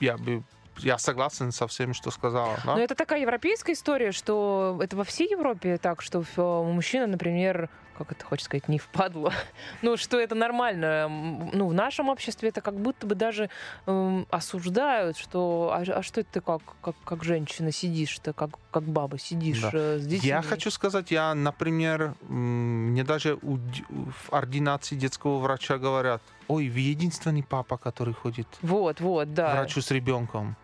я 0.00 0.16
бы 0.16 0.42
я 0.78 0.96
согласен 0.96 1.52
со 1.52 1.66
всем, 1.66 1.92
что 1.92 2.10
сказала. 2.10 2.56
да. 2.64 2.76
Но 2.76 2.80
это 2.80 2.94
такая 2.94 3.20
европейская 3.20 3.72
история, 3.72 4.12
что 4.12 4.78
это 4.80 4.96
во 4.96 5.04
всей 5.04 5.30
Европе 5.30 5.76
так, 5.76 6.00
что 6.02 6.22
э, 6.36 6.40
мужчина, 6.72 7.06
например, 7.06 7.68
как 7.98 8.12
это 8.12 8.24
хочется 8.24 8.46
сказать, 8.46 8.68
не 8.68 8.78
впадло. 8.78 9.32
ну, 9.82 9.96
что 9.96 10.18
это 10.20 10.34
нормально. 10.34 11.08
Ну, 11.52 11.68
в 11.68 11.74
нашем 11.74 12.08
обществе 12.08 12.50
это 12.50 12.60
как 12.60 12.78
будто 12.78 13.06
бы 13.06 13.14
даже 13.14 13.50
эм, 13.86 14.26
осуждают, 14.30 15.16
что 15.16 15.72
а, 15.74 15.82
а 15.82 16.02
что 16.02 16.20
это 16.20 16.30
ты 16.34 16.40
как, 16.40 16.62
как, 16.80 16.94
как 17.04 17.24
женщина 17.24 17.72
сидишь-то, 17.72 18.32
как, 18.32 18.50
как 18.70 18.84
баба 18.84 19.18
сидишь 19.18 19.60
Да. 19.60 19.70
э, 19.72 19.98
с 19.98 20.06
детьми? 20.06 20.28
Я 20.28 20.42
хочу 20.42 20.70
сказать, 20.70 21.10
я, 21.10 21.34
например, 21.34 22.14
мне 22.28 23.02
даже 23.04 23.34
у 23.42 23.58
в 23.58 24.32
ординации 24.32 24.94
детского 24.94 25.38
врача 25.38 25.78
говорят, 25.78 26.22
ой, 26.46 26.68
вы 26.68 26.80
единственный 26.80 27.42
папа, 27.42 27.76
который 27.76 28.14
ходит 28.14 28.46
Вот, 28.62 29.00
вот, 29.00 29.28
к 29.28 29.32
да. 29.32 29.54
врачу 29.54 29.80
с 29.80 29.90
ребенком. 29.90 30.56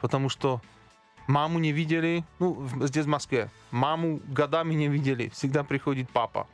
Потому 0.00 0.28
что 0.28 0.60
маму 1.26 1.58
не 1.58 1.72
видели, 1.72 2.24
ну, 2.38 2.66
здесь 2.82 3.04
в 3.04 3.08
Москве, 3.08 3.50
маму 3.70 4.20
годами 4.28 4.74
не 4.74 4.88
видели, 4.88 5.28
всегда 5.30 5.64
приходит 5.64 6.10
папа. 6.10 6.46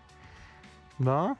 Да? 1.00 1.36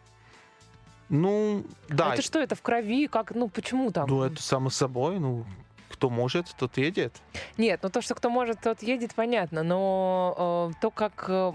Ну, 1.08 1.64
да. 1.88 2.14
Это 2.14 2.22
что, 2.22 2.38
это 2.40 2.54
в 2.54 2.62
крови? 2.62 3.06
Как, 3.06 3.34
ну, 3.34 3.48
почему 3.48 3.90
так? 3.90 4.08
Ну, 4.08 4.22
это 4.22 4.42
само 4.42 4.70
собой, 4.70 5.18
ну, 5.18 5.44
кто 5.90 6.08
может, 6.08 6.46
тот 6.56 6.78
едет. 6.78 7.12
Нет, 7.58 7.80
ну 7.82 7.90
то, 7.90 8.00
что 8.00 8.14
кто 8.14 8.30
может, 8.30 8.60
тот 8.60 8.82
едет, 8.82 9.14
понятно. 9.14 9.62
Но 9.62 10.70
э, 10.72 10.80
то, 10.80 10.90
как 10.90 11.26
э, 11.28 11.52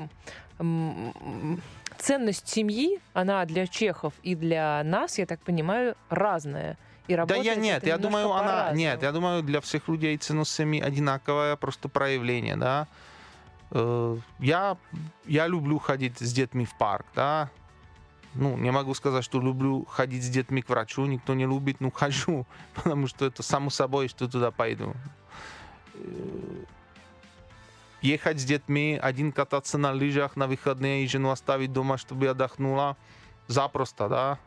м, 0.59 1.61
ценность 1.97 2.47
семьи, 2.47 2.99
она 3.13 3.45
для 3.45 3.65
чехов 3.65 4.13
и 4.23 4.35
для 4.35 4.83
нас, 4.83 5.17
я 5.17 5.25
так 5.25 5.39
понимаю, 5.39 5.95
разная. 6.09 6.77
И 7.07 7.15
Да 7.15 7.35
я 7.35 7.55
нет, 7.55 7.85
я 7.85 7.97
думаю, 7.97 8.31
она... 8.31 8.71
Нет, 8.73 9.03
я 9.03 9.11
думаю, 9.11 9.41
для 9.41 9.61
всех 9.61 9.87
людей 9.87 10.17
ценность 10.17 10.51
семьи 10.51 10.81
одинаковое 10.81 11.55
просто 11.55 11.87
проявление, 11.87 12.55
да. 12.57 12.87
Э, 13.71 14.17
Я, 14.39 14.77
я 15.25 15.47
люблю 15.47 15.79
ходить 15.79 16.19
с 16.19 16.33
детьми 16.33 16.65
в 16.65 16.77
парк, 16.77 17.05
да. 17.15 17.49
Ну, 18.35 18.57
не 18.57 18.71
могу 18.71 18.93
сказать, 18.93 19.23
что 19.23 19.39
люблю 19.39 19.85
ходить 19.85 20.23
с 20.23 20.29
детьми 20.29 20.61
к 20.61 20.69
врачу, 20.69 21.05
никто 21.05 21.33
не 21.33 21.45
любит, 21.45 21.77
ну, 21.79 21.89
хожу, 21.89 22.45
потому 22.75 23.07
что 23.07 23.25
это 23.25 23.41
само 23.43 23.69
собой, 23.69 24.09
что 24.09 24.27
туда 24.27 24.51
пойду. 24.51 24.93
Э, 25.93 26.65
Ехать 28.01 28.39
с 28.39 28.43
детьми, 28.43 28.99
один 29.01 29.31
кататься 29.31 29.79
на 29.79 29.91
лыжах 29.91 30.35
на 30.35 30.45
выходные 30.45 31.03
и 31.03 31.07
жену 31.07 31.31
оставить 31.31 31.73
дома, 31.73 31.97
чтобы 31.97 32.27
отдохнула, 32.27 32.97
запросто, 33.47 34.07
да. 34.07 34.39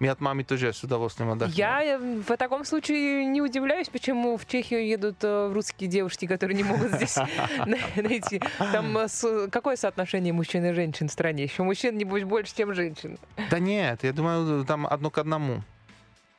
Мы 0.00 0.08
от 0.08 0.20
мамы 0.20 0.44
тоже 0.44 0.72
с 0.72 0.82
удовольствием 0.84 1.30
отдохнем. 1.30 1.56
Я 1.56 1.82
э, 1.82 1.98
в 1.98 2.36
таком 2.36 2.64
случае 2.64 3.24
не 3.26 3.42
удивляюсь, 3.42 3.88
почему 3.88 4.36
в 4.36 4.46
Чехию 4.46 4.86
едут 4.86 5.16
э, 5.22 5.50
русские 5.52 5.88
девушки, 5.90 6.26
которые 6.26 6.56
не 6.56 6.62
могут 6.64 6.92
здесь 6.92 7.16
на- 7.66 7.76
найти. 7.96 8.40
Там 8.72 8.96
э, 8.96 9.48
какое 9.50 9.76
соотношение 9.76 10.32
мужчин 10.32 10.64
и 10.64 10.72
женщин 10.72 11.08
в 11.08 11.12
стране? 11.12 11.44
Еще 11.44 11.62
мужчин, 11.64 11.96
небось, 11.98 12.24
больше, 12.24 12.54
чем 12.56 12.74
женщин. 12.74 13.18
Да 13.50 13.58
нет, 13.58 14.04
я 14.04 14.12
думаю, 14.12 14.64
там 14.64 14.86
одно 14.86 15.10
к 15.10 15.18
одному. 15.18 15.62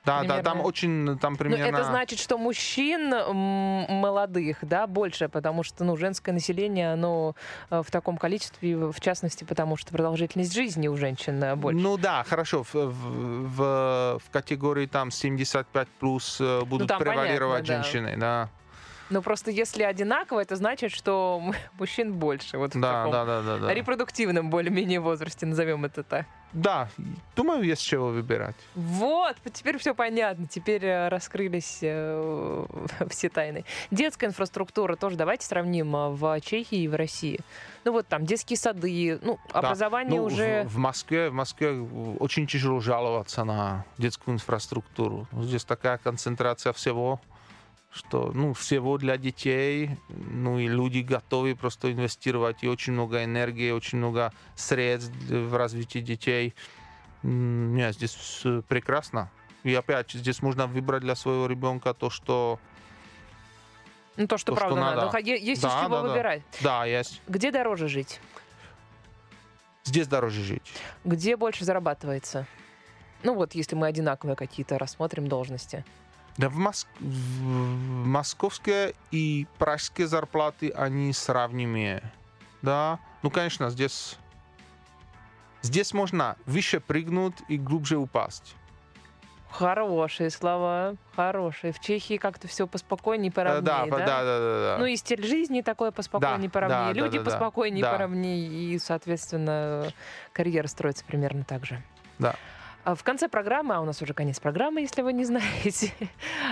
Да, 0.06 0.24
да, 0.24 0.36
там 0.42 0.44
Примерно. 0.44 0.64
очень, 0.64 1.20
там 1.20 1.34
Ну, 1.34 1.38
примерно... 1.38 1.66
это 1.78 1.84
значит, 1.84 2.20
что 2.20 2.38
мужчин 2.38 3.10
молодых, 3.10 4.58
да, 4.62 4.88
больше, 4.88 5.28
потому 5.28 5.64
что, 5.64 5.84
ну, 5.84 5.98
женское 5.98 6.32
население, 6.32 6.94
оно 6.94 7.36
э, 7.70 7.82
в 7.86 7.92
таком 7.92 8.18
количестве, 8.18 8.76
в 8.78 9.00
частности, 9.02 9.44
потому 9.44 9.76
что 9.78 9.92
продолжительность 9.92 10.54
жизни 10.54 10.88
у 10.88 10.96
женщин 10.96 11.44
э, 11.44 11.56
больше. 11.56 11.80
Ну 11.82 11.98
да, 11.98 12.24
хорошо, 12.24 12.64
в, 12.64 12.74
в, 12.74 13.50
в- 13.58 14.22
категории 14.32 14.86
там 14.86 15.12
75 15.12 15.88
плюс 16.00 16.38
э, 16.40 16.62
будут 16.62 16.82
Ну, 16.82 16.88
там 16.88 17.00
понятно, 17.00 17.22
превалировать 17.22 17.66
да. 17.66 17.74
женщины, 17.84 18.16
да. 18.18 18.50
Но 19.10 19.22
просто 19.22 19.52
если 19.52 19.84
одинаково, 19.84 20.42
это 20.42 20.56
значит, 20.56 20.92
что 20.92 21.42
мужчин 21.80 22.14
больше. 22.14 22.58
Вот 22.58 22.76
в 22.76 22.80
Да, 22.80 22.92
таком 23.04 23.12
да, 23.12 23.26
да, 23.26 23.42
да, 23.42 23.58
да. 23.58 23.74
репродуктивном 23.74 24.50
более-менее 24.50 25.00
возрасте, 25.00 25.46
назовем 25.46 25.86
это 25.86 26.04
так. 26.04 26.26
Да, 26.52 26.90
думаю, 27.36 27.62
есть 27.62 27.84
чего 27.84 28.08
выбирать. 28.08 28.56
Вот, 28.74 29.36
теперь 29.54 29.78
все 29.78 29.94
понятно, 29.94 30.48
теперь 30.48 30.84
э, 30.84 31.08
раскрылись 31.08 31.80
э, 31.84 32.66
все 33.10 33.30
тайны. 33.30 33.66
Детская 33.92 34.28
инфраструктура 34.28 34.96
тоже 34.96 35.16
давайте 35.16 35.46
сравним 35.46 35.96
э, 35.96 36.10
в 36.10 36.42
Чехии 36.42 36.80
и 36.80 36.88
в 36.88 36.96
России. 36.96 37.40
Ну 37.86 37.92
вот 37.92 38.08
там 38.08 38.26
детские 38.26 38.58
сады, 38.58 39.20
ну 39.22 39.38
Да. 39.54 39.60
образование 39.60 40.20
Ну, 40.20 40.26
уже... 40.26 40.64
В, 40.64 40.74
в 40.74 40.78
Москве, 40.78 41.30
в 41.30 41.34
Москве 41.34 41.72
очень 42.20 42.48
тяжело 42.48 42.80
жаловаться 42.80 43.44
на 43.44 43.86
детскую 44.00 44.34
инфраструктуру. 44.36 45.28
Здесь 45.32 45.64
такая 45.66 46.00
концентрация 46.00 46.74
всего, 46.74 47.22
что, 47.92 48.32
ну, 48.34 48.54
всего 48.54 48.98
для 48.98 49.18
детей, 49.18 49.98
ну, 50.10 50.60
и 50.60 50.68
люди 50.68 51.00
готовы 51.00 51.56
просто 51.56 51.92
инвестировать 51.92 52.64
и 52.64 52.68
очень 52.68 52.94
много 52.94 53.24
энергии, 53.24 53.72
очень 53.72 53.98
много 53.98 54.32
средств 54.56 55.12
в 55.28 55.56
развитие 55.56 56.04
детей. 56.04 56.54
Нет, 57.24 57.96
здесь 57.96 58.44
прекрасно. 58.68 59.32
И 59.64 59.74
опять, 59.74 60.12
здесь 60.12 60.42
можно 60.42 60.68
выбрать 60.68 61.02
для 61.02 61.16
своего 61.16 61.48
ребенка 61.48 61.94
то, 61.94 62.10
что... 62.10 62.60
Ну 64.18 64.28
то, 64.28 64.38
что 64.38 64.52
то, 64.52 64.58
что 64.58 64.68
правда 64.68 64.82
надо. 64.82 65.06
надо. 65.06 65.20
Ну, 65.22 65.26
Есть 65.26 65.60
из 65.60 65.62
Да, 65.62 65.84
чего 65.84 65.96
да, 65.96 66.02
да. 66.02 66.08
выбирать. 66.10 66.42
Да, 66.62 66.86
есть. 66.86 67.22
Где 67.28 67.52
дороже 67.52 67.88
жить? 67.88 68.20
Здесь 69.84 70.08
дороже 70.08 70.42
жить. 70.44 70.72
Где 71.04 71.36
больше 71.36 71.66
зарабатывается? 71.66 72.46
Ну 73.24 73.34
вот, 73.34 73.56
если 73.56 73.76
мы 73.76 73.88
одинаковые 73.88 74.36
какие-то 74.36 74.78
рассмотрим 74.78 75.28
должности. 75.28 75.84
Да, 76.40 76.48
в, 76.48 76.56
Моск... 76.56 76.88
в 77.02 78.06
московские 78.08 78.94
и 79.12 79.46
пражские 79.58 80.08
зарплаты, 80.08 80.70
они 80.70 81.12
сравнимые. 81.12 82.02
Да, 82.62 83.00
ну, 83.24 83.30
конечно, 83.30 83.70
здесь... 83.70 84.18
Здесь 85.62 85.94
можно 85.94 86.38
выше 86.46 86.80
прыгнуть 86.80 87.34
и 87.50 87.58
глубже 87.58 87.98
упасть. 87.98 88.56
Хорошие 89.52 90.30
слова, 90.30 90.96
хорошие. 91.14 91.74
В 91.74 91.82
Чехии 91.82 92.16
как-то 92.16 92.48
все 92.48 92.68
поспокойнее, 92.68 93.34
поровнее, 93.34 93.62
да, 93.62 93.86
да? 93.86 93.98
да, 93.98 94.06
да, 94.06 94.40
да, 94.40 94.62
да. 94.62 94.78
Ну 94.80 94.86
и 94.86 94.96
стиль 94.96 95.26
жизни 95.28 95.60
такой 95.60 95.92
поспокойнее, 95.92 96.48
Да, 96.48 96.54
поровнее. 96.54 96.94
да, 96.94 97.00
Люди 97.02 97.18
да, 97.18 97.24
да. 97.26 97.32
поспокойнее, 97.32 97.82
Да. 97.82 97.92
поровнее. 97.92 98.48
И, 98.48 98.80
соответственно, 98.80 99.92
карьера 100.32 100.68
строится 100.68 101.04
примерно 101.04 101.44
так 101.44 101.66
же. 101.66 101.84
Да. 102.18 102.36
А 102.90 102.96
В 102.96 103.04
конце 103.04 103.30
программы, 103.30 103.76
а 103.76 103.82
у 103.82 103.86
нас 103.86 104.02
уже 104.02 104.16
конец 104.16 104.40
программы, 104.40 104.82
если 104.82 105.04
вы 105.04 105.14
не 105.14 105.24
знаете, 105.32 105.94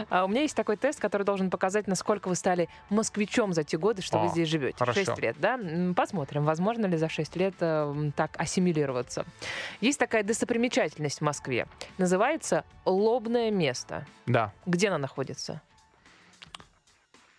а 0.07 0.23
у 0.23 0.27
меня 0.27 0.41
есть 0.41 0.55
такой 0.55 0.77
тест, 0.77 0.99
который 0.99 1.23
должен 1.23 1.49
показать, 1.49 1.87
насколько 1.87 2.27
вы 2.27 2.35
стали 2.35 2.69
москвичом 2.91 3.53
за 3.53 3.63
те 3.63 3.79
годы, 3.79 4.03
что 4.03 4.19
вы 4.19 4.27
О, 4.27 4.29
здесь 4.29 4.47
живете. 4.47 4.77
хорошо. 4.77 5.03
6 5.03 5.19
лет, 5.19 5.35
да? 5.39 5.59
Посмотрим, 5.95 6.45
возможно 6.45 6.85
ли 6.85 6.95
за 6.95 7.09
6 7.09 7.35
лет 7.37 7.55
э, 7.59 8.11
так 8.15 8.39
ассимилироваться. 8.39 9.25
Есть 9.81 9.97
такая 9.97 10.21
достопримечательность 10.21 11.21
в 11.21 11.23
Москве. 11.23 11.67
Называется 11.97 12.65
Лобное 12.85 13.49
место. 13.49 14.05
Да. 14.27 14.53
Где 14.67 14.89
она 14.89 14.99
находится? 14.99 15.63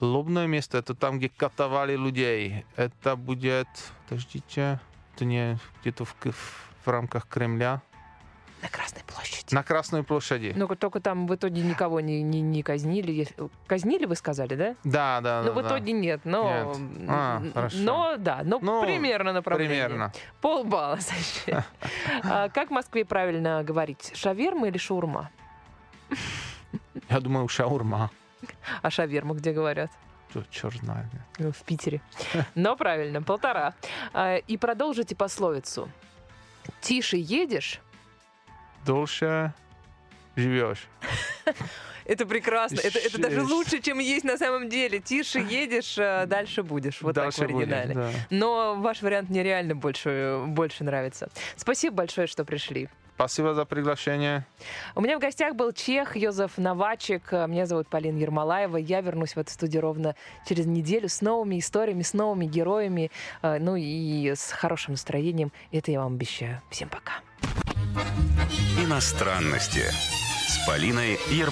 Лобное 0.01 0.49
место, 0.49 0.79
это 0.79 0.97
там, 0.97 1.19
где 1.19 1.29
катовали 1.29 1.95
людей. 1.95 2.67
Это 2.75 3.15
будет, 3.15 3.69
подождите, 4.09 4.81
это 5.15 5.25
не 5.25 5.57
где-то 5.83 6.05
в, 6.05 6.15
К- 6.17 6.33
в 6.33 6.89
рамках 6.89 7.29
Кремля. 7.29 7.81
На 8.63 8.69
Красной 8.69 9.03
площади. 9.07 9.55
На 9.55 9.63
Красной 9.63 10.03
площади. 10.03 10.53
Ну, 10.57 10.67
только 10.69 11.01
там 11.01 11.27
в 11.27 11.35
итоге 11.35 11.63
никого 11.63 12.01
не, 12.01 12.23
не, 12.23 12.41
не 12.41 12.63
казнили. 12.63 13.29
Казнили, 13.67 14.05
вы 14.05 14.17
сказали, 14.17 14.55
да? 14.55 14.75
Да, 14.85 15.21
да, 15.21 15.43
ну, 15.43 15.47
да. 15.47 15.53
в 15.53 15.63
да. 15.63 15.69
итоге 15.69 15.93
нет, 15.93 16.21
но... 16.25 16.75
Нет. 16.75 17.09
А, 17.09 17.43
хорошо. 17.55 17.77
Но, 17.79 18.17
да, 18.19 18.41
но 18.45 18.59
Ну, 18.61 18.83
примерно 18.83 19.33
направление. 19.33 19.85
Примерно. 19.85 20.13
Полбалла, 20.41 20.97
значит. 21.01 21.65
А 22.25 22.49
Как 22.49 22.69
в 22.69 22.73
Москве 22.73 23.05
правильно 23.05 23.63
говорить? 23.63 24.13
Шаверма 24.15 24.69
или 24.69 24.79
шаурма? 24.79 25.31
Я 27.09 27.21
думаю, 27.21 27.49
шаурма. 27.49 28.11
А 28.83 28.91
шаверма 28.91 29.35
где 29.35 29.53
говорят? 29.53 29.91
Черт 30.51 30.75
знает. 30.77 31.07
Ну, 31.39 31.53
В 31.53 31.63
Питере. 31.63 32.01
Но 32.55 32.77
правильно, 32.77 33.23
полтора. 33.23 33.75
А, 34.13 34.37
И 34.37 34.57
продолжите 34.57 35.17
пословицу. 35.17 35.89
Тише 36.81 37.17
едешь, 37.17 37.81
Дольше 38.89 39.53
живешь. 40.35 40.89
Это 42.07 42.25
прекрасно. 42.25 42.81
Это, 42.81 42.99
это 42.99 43.21
даже 43.21 43.43
лучше, 43.43 43.83
чем 43.83 43.99
есть 43.99 44.25
на 44.25 44.39
самом 44.39 44.71
деле. 44.71 44.99
Тише 44.99 45.41
едешь, 45.41 45.97
а 45.99 46.25
дальше 46.25 46.63
будешь. 46.63 47.03
Вот 47.03 47.15
Дальше 47.15 47.41
так 47.41 47.51
в 47.51 47.53
будет, 47.53 47.71
оригинале. 47.71 47.95
да. 47.95 48.11
Но 48.31 48.77
ваш 48.77 49.03
вариант 49.03 49.29
мне 49.29 49.43
реально 49.43 49.75
больше, 49.75 50.43
больше 50.47 50.85
нравится. 50.85 51.29
Спасибо 51.57 51.97
большое, 51.97 52.27
что 52.27 52.47
пришли. 52.47 52.89
Спасибо 53.17 53.53
за 53.53 53.67
приглашение. 53.67 54.47
У 54.95 55.03
меня 55.03 55.19
в 55.19 55.21
гостях 55.21 55.55
был 55.55 55.73
чех 55.73 56.17
Йозеф 56.17 56.57
Новачек. 56.57 57.31
Меня 57.33 57.67
зовут 57.67 57.89
Полина 57.89 58.17
Ермолаева. 58.17 58.79
Я 58.79 59.03
вернусь 59.03 59.35
в 59.35 59.39
эту 59.39 59.51
студию 59.51 59.83
ровно 59.83 60.15
через 60.49 60.65
неделю 60.65 61.11
с 61.11 61.21
новыми 61.21 61.59
историями, 61.59 62.01
с 62.01 62.15
новыми 62.15 62.47
героями, 62.47 63.11
э, 63.43 63.59
ну 63.61 63.77
и 63.77 64.31
с 64.35 64.51
хорошим 64.53 64.93
настроением. 64.93 65.53
Это 65.73 65.91
я 65.91 66.01
вам 66.01 66.15
обещаю. 66.15 66.63
Всем 66.71 66.89
пока. 66.89 67.21
Иностранности 68.79 69.85
с 70.49 70.67
Полиной 70.67 71.19
Ермолаевой. 71.31 71.47